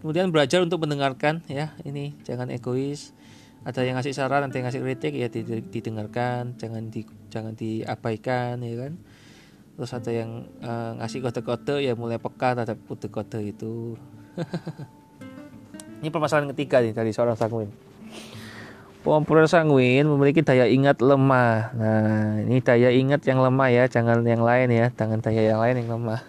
Kemudian 0.00 0.32
belajar 0.32 0.64
untuk 0.64 0.80
mendengarkan 0.82 1.44
ya. 1.46 1.76
Ini 1.84 2.16
jangan 2.24 2.48
egois 2.48 3.12
ada 3.62 3.80
yang 3.86 3.96
ngasih 3.96 4.12
saran 4.12 4.46
ada 4.46 4.54
yang 4.54 4.66
ngasih 4.68 4.82
kritik 4.82 5.12
ya 5.16 5.30
didengarkan 5.72 6.58
jangan 6.60 6.90
di 6.92 7.06
jangan 7.32 7.54
diabaikan 7.56 8.60
ya 8.60 8.74
kan 8.86 8.92
terus 9.76 9.92
ada 9.92 10.10
yang 10.12 10.48
uh, 10.64 10.96
ngasih 11.00 11.20
kode-kode 11.24 11.84
ya 11.84 11.92
mulai 11.96 12.16
peka 12.20 12.56
terhadap 12.56 12.78
kode-kode 12.88 13.40
itu 13.44 13.96
ini 16.00 16.08
permasalahan 16.12 16.52
ketiga 16.52 16.84
nih 16.84 16.92
dari 16.92 17.12
seorang 17.12 17.36
sanguin 17.36 17.86
Populer 19.06 19.46
sanguin 19.46 20.02
memiliki 20.02 20.42
daya 20.42 20.66
ingat 20.66 20.98
lemah. 20.98 21.70
Nah, 21.78 22.42
ini 22.42 22.58
daya 22.58 22.90
ingat 22.90 23.22
yang 23.22 23.38
lemah 23.38 23.70
ya, 23.70 23.86
jangan 23.86 24.26
yang 24.26 24.42
lain 24.42 24.66
ya, 24.74 24.90
jangan 24.90 25.22
daya 25.22 25.54
yang 25.54 25.62
lain 25.62 25.78
yang 25.78 25.94
lemah. 25.94 26.26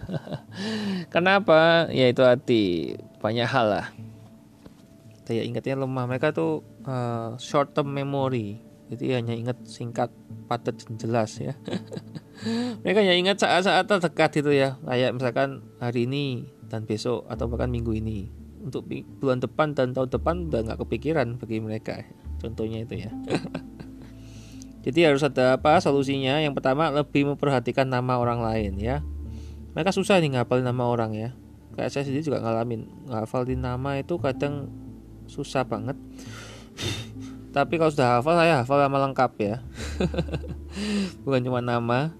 Kenapa? 1.14 1.90
Ya 1.90 2.06
itu 2.06 2.22
hati 2.22 2.94
banyak 3.18 3.50
hal 3.50 3.66
lah. 3.66 3.86
Daya 5.28 5.44
ingatnya 5.44 5.76
lemah. 5.76 6.08
Mereka 6.08 6.32
tuh 6.32 6.64
uh, 6.88 7.36
short 7.36 7.76
term 7.76 7.92
memory. 7.92 8.64
Jadi 8.88 9.12
hanya 9.12 9.36
ingat 9.36 9.68
singkat, 9.68 10.08
padat 10.48 10.80
dan 10.80 10.96
jelas 10.96 11.36
ya. 11.36 11.52
Mereka 12.80 13.04
hanya 13.04 13.16
ingat 13.20 13.44
saat-saat 13.44 13.84
terdekat 13.84 14.40
itu 14.40 14.56
ya. 14.56 14.80
Kayak 14.88 15.20
misalkan 15.20 15.68
hari 15.76 16.08
ini 16.08 16.48
dan 16.72 16.88
besok 16.88 17.28
atau 17.28 17.52
bahkan 17.52 17.68
minggu 17.68 17.92
ini. 17.92 18.32
Untuk 18.64 18.88
bulan 19.20 19.44
depan 19.44 19.76
dan 19.76 19.92
tahun 19.92 20.08
depan 20.08 20.34
udah 20.48 20.60
nggak 20.64 20.80
kepikiran 20.80 21.36
bagi 21.36 21.60
mereka 21.60 22.08
contohnya 22.38 22.86
itu 22.86 23.04
ya 23.04 23.10
jadi 24.86 25.12
harus 25.12 25.26
ada 25.26 25.58
apa 25.58 25.82
solusinya 25.82 26.38
yang 26.38 26.54
pertama 26.54 26.88
lebih 26.88 27.26
memperhatikan 27.34 27.84
nama 27.90 28.16
orang 28.16 28.40
lain 28.40 28.78
ya 28.78 29.02
mereka 29.74 29.92
susah 29.92 30.22
nih 30.22 30.38
ngapalin 30.38 30.64
nama 30.64 30.86
orang 30.88 31.12
ya 31.12 31.30
kayak 31.74 31.90
saya 31.92 32.06
sendiri 32.06 32.24
juga 32.24 32.40
ngalamin 32.40 32.86
ngapalin 33.10 33.60
nama 33.60 33.98
itu 33.98 34.16
kadang 34.22 34.70
susah 35.28 35.62
banget. 35.62 35.94
Tapi 37.56 37.80
kalau 37.80 37.92
sudah 37.92 38.18
hafal 38.20 38.34
saya 38.36 38.64
hafal 38.64 38.82
nama 38.82 39.08
lengkap 39.08 39.32
ya. 39.40 39.56
Bukan 41.24 41.40
cuma 41.44 41.60
nama. 41.62 42.12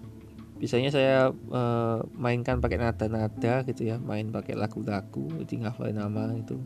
Biasanya 0.58 0.90
saya 0.90 1.30
uh, 1.30 2.02
mainkan 2.18 2.58
pakai 2.58 2.78
nada-nada 2.78 3.62
gitu 3.64 3.88
ya. 3.88 3.96
Main 3.98 4.30
pakai 4.30 4.58
lagu-lagu 4.58 5.30
jadi 5.44 5.68
ngafalin 5.68 5.98
nama 5.98 6.34
itu. 6.34 6.58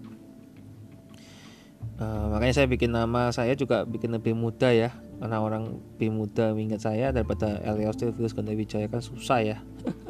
Uh, 2.01 2.33
makanya 2.33 2.63
saya 2.63 2.67
bikin 2.71 2.95
nama 2.95 3.31
saya 3.35 3.53
juga 3.53 3.85
bikin 3.85 4.15
lebih 4.17 4.33
mudah 4.33 4.73
ya 4.73 4.91
karena 5.23 5.39
orang 5.39 5.79
lebih 5.79 6.11
mudah 6.11 6.51
mengingat 6.51 6.83
saya 6.83 7.15
daripada 7.15 7.63
Elios 7.63 8.35
Ganda 8.35 8.59
Wijaya 8.59 8.91
kan 8.91 8.99
susah 8.99 9.39
ya. 9.39 9.57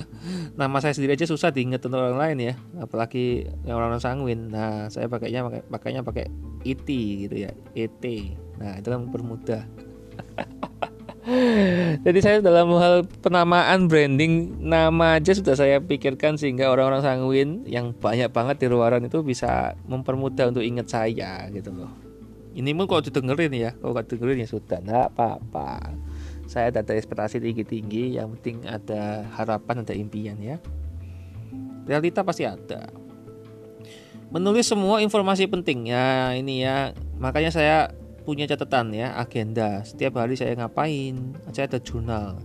Nama 0.60 0.76
saya 0.80 0.96
sendiri 0.96 1.12
aja 1.12 1.28
susah 1.28 1.52
diingat 1.52 1.84
untuk 1.84 2.00
orang 2.00 2.16
lain 2.16 2.38
ya 2.40 2.54
apalagi 2.80 3.44
yang 3.68 3.76
orang-orang 3.76 4.00
sanguin. 4.00 4.48
Nah 4.48 4.88
saya 4.88 5.12
pakainya 5.12 5.44
pakainya 5.68 6.00
pakai 6.00 6.32
IT 6.64 6.88
gitu 7.28 7.36
ya 7.36 7.50
ET 7.74 8.04
nah 8.58 8.78
itu 8.78 8.88
kan 8.88 9.10
permudah 9.10 9.62
Jadi 12.02 12.18
saya 12.18 12.42
dalam 12.42 12.74
hal 12.82 13.06
penamaan 13.22 13.86
branding 13.86 14.58
nama 14.58 15.22
aja 15.22 15.30
sudah 15.30 15.54
saya 15.54 15.78
pikirkan 15.78 16.34
sehingga 16.34 16.66
orang-orang 16.66 17.02
sanguin 17.06 17.50
yang 17.62 17.94
banyak 17.94 18.26
banget 18.34 18.58
di 18.58 18.66
luaran 18.66 19.06
itu 19.06 19.22
bisa 19.22 19.78
mempermudah 19.86 20.50
untuk 20.50 20.66
ingat 20.66 20.90
saya 20.90 21.46
gitu 21.54 21.70
loh. 21.70 21.94
Ini 22.52 22.76
pun 22.76 22.84
kalau 22.84 23.00
didengerin 23.00 23.52
ya, 23.56 23.70
kalau 23.80 23.96
nggak 23.96 24.12
dengerin 24.12 24.44
ya 24.44 24.48
sudah, 24.48 24.78
nggak 24.84 25.04
apa-apa. 25.16 25.96
Saya 26.44 26.68
ada 26.68 26.84
ekspektasi 26.84 27.40
tinggi-tinggi, 27.40 28.20
yang 28.20 28.36
penting 28.36 28.68
ada 28.68 29.24
harapan, 29.32 29.80
ada 29.80 29.96
impian 29.96 30.36
ya. 30.36 30.60
Realita 31.88 32.20
pasti 32.20 32.44
ada. 32.44 32.92
Menulis 34.28 34.68
semua 34.68 35.00
informasi 35.00 35.48
penting. 35.48 35.92
Ya 35.92 36.36
ini 36.36 36.64
ya, 36.64 36.92
makanya 37.16 37.52
saya 37.52 37.76
punya 38.28 38.44
catatan 38.44 38.92
ya 38.92 39.16
agenda. 39.16 39.80
Setiap 39.84 40.20
hari 40.20 40.36
saya 40.36 40.52
ngapain? 40.56 41.36
Saya 41.56 41.72
ada 41.72 41.80
jurnal. 41.80 42.36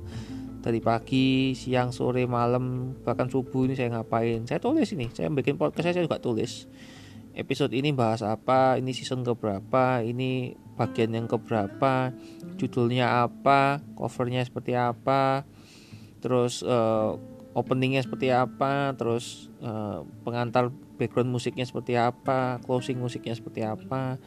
Dari 0.64 0.84
pagi 0.84 1.56
siang 1.56 1.92
sore 1.96 2.28
malam 2.28 2.96
bahkan 3.04 3.28
subuh 3.28 3.68
ini 3.68 3.76
saya 3.76 3.92
ngapain? 3.92 4.44
Saya 4.48 4.60
tulis 4.60 4.88
ini. 4.96 5.08
Saya 5.12 5.32
bikin 5.32 5.56
podcast 5.56 5.92
saya 5.92 6.04
juga 6.04 6.20
tulis 6.20 6.68
episode 7.38 7.72
ini 7.78 7.94
bahas 7.94 8.26
apa 8.26 8.82
ini 8.82 8.92
season 8.98 9.22
keberapa 9.22 10.02
ini 10.02 10.58
bagian 10.74 11.14
yang 11.14 11.30
keberapa 11.30 12.12
judulnya 12.58 13.30
apa 13.30 13.86
covernya 13.94 14.42
seperti 14.42 14.74
apa 14.74 15.46
terus 16.18 16.66
uh, 16.66 17.14
openingnya 17.54 18.02
seperti 18.02 18.34
apa 18.34 18.98
terus 18.98 19.54
uh, 19.62 20.02
pengantar 20.26 20.74
background 20.98 21.30
musiknya 21.30 21.66
seperti 21.66 21.94
apa 21.94 22.58
closing 22.66 22.98
musiknya 22.98 23.38
seperti 23.38 23.62
apa 23.62 24.18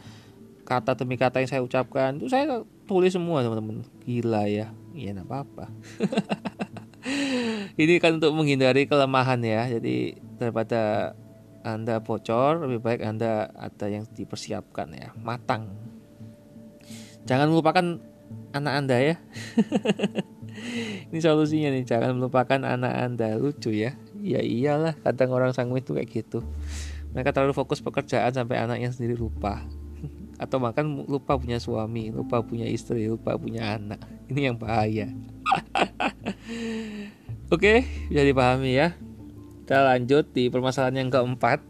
kata 0.63 0.95
demi 0.95 1.19
kata 1.19 1.43
yang 1.43 1.51
saya 1.51 1.63
ucapkan 1.67 2.23
itu 2.23 2.31
saya 2.31 2.63
tulis 2.87 3.11
semua 3.15 3.43
teman-teman. 3.43 3.83
Gila 4.07 4.47
ya. 4.47 4.71
Iya 4.91 5.23
apa 5.23 5.47
apa 5.47 5.71
ini 7.81 8.03
kan 8.03 8.19
untuk 8.19 8.35
menghindari 8.35 8.91
kelemahan 8.91 9.39
ya. 9.43 9.67
Jadi 9.67 10.19
daripada 10.39 11.15
anda 11.61 12.01
bocor 12.01 12.65
lebih 12.65 12.81
baik 12.81 13.01
anda 13.05 13.53
ada 13.53 13.87
yang 13.89 14.09
dipersiapkan 14.09 14.89
ya. 14.97 15.09
Matang. 15.21 15.69
Jangan 17.29 17.53
melupakan 17.53 18.01
anak 18.57 18.75
anda 18.75 18.97
ya. 18.99 19.17
Ini 21.11 21.21
solusinya 21.23 21.71
nih 21.73 21.85
jangan 21.87 22.17
melupakan 22.17 22.61
anak 22.65 22.95
anda. 22.97 23.37
Lucu 23.37 23.73
ya. 23.73 23.97
Ya 24.21 24.45
iyalah 24.45 24.97
kadang 25.01 25.33
orang 25.33 25.57
sanguin 25.57 25.85
tuh 25.85 25.97
kayak 25.97 26.11
gitu. 26.11 26.45
Mereka 27.13 27.35
terlalu 27.35 27.57
fokus 27.57 27.83
pekerjaan 27.83 28.33
sampai 28.33 28.61
anaknya 28.61 28.93
sendiri 28.93 29.17
lupa. 29.17 29.65
Atau 30.43 30.63
makan 30.63 31.05
lupa 31.09 31.37
punya 31.37 31.61
suami, 31.61 32.09
lupa 32.09 32.41
punya 32.41 32.65
istri, 32.65 33.09
lupa 33.09 33.37
punya 33.37 33.77
anak. 33.77 34.01
Ini 34.33 34.53
yang 34.53 34.57
bahaya. 34.57 35.09
Oke, 37.55 37.83
bisa 38.09 38.23
dipahami 38.23 38.79
ya. 38.79 38.95
Kita 39.71 39.87
lanjut 39.87 40.35
di 40.35 40.51
permasalahan 40.51 41.07
yang 41.07 41.14
keempat. 41.14 41.62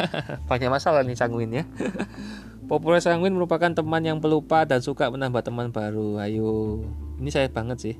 Banyak 0.48 0.72
masalah 0.72 1.04
nih 1.04 1.12
sanguin 1.12 1.52
ya. 1.52 1.68
Populer 2.72 3.04
sanguin 3.04 3.36
merupakan 3.36 3.68
teman 3.68 4.00
yang 4.00 4.24
pelupa 4.24 4.64
dan 4.64 4.80
suka 4.80 5.12
menambah 5.12 5.44
teman 5.44 5.68
baru. 5.68 6.16
Ayo, 6.16 6.80
ini 7.20 7.28
saya 7.28 7.52
banget 7.52 7.76
sih. 7.76 7.94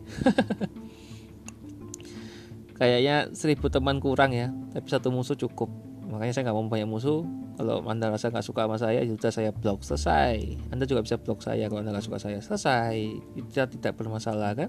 Kayaknya 2.80 3.28
seribu 3.36 3.68
teman 3.68 4.00
kurang 4.00 4.32
ya, 4.32 4.48
tapi 4.72 4.88
satu 4.88 5.12
musuh 5.12 5.36
cukup 5.36 5.68
makanya 6.12 6.32
saya 6.36 6.42
nggak 6.44 6.56
mau 6.60 6.68
banyak 6.68 6.88
musuh 6.92 7.24
kalau 7.56 7.80
anda 7.88 8.12
rasa 8.12 8.28
nggak 8.28 8.44
suka 8.44 8.68
sama 8.68 8.76
saya 8.76 9.00
ya 9.00 9.16
sudah 9.16 9.32
saya 9.32 9.48
blok 9.48 9.80
selesai 9.80 10.60
anda 10.68 10.84
juga 10.84 11.00
bisa 11.00 11.16
blok 11.16 11.40
saya 11.40 11.72
kalau 11.72 11.80
anda 11.80 11.96
nggak 11.96 12.04
suka 12.04 12.20
saya 12.20 12.36
selesai 12.44 13.16
kita 13.32 13.64
tidak 13.72 13.96
bermasalah 13.96 14.52
kan 14.52 14.68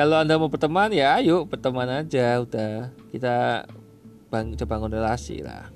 kalau 0.00 0.16
anda 0.16 0.40
mau 0.40 0.48
berteman 0.48 0.88
ya 0.96 1.20
ayo 1.20 1.44
berteman 1.44 1.84
aja 1.84 2.40
udah. 2.40 2.88
Kita 3.12 3.68
bang 4.32 4.56
bangun 4.56 4.96
relasi 4.96 5.44
lah. 5.44 5.68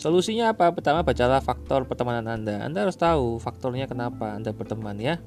Solusinya 0.00 0.56
apa? 0.56 0.72
Pertama 0.72 1.04
bacalah 1.04 1.44
faktor 1.44 1.84
pertemanan 1.84 2.24
anda. 2.24 2.64
Anda 2.64 2.88
harus 2.88 2.96
tahu 2.96 3.36
faktornya 3.36 3.84
kenapa 3.84 4.32
anda 4.32 4.56
berteman 4.56 4.96
ya. 4.96 5.20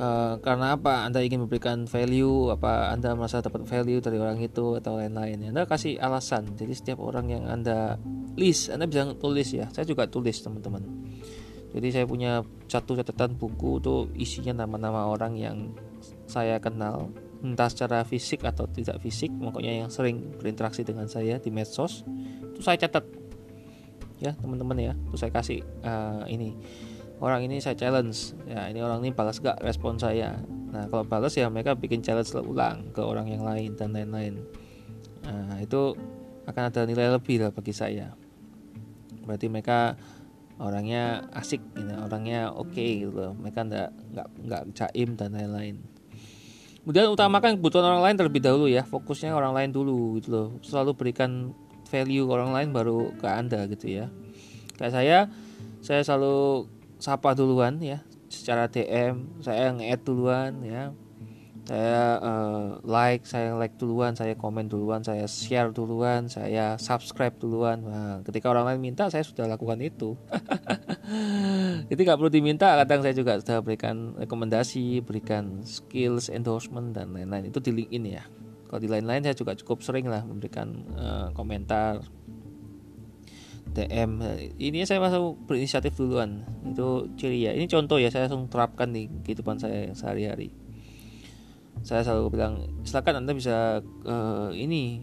Uh, 0.00 0.40
karena 0.40 0.72
apa? 0.80 1.04
Anda 1.04 1.20
ingin 1.20 1.44
memberikan 1.44 1.84
value 1.84 2.48
apa? 2.56 2.96
Anda 2.96 3.12
merasa 3.12 3.44
dapat 3.44 3.68
value 3.68 4.00
dari 4.00 4.16
orang 4.16 4.40
itu 4.40 4.80
atau 4.80 4.96
lain-lain. 4.96 5.52
Anda 5.52 5.68
kasih 5.68 6.00
alasan. 6.00 6.56
Jadi 6.56 6.72
setiap 6.72 7.04
orang 7.04 7.28
yang 7.28 7.44
Anda 7.44 8.00
list 8.40 8.72
Anda 8.72 8.88
bisa 8.88 9.12
tulis 9.20 9.52
ya. 9.52 9.68
Saya 9.68 9.84
juga 9.84 10.08
tulis 10.08 10.40
teman-teman. 10.40 10.80
Jadi 11.76 11.88
saya 11.92 12.08
punya 12.08 12.40
satu 12.72 12.96
catatan 12.96 13.36
buku 13.36 13.84
tuh 13.84 14.08
isinya 14.16 14.64
nama-nama 14.64 15.12
orang 15.12 15.36
yang 15.36 15.76
saya 16.24 16.58
kenal 16.58 17.12
entah 17.44 17.68
secara 17.68 18.08
fisik 18.08 18.40
atau 18.40 18.64
tidak 18.64 19.04
fisik 19.04 19.28
pokoknya 19.28 19.84
yang 19.84 19.90
sering 19.92 20.32
berinteraksi 20.40 20.80
dengan 20.80 21.04
saya 21.04 21.36
di 21.36 21.52
medsos 21.52 22.02
itu 22.54 22.64
saya 22.64 22.80
catat. 22.80 23.04
Ya 24.22 24.32
teman-teman 24.38 24.78
ya 24.78 24.92
itu 24.94 25.16
saya 25.20 25.34
kasih 25.34 25.60
uh, 25.84 26.24
ini. 26.30 26.56
Orang 27.20 27.44
ini 27.44 27.60
saya 27.60 27.76
challenge. 27.76 28.32
Ya 28.48 28.70
ini 28.70 28.80
orang 28.80 29.04
ini 29.04 29.10
balas 29.12 29.42
gak 29.42 29.60
respon 29.60 30.00
saya? 30.00 30.40
Nah 30.72 30.88
kalau 30.88 31.04
balas 31.04 31.34
ya 31.36 31.50
mereka 31.50 31.76
bikin 31.76 32.00
challenge 32.00 32.32
ulang 32.32 32.94
ke 32.94 33.02
orang 33.02 33.28
yang 33.28 33.42
lain 33.44 33.76
dan 33.76 33.92
lain-lain. 33.92 34.40
Nah 35.26 35.58
itu 35.60 35.92
akan 36.48 36.62
ada 36.70 36.86
nilai 36.88 37.12
lebih 37.12 37.42
lah 37.42 37.50
bagi 37.52 37.74
saya. 37.74 38.14
Berarti 39.24 39.50
mereka 39.50 39.98
orangnya 40.58 41.26
asik 41.34 41.60
gitu, 41.74 41.94
orangnya 41.98 42.54
oke 42.54 42.70
okay, 42.70 43.02
gitu 43.02 43.34
mereka 43.34 43.66
nggak 43.66 43.90
nggak 44.14 44.28
nggak 44.46 44.62
caim 44.78 45.18
dan 45.18 45.34
lain-lain 45.34 45.82
kemudian 46.84 47.08
utamakan 47.08 47.56
kebutuhan 47.56 47.96
orang 47.96 48.04
lain 48.04 48.16
terlebih 48.20 48.44
dahulu 48.44 48.68
ya 48.68 48.84
fokusnya 48.84 49.32
orang 49.32 49.56
lain 49.56 49.70
dulu 49.72 50.20
gitu 50.20 50.28
loh. 50.30 50.48
Selalu 50.60 50.92
berikan 50.94 51.56
value 51.88 52.28
orang 52.28 52.52
lain 52.52 52.68
baru 52.76 53.10
ke 53.16 53.26
anda 53.26 53.64
gitu 53.72 53.88
ya. 53.88 54.06
Kayak 54.76 54.92
saya 54.92 55.18
saya 55.80 56.00
selalu 56.04 56.68
sapa 57.00 57.32
duluan 57.32 57.80
ya 57.80 58.04
secara 58.28 58.68
DM 58.68 59.40
saya 59.40 59.72
nge-add 59.72 60.00
duluan 60.04 60.52
ya 60.64 60.92
saya 61.64 62.20
uh, 62.20 62.76
like 62.84 63.24
saya 63.24 63.56
like 63.56 63.80
duluan 63.80 64.12
saya 64.12 64.36
komen 64.36 64.68
duluan 64.68 65.00
saya 65.00 65.24
share 65.24 65.72
duluan 65.72 66.28
saya 66.28 66.76
subscribe 66.76 67.32
duluan. 67.40 67.80
Nah, 67.88 68.20
ketika 68.20 68.52
orang 68.52 68.68
lain 68.68 68.92
minta 68.92 69.08
saya 69.08 69.24
sudah 69.24 69.48
lakukan 69.48 69.80
itu. 69.80 70.12
Jadi 71.88 72.00
nggak 72.04 72.20
perlu 72.20 72.28
diminta 72.28 72.76
kadang 72.76 73.00
saya 73.00 73.16
juga 73.16 73.40
sudah 73.40 73.64
berikan 73.64 74.12
rekomendasi 74.12 75.00
berikan 75.08 75.64
skills 75.64 76.28
endorsement 76.28 76.92
dan 76.92 77.16
lain-lain. 77.16 77.48
Itu 77.48 77.64
di 77.64 77.72
LinkedIn 77.72 78.04
ya. 78.12 78.28
Kalau 78.68 78.80
di 78.84 78.88
lain-lain 78.92 79.24
saya 79.24 79.32
juga 79.32 79.56
cukup 79.56 79.80
sering 79.80 80.04
lah 80.04 80.20
memberikan 80.20 80.68
uh, 81.00 81.28
komentar 81.32 82.04
DM 83.72 84.20
ini 84.60 84.84
saya 84.84 85.00
masuk 85.00 85.48
berinisiatif 85.48 85.96
duluan. 85.96 86.44
Itu 86.68 87.08
ciri 87.16 87.48
ya 87.48 87.56
ini 87.56 87.64
contoh 87.72 87.96
ya 87.96 88.12
saya 88.12 88.28
langsung 88.28 88.52
terapkan 88.52 88.92
di 88.92 89.08
kehidupan 89.24 89.56
saya 89.56 89.96
sehari-hari 89.96 90.63
saya 91.82 92.06
selalu 92.06 92.38
bilang 92.38 92.54
silakan 92.86 93.24
anda 93.24 93.32
bisa 93.34 93.82
uh, 94.06 94.48
ini 94.54 95.02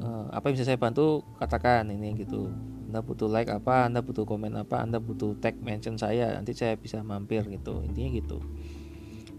uh, 0.00 0.30
apa 0.30 0.50
yang 0.50 0.54
bisa 0.56 0.66
saya 0.68 0.78
bantu 0.78 1.24
katakan 1.40 1.90
ini 1.90 2.14
gitu. 2.20 2.52
Anda 2.88 3.02
butuh 3.02 3.26
like 3.26 3.50
apa 3.50 3.90
anda 3.90 4.00
butuh 4.04 4.22
komen 4.22 4.54
apa 4.54 4.78
anda 4.78 5.02
butuh 5.02 5.34
tag 5.42 5.58
mention 5.58 5.98
saya 5.98 6.30
nanti 6.38 6.54
saya 6.54 6.78
bisa 6.78 7.02
mampir 7.02 7.42
gitu. 7.50 7.82
Intinya 7.82 8.10
gitu. 8.14 8.38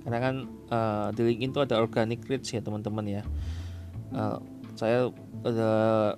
Karena 0.06 0.20
kan 0.22 0.36
uh, 0.70 1.08
di 1.16 1.22
LinkedIn 1.26 1.52
itu 1.56 1.62
ada 1.64 1.82
organic 1.82 2.22
reach 2.30 2.54
ya 2.54 2.62
teman-teman 2.62 3.06
ya. 3.08 3.24
Uh, 4.14 4.38
saya 4.76 5.10
ada 5.42 5.72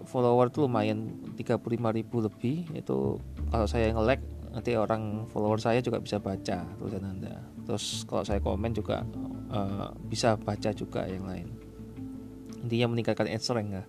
follower 0.09 0.49
tuh 0.49 0.65
lumayan 0.65 1.13
35 1.37 1.61
ribu 1.93 2.17
lebih 2.25 2.65
itu 2.73 3.21
kalau 3.53 3.67
saya 3.69 3.93
nge-like 3.93 4.25
nanti 4.57 4.73
orang 4.73 5.29
follower 5.29 5.61
saya 5.61 5.85
juga 5.85 6.01
bisa 6.01 6.17
baca 6.17 6.65
tulisan 6.81 7.05
anda. 7.05 7.37
Terus 7.61 8.01
kalau 8.09 8.25
saya 8.25 8.41
komen 8.41 8.73
juga 8.73 9.05
uh, 9.53 9.93
bisa 10.09 10.33
baca 10.33 10.73
juga 10.73 11.05
yang 11.05 11.29
lain. 11.29 11.45
Intinya 12.65 12.89
meningkatkan 12.89 13.29
rank 13.29 13.69
ya. 13.69 13.85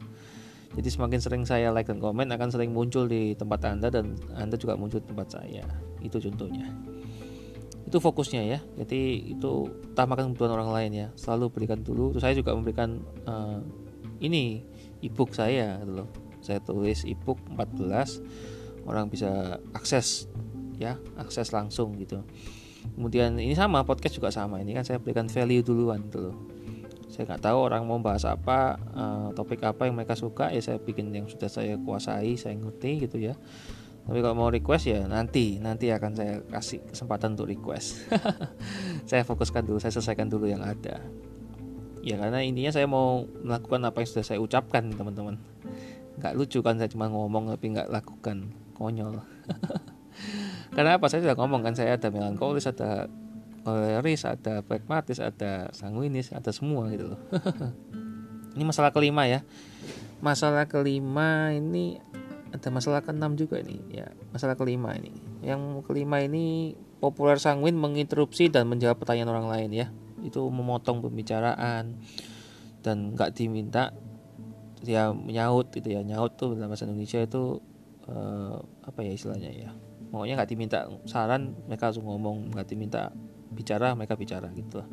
Jadi 0.76 0.88
semakin 0.92 1.20
sering 1.24 1.42
saya 1.48 1.72
like 1.72 1.88
dan 1.88 1.96
komen 1.96 2.28
akan 2.28 2.52
sering 2.52 2.76
muncul 2.76 3.08
di 3.08 3.32
tempat 3.32 3.64
anda 3.64 3.88
dan 3.88 4.12
anda 4.36 4.60
juga 4.60 4.76
muncul 4.76 5.00
di 5.00 5.08
tempat 5.08 5.40
saya. 5.40 5.64
Itu 6.04 6.20
contohnya. 6.20 6.68
Itu 7.88 7.96
fokusnya 8.04 8.44
ya. 8.44 8.60
Jadi 8.76 9.32
itu 9.32 9.72
utamakan 9.96 10.36
kebutuhan 10.36 10.52
orang 10.52 10.68
lain 10.68 10.92
ya. 10.92 11.08
Selalu 11.16 11.48
berikan 11.48 11.80
dulu. 11.80 12.12
Terus 12.12 12.28
saya 12.28 12.36
juga 12.36 12.52
memberikan 12.52 13.00
uh, 13.24 13.64
ini 14.20 14.68
ebook 15.00 15.32
saya 15.32 15.80
gitu 15.80 16.04
loh. 16.04 16.08
Saya 16.44 16.60
tulis 16.60 17.08
ebook 17.08 17.40
14 17.56 18.84
orang 18.88 19.12
bisa 19.12 19.60
akses 19.76 20.28
ya 20.79 20.97
akses 21.18 21.51
langsung 21.51 21.99
gitu. 21.99 22.22
Kemudian 22.95 23.35
ini 23.37 23.53
sama 23.59 23.83
podcast 23.83 24.14
juga 24.14 24.31
sama. 24.31 24.62
Ini 24.62 24.79
kan 24.79 24.85
saya 24.87 24.99
berikan 25.03 25.26
value 25.26 25.66
duluan 25.66 26.07
gitu 26.07 26.31
loh. 26.31 26.37
Saya 27.11 27.35
nggak 27.35 27.51
tahu 27.51 27.59
orang 27.59 27.83
mau 27.83 27.99
bahas 27.99 28.22
apa 28.22 28.79
uh, 28.95 29.29
topik 29.35 29.59
apa 29.66 29.91
yang 29.91 29.99
mereka 29.99 30.14
suka 30.14 30.55
ya 30.55 30.62
saya 30.62 30.79
bikin 30.79 31.11
yang 31.11 31.26
sudah 31.26 31.51
saya 31.51 31.74
kuasai 31.83 32.39
saya 32.39 32.55
ngerti 32.55 33.11
gitu 33.11 33.18
ya. 33.18 33.35
Tapi 34.09 34.24
kalau 34.24 34.37
mau 34.39 34.49
request 34.49 34.89
ya 34.89 35.05
nanti 35.05 35.61
nanti 35.61 35.93
akan 35.93 36.16
saya 36.16 36.41
kasih 36.49 36.81
kesempatan 36.89 37.37
untuk 37.37 37.51
request. 37.53 38.09
Saya 39.09 39.20
fokuskan 39.20 39.68
dulu 39.68 39.76
saya 39.81 39.93
selesaikan 39.93 40.33
dulu 40.33 40.49
yang 40.49 40.64
ada. 40.64 41.05
Ya 42.01 42.16
karena 42.16 42.41
intinya 42.41 42.72
saya 42.72 42.89
mau 42.89 43.29
melakukan 43.45 43.85
apa 43.85 44.01
yang 44.01 44.09
sudah 44.09 44.24
saya 44.24 44.41
ucapkan 44.41 44.89
teman-teman. 44.97 45.37
Nggak 46.16 46.33
lucu 46.41 46.64
kan 46.64 46.81
saya 46.81 46.89
cuma 46.89 47.12
ngomong 47.12 47.53
tapi 47.53 47.72
nggak 47.76 47.93
lakukan 47.93 48.49
konyol 48.79 49.20
karena 50.79 50.95
apa? 50.95 51.11
Saya 51.11 51.26
sudah 51.26 51.37
ngomong 51.37 51.66
kan 51.66 51.74
saya 51.74 51.99
ada 51.99 52.09
melankolis 52.12 52.68
ada 52.70 53.11
koleris 53.66 54.24
ada 54.24 54.64
pragmatis 54.64 55.18
ada 55.20 55.68
sanguinis 55.74 56.31
ada 56.33 56.55
semua 56.55 56.87
gitu 56.93 57.12
loh. 57.12 57.20
Ini 58.57 58.62
masalah 58.62 58.95
kelima 58.95 59.26
ya. 59.26 59.43
Masalah 60.18 60.66
kelima 60.66 61.55
ini 61.55 62.03
ada 62.51 62.74
masalah 62.74 63.07
keenam 63.07 63.39
juga 63.39 63.62
ini 63.62 63.79
ya. 63.91 64.11
Masalah 64.35 64.59
kelima 64.59 64.99
ini. 64.99 65.14
Yang 65.47 65.87
kelima 65.87 66.18
ini 66.18 66.74
populer 66.99 67.39
sanguin 67.39 67.79
menginterupsi 67.79 68.51
dan 68.51 68.66
menjawab 68.66 68.99
pertanyaan 68.99 69.31
orang 69.31 69.47
lain 69.47 69.70
ya. 69.70 69.87
Itu 70.26 70.51
memotong 70.51 71.07
pembicaraan 71.07 72.03
dan 72.83 73.14
nggak 73.14 73.31
diminta 73.39 73.95
ya 74.83 75.14
nyaut 75.14 75.70
gitu 75.70 75.87
ya. 75.87 76.03
Nyaut 76.03 76.35
tuh 76.35 76.59
dalam 76.59 76.74
bahasa 76.74 76.91
Indonesia 76.91 77.22
itu 77.22 77.62
uh, 78.11 78.59
apa 78.83 79.07
ya 79.07 79.14
istilahnya 79.14 79.55
ya 79.55 79.70
pokoknya 80.09 80.34
nggak 80.40 80.50
diminta 80.50 80.78
saran 81.04 81.54
mereka 81.68 81.92
langsung 81.92 82.09
ngomong 82.09 82.52
nggak 82.52 82.66
diminta 82.68 83.12
bicara 83.52 83.92
mereka 83.96 84.14
bicara 84.16 84.48
gitu. 84.52 84.84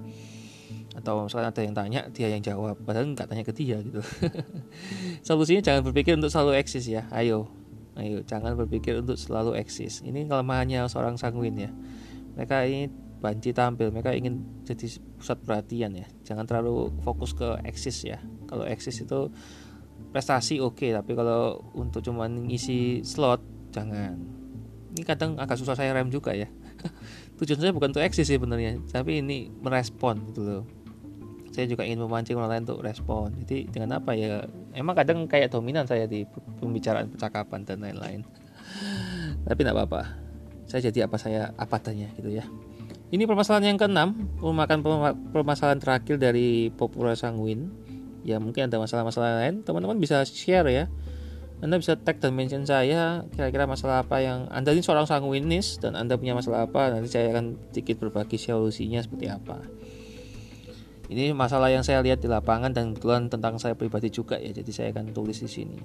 Atau 0.96 1.28
misalnya 1.28 1.52
ada 1.52 1.62
yang 1.62 1.76
tanya 1.76 2.02
dia 2.12 2.32
yang 2.32 2.44
jawab. 2.44 2.80
Padahal 2.84 3.12
nggak 3.12 3.28
tanya 3.28 3.44
ke 3.44 3.54
dia 3.56 3.80
gitu. 3.84 4.00
Solusinya 5.28 5.62
jangan 5.62 5.82
berpikir 5.84 6.16
untuk 6.16 6.32
selalu 6.32 6.60
eksis 6.60 6.88
ya. 6.88 7.08
Ayo 7.12 7.52
ayo. 8.00 8.24
Jangan 8.24 8.56
berpikir 8.60 9.00
untuk 9.00 9.16
selalu 9.16 9.56
eksis. 9.60 10.04
Ini 10.04 10.28
kelemahannya 10.28 10.88
seorang 10.88 11.16
sanguin 11.16 11.56
ya. 11.56 11.72
Mereka 12.36 12.56
ini 12.68 12.92
banci 13.16 13.56
tampil 13.56 13.90
mereka 13.90 14.14
ingin 14.14 14.44
jadi 14.68 14.86
pusat 15.18 15.40
perhatian 15.42 15.96
ya. 15.96 16.08
Jangan 16.28 16.46
terlalu 16.46 16.92
fokus 17.02 17.32
ke 17.34 17.60
eksis 17.64 18.06
ya. 18.06 18.20
Kalau 18.48 18.68
eksis 18.68 19.02
itu 19.04 19.32
prestasi 20.12 20.64
oke 20.64 20.80
okay, 20.80 20.92
tapi 20.96 21.12
kalau 21.12 21.60
untuk 21.76 22.00
cuman 22.04 22.48
ngisi 22.48 23.04
slot 23.04 23.44
jangan 23.76 24.16
ini 24.96 25.04
kadang 25.04 25.36
agak 25.36 25.60
susah 25.60 25.76
saya 25.76 25.92
rem 25.92 26.08
juga 26.08 26.32
ya. 26.32 26.48
Tujuan 27.44 27.60
saya 27.60 27.76
bukan 27.76 27.92
untuk 27.92 28.00
eksis 28.00 28.32
sih 28.32 28.40
sebenarnya 28.40 28.80
tapi 28.88 29.20
ini 29.20 29.52
merespon 29.52 30.24
gitu 30.32 30.42
loh. 30.42 30.64
Saya 31.52 31.68
juga 31.68 31.84
ingin 31.84 32.04
memancing 32.04 32.40
orang 32.40 32.52
lain 32.52 32.64
untuk 32.68 32.80
respon. 32.84 33.36
Jadi 33.44 33.68
dengan 33.68 34.00
apa 34.00 34.16
ya 34.16 34.48
emang 34.72 34.96
kadang 34.96 35.28
kayak 35.28 35.52
dominan 35.52 35.84
saya 35.84 36.08
di 36.08 36.24
pembicaraan 36.64 37.12
percakapan 37.12 37.68
dan 37.68 37.84
lain-lain. 37.84 38.24
Tapi 39.48 39.60
tidak 39.60 39.76
apa-apa. 39.76 40.16
Saya 40.68 40.88
jadi 40.92 41.08
apa 41.12 41.20
saya 41.20 41.52
apa 41.60 41.76
tanya 41.80 42.12
gitu 42.16 42.32
ya. 42.32 42.48
Ini 43.12 43.24
permasalahan 43.28 43.76
yang 43.76 43.80
keenam 43.80 44.10
merupakan 44.40 44.80
permasalahan 45.32 45.80
terakhir 45.80 46.20
dari 46.20 46.72
populer 46.72 47.16
sanguin. 47.16 47.72
Ya 48.26 48.42
mungkin 48.42 48.68
ada 48.68 48.80
masalah-masalah 48.82 49.44
lain. 49.44 49.62
Teman-teman 49.64 50.00
bisa 50.00 50.24
share 50.24 50.68
ya 50.72 50.88
anda 51.66 51.82
bisa 51.82 51.98
tag 51.98 52.22
dan 52.22 52.38
mention 52.38 52.62
saya 52.62 53.26
kira-kira 53.34 53.66
masalah 53.66 54.06
apa 54.06 54.22
yang 54.22 54.46
Anda 54.54 54.70
ini 54.70 54.86
seorang 54.86 55.10
sanguinis 55.10 55.82
dan 55.82 55.98
Anda 55.98 56.14
punya 56.14 56.38
masalah 56.38 56.70
apa 56.70 56.94
nanti 56.94 57.10
saya 57.10 57.34
akan 57.34 57.58
sedikit 57.74 58.06
berbagi 58.06 58.38
solusinya 58.38 59.02
seperti 59.02 59.34
apa 59.34 59.66
ini 61.10 61.34
masalah 61.34 61.74
yang 61.74 61.82
saya 61.82 62.06
lihat 62.06 62.22
di 62.22 62.30
lapangan 62.30 62.70
dan 62.70 62.94
kebetulan 62.94 63.34
tentang 63.34 63.58
saya 63.58 63.74
pribadi 63.74 64.14
juga 64.14 64.38
ya 64.38 64.54
jadi 64.54 64.70
saya 64.70 64.88
akan 64.94 65.10
tulis 65.10 65.42
di 65.42 65.50
sini 65.50 65.82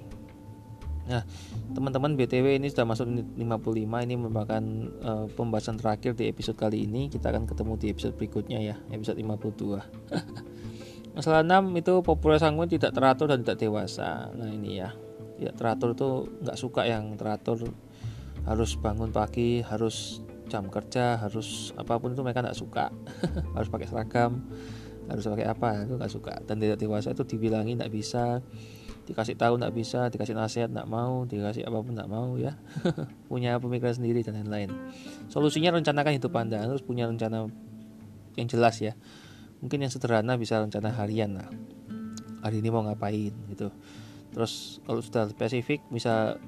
Nah, 1.01 1.27
teman-teman 1.75 2.15
BTW 2.15 2.55
ini 2.55 2.71
sudah 2.71 2.87
masuk 2.87 3.09
55 3.35 3.35
ini 3.83 4.15
merupakan 4.15 4.63
uh, 5.03 5.27
pembahasan 5.33 5.75
terakhir 5.75 6.15
di 6.15 6.31
episode 6.31 6.55
kali 6.55 6.87
ini. 6.87 7.11
Kita 7.11 7.35
akan 7.35 7.49
ketemu 7.49 7.73
di 7.75 7.87
episode 7.91 8.15
berikutnya 8.15 8.63
ya, 8.63 8.75
episode 8.93 9.19
52. 9.19 9.81
Masalah 11.17 11.43
6 11.43 11.67
itu 11.75 11.93
populer 11.99 12.39
sanguin 12.39 12.71
tidak 12.71 12.95
teratur 12.95 13.27
dan 13.27 13.43
tidak 13.43 13.59
dewasa. 13.59 14.31
Nah, 14.31 14.47
ini 14.47 14.79
ya. 14.79 14.95
Tidak 15.41 15.57
teratur 15.57 15.97
itu 15.97 16.29
nggak 16.45 16.53
suka 16.53 16.85
yang 16.85 17.17
teratur. 17.17 17.65
Harus 18.45 18.77
bangun 18.77 19.09
pagi, 19.09 19.65
harus 19.65 20.21
jam 20.45 20.69
kerja, 20.69 21.17
harus 21.17 21.73
apa 21.81 21.97
pun 21.97 22.13
itu 22.13 22.21
mereka 22.21 22.45
nggak 22.45 22.53
suka. 22.53 22.93
harus 23.57 23.69
pakai 23.73 23.89
seragam, 23.89 24.45
harus 25.09 25.25
pakai 25.25 25.49
apa, 25.49 25.81
itu 25.81 25.97
nggak 25.97 26.13
suka. 26.13 26.33
Dan 26.45 26.61
tidak 26.61 26.77
dewasa 26.77 27.17
itu 27.17 27.25
dibilangi 27.25 27.73
nggak 27.73 27.89
bisa 27.89 28.45
dikasih 29.01 29.33
tahu 29.33 29.57
nggak 29.57 29.73
bisa 29.73 30.13
dikasih 30.13 30.37
nasihat 30.37 30.69
nggak 30.69 30.85
mau 30.85 31.25
dikasih 31.25 31.65
apa 31.65 31.81
pun 31.81 31.97
nggak 31.97 32.11
mau 32.11 32.37
ya. 32.37 32.53
Punya 33.31 33.57
pemikiran 33.57 33.97
sendiri 33.97 34.21
dan 34.21 34.37
lain-lain. 34.45 34.69
Solusinya 35.33 35.73
rencanakan 35.73 36.21
hidup 36.21 36.37
anda 36.37 36.61
harus 36.61 36.85
punya 36.85 37.09
rencana 37.09 37.49
yang 38.37 38.45
jelas 38.45 38.77
ya. 38.77 38.93
Mungkin 39.65 39.81
yang 39.81 39.89
sederhana 39.89 40.37
bisa 40.37 40.61
rencana 40.61 40.93
harian 40.93 41.33
lah. 41.33 41.49
Hari 42.45 42.61
ini 42.61 42.69
mau 42.69 42.85
ngapain 42.85 43.33
gitu 43.49 43.73
terus 44.31 44.79
kalau 44.87 45.03
sudah 45.03 45.27
spesifik 45.27 45.83
bisa 45.91 46.39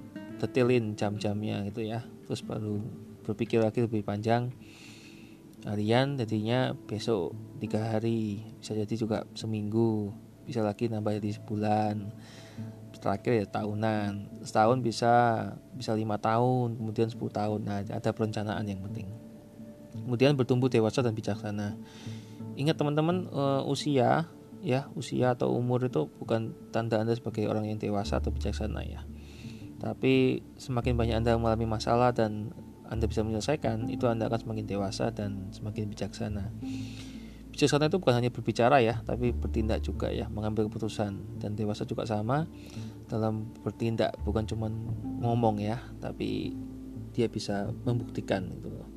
detailin 0.44 0.96
jam-jamnya 1.00 1.64
gitu 1.72 1.88
ya. 1.88 2.04
Terus 2.28 2.44
baru 2.44 2.84
berpikir 3.24 3.64
lagi 3.64 3.84
lebih 3.84 4.04
panjang. 4.04 4.52
Harian 5.64 6.20
jadinya 6.20 6.76
besok 6.76 7.32
tiga 7.64 7.96
hari 7.96 8.44
bisa 8.60 8.76
jadi 8.76 8.96
juga 9.00 9.24
seminggu 9.32 10.12
bisa 10.44 10.60
lagi 10.60 10.92
nambah 10.92 11.24
jadi 11.24 11.40
sebulan. 11.40 11.96
Terakhir 13.00 13.44
ya 13.44 13.46
tahunan. 13.48 14.44
Setahun 14.48 14.80
bisa 14.80 15.14
bisa 15.76 15.92
lima 15.92 16.16
tahun 16.20 16.80
kemudian 16.80 17.12
10 17.12 17.20
tahun. 17.20 17.60
Nah 17.68 17.84
ada 17.84 18.10
perencanaan 18.16 18.64
yang 18.64 18.80
penting. 18.80 19.08
Kemudian 19.92 20.36
bertumbuh 20.36 20.72
dewasa 20.72 21.04
dan 21.04 21.12
bijaksana. 21.12 21.76
Ingat 22.56 22.76
teman-teman 22.80 23.28
uh, 23.32 23.64
usia 23.68 24.28
ya 24.64 24.88
usia 24.96 25.36
atau 25.36 25.52
umur 25.52 25.84
itu 25.84 26.08
bukan 26.08 26.56
tanda 26.72 27.04
anda 27.04 27.12
sebagai 27.12 27.52
orang 27.52 27.68
yang 27.68 27.78
dewasa 27.84 28.24
atau 28.24 28.32
bijaksana 28.32 28.80
ya. 28.88 29.04
Tapi 29.84 30.40
semakin 30.56 30.96
banyak 30.96 31.20
anda 31.20 31.36
mengalami 31.36 31.68
masalah 31.68 32.16
dan 32.16 32.56
anda 32.88 33.04
bisa 33.04 33.28
menyelesaikan 33.28 33.92
itu 33.92 34.08
anda 34.08 34.32
akan 34.32 34.48
semakin 34.48 34.64
dewasa 34.64 35.12
dan 35.12 35.52
semakin 35.52 35.92
bijaksana. 35.92 36.56
Bijaksana 37.52 37.92
itu 37.92 38.00
bukan 38.00 38.24
hanya 38.24 38.32
berbicara 38.32 38.80
ya 38.80 39.04
tapi 39.04 39.36
bertindak 39.36 39.84
juga 39.84 40.08
ya 40.08 40.32
mengambil 40.32 40.72
keputusan. 40.72 41.44
Dan 41.44 41.60
dewasa 41.60 41.84
juga 41.84 42.08
sama 42.08 42.48
dalam 43.12 43.52
bertindak 43.68 44.16
bukan 44.24 44.48
cuma 44.48 44.72
ngomong 45.20 45.60
ya 45.60 45.84
tapi 46.00 46.56
dia 47.12 47.28
bisa 47.28 47.68
membuktikan 47.84 48.48
gitu 48.56 48.72
loh. 48.72 48.88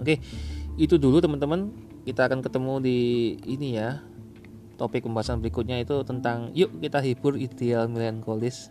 Oke 0.00 0.24
itu 0.80 0.96
dulu 0.96 1.20
teman-teman. 1.20 1.84
Kita 2.08 2.24
akan 2.24 2.40
ketemu 2.40 2.80
di 2.80 2.98
ini 3.44 3.76
ya 3.76 4.00
topik 4.78 5.04
pembahasan 5.04 5.42
berikutnya 5.42 5.82
itu 5.82 6.06
tentang 6.06 6.54
yuk 6.54 6.78
kita 6.78 7.02
hibur 7.02 7.34
ideal 7.34 7.90
melankolis. 7.90 8.70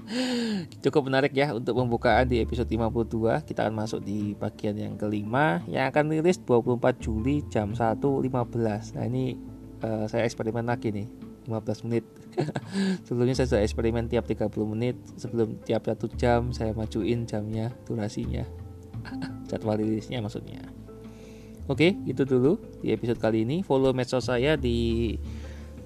Cukup 0.84 1.08
menarik 1.08 1.32
ya 1.32 1.56
untuk 1.56 1.80
pembukaan 1.80 2.28
di 2.28 2.44
episode 2.44 2.68
52 2.68 3.48
kita 3.48 3.64
akan 3.64 3.74
masuk 3.74 4.04
di 4.04 4.36
bagian 4.36 4.76
yang 4.76 4.94
kelima 5.00 5.64
yang 5.64 5.88
akan 5.88 6.12
rilis 6.12 6.36
24 6.44 7.00
Juli 7.00 7.40
jam 7.48 7.72
1.15 7.72 8.28
nah 8.92 9.04
ini 9.08 9.40
uh, 9.80 10.04
saya 10.04 10.28
eksperimen 10.28 10.68
lagi 10.68 10.92
nih 10.92 11.08
15 11.48 11.86
menit. 11.88 12.04
Sebelumnya 13.08 13.34
saya 13.34 13.48
sudah 13.50 13.62
eksperimen 13.66 14.06
tiap 14.06 14.28
30 14.30 14.46
menit. 14.68 14.94
Sebelum 15.18 15.58
tiap 15.66 15.90
satu 15.90 16.06
jam 16.14 16.54
saya 16.54 16.70
majuin 16.70 17.26
jamnya 17.26 17.74
durasinya. 17.88 18.46
Jadwal 19.50 19.82
rilisnya 19.82 20.22
maksudnya 20.22 20.81
oke 21.70 21.94
itu 22.08 22.22
dulu 22.24 22.58
di 22.82 22.90
episode 22.90 23.18
kali 23.18 23.46
ini 23.46 23.62
follow 23.62 23.94
medsos 23.94 24.26
saya 24.26 24.58
di 24.58 25.14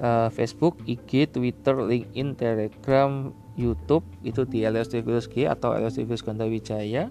uh, 0.01 0.29
Facebook, 0.33 0.81
IG, 0.85 1.33
Twitter, 1.33 1.77
LinkedIn, 1.77 2.37
Telegram, 2.37 3.33
YouTube 3.57 4.05
itu 4.21 4.45
di 4.45 4.65
Elias 4.65 4.93
G 4.93 5.49
atau 5.49 5.73
Elias 5.73 5.97
Davis 5.97 6.23
Wijaya. 6.25 7.09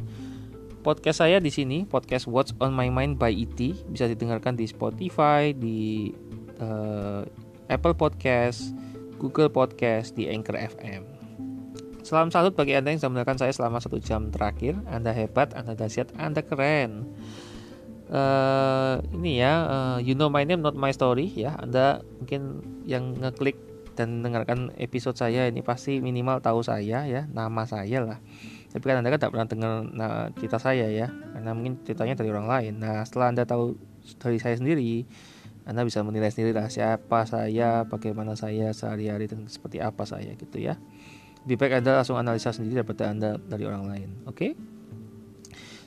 Podcast 0.85 1.25
saya 1.25 1.41
di 1.41 1.49
sini, 1.49 1.81
podcast 1.81 2.29
What's 2.29 2.53
on 2.61 2.77
My 2.77 2.93
Mind 2.93 3.17
by 3.17 3.33
ET 3.33 3.57
bisa 3.89 4.05
didengarkan 4.05 4.53
di 4.53 4.69
Spotify, 4.69 5.49
di 5.49 6.13
uh, 6.61 7.25
Apple 7.73 7.97
Podcast, 7.97 8.77
Google 9.17 9.49
Podcast, 9.49 10.13
di 10.13 10.29
Anchor 10.29 10.53
FM. 10.53 11.01
Salam 12.05 12.29
salut 12.29 12.53
bagi 12.53 12.77
Anda 12.77 12.93
yang 12.93 13.01
sudah 13.01 13.17
mendengarkan 13.17 13.41
saya 13.41 13.53
selama 13.57 13.81
satu 13.81 13.97
jam 13.97 14.29
terakhir. 14.29 14.77
Anda 14.85 15.09
hebat, 15.09 15.57
Anda 15.57 15.73
dahsyat, 15.73 16.13
Anda 16.21 16.45
keren. 16.45 17.09
Uh, 18.05 19.01
ini 19.17 19.41
ya, 19.41 19.53
uh, 19.65 19.97
you 19.97 20.13
know 20.13 20.29
my 20.29 20.45
name, 20.45 20.61
not 20.61 20.77
my 20.77 20.93
story 20.93 21.33
ya. 21.33 21.57
Anda 21.57 22.05
mungkin 22.21 22.61
yang 22.85 23.17
ngeklik 23.17 23.57
dan 23.97 24.21
mendengarkan 24.21 24.75
episode 24.77 25.17
saya 25.17 25.49
ini 25.49 25.65
pasti 25.65 25.97
minimal 26.03 26.37
tahu 26.43 26.61
saya 26.61 27.07
ya, 27.09 27.25
nama 27.33 27.65
saya 27.65 28.05
lah. 28.05 28.19
Tapi 28.69 28.83
kan 28.83 29.01
Anda 29.01 29.09
kan 29.09 29.19
tidak 29.23 29.33
pernah 29.33 29.47
dengar 29.47 29.73
nah, 29.89 30.27
cerita 30.37 30.61
saya 30.61 30.85
ya, 30.91 31.09
karena 31.09 31.51
mungkin 31.57 31.81
ceritanya 31.81 32.13
dari 32.19 32.29
orang 32.29 32.45
lain. 32.45 32.73
Nah, 32.77 33.01
setelah 33.07 33.33
Anda 33.33 33.43
tahu 33.47 33.73
dari 34.21 34.37
saya 34.37 34.59
sendiri, 34.59 35.07
anda 35.65 35.81
bisa 35.81 36.05
menilai 36.05 36.29
sendiri 36.29 36.53
lah 36.53 36.69
siapa 36.69 37.25
saya, 37.25 37.89
bagaimana 37.89 38.37
saya 38.37 38.69
sehari-hari 38.69 39.25
dan 39.25 39.49
seperti 39.49 39.81
apa 39.81 40.05
saya 40.05 40.37
gitu 40.37 40.61
ya. 40.61 40.77
Lebih 41.45 41.57
baik 41.57 41.81
Anda 41.81 42.01
langsung 42.01 42.21
analisa 42.21 42.53
sendiri 42.53 42.85
daripada 42.85 43.09
Anda 43.09 43.41
dari 43.41 43.65
orang 43.65 43.89
lain. 43.89 44.09
Oke? 44.29 44.37
Okay? 44.37 44.51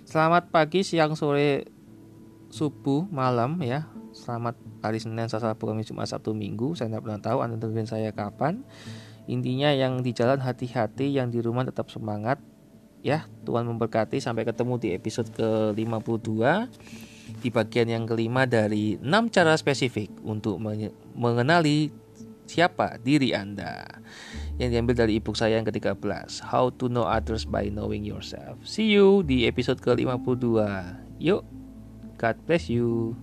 Selamat 0.02 0.50
pagi, 0.50 0.82
siang, 0.82 1.14
sore, 1.14 1.77
subuh, 2.48 3.04
malam 3.08 3.60
ya. 3.60 3.88
Selamat 4.12 4.56
hari 4.80 4.98
Senin, 4.98 5.28
Selasa, 5.28 5.52
Rabu, 5.52 5.68
Kamis, 5.68 5.88
Jumat, 5.88 6.08
Sabtu, 6.08 6.32
Minggu. 6.32 6.74
Saya 6.74 6.90
tidak 6.90 7.04
pernah 7.06 7.20
tahu 7.20 7.38
Anda 7.44 7.56
dengerin 7.60 7.86
saya 7.86 8.10
kapan. 8.10 8.64
Intinya 9.28 9.68
yang 9.70 10.00
di 10.00 10.16
jalan 10.16 10.40
hati-hati, 10.40 11.12
yang 11.12 11.28
di 11.28 11.44
rumah 11.44 11.68
tetap 11.68 11.92
semangat. 11.92 12.40
Ya, 13.04 13.28
Tuhan 13.44 13.68
memberkati. 13.68 14.18
Sampai 14.18 14.48
ketemu 14.48 14.80
di 14.80 14.88
episode 14.96 15.30
ke-52 15.36 16.32
di 17.44 17.48
bagian 17.52 17.88
yang 17.92 18.04
kelima 18.08 18.48
dari 18.48 18.96
6 18.98 19.06
cara 19.28 19.52
spesifik 19.54 20.08
untuk 20.24 20.56
mengenali 21.12 21.92
siapa 22.48 22.96
diri 22.96 23.36
Anda 23.36 23.84
yang 24.56 24.72
diambil 24.72 25.04
dari 25.04 25.20
ebook 25.20 25.36
saya 25.36 25.60
yang 25.60 25.68
ke-13 25.68 26.48
How 26.48 26.72
to 26.80 26.88
Know 26.88 27.04
Others 27.04 27.44
by 27.44 27.68
Knowing 27.68 28.08
Yourself. 28.08 28.64
See 28.64 28.88
you 28.88 29.20
di 29.20 29.44
episode 29.44 29.78
ke-52. 29.84 30.64
Yuk, 31.20 31.44
God 32.18 32.34
bless 32.46 32.68
you. 32.68 33.14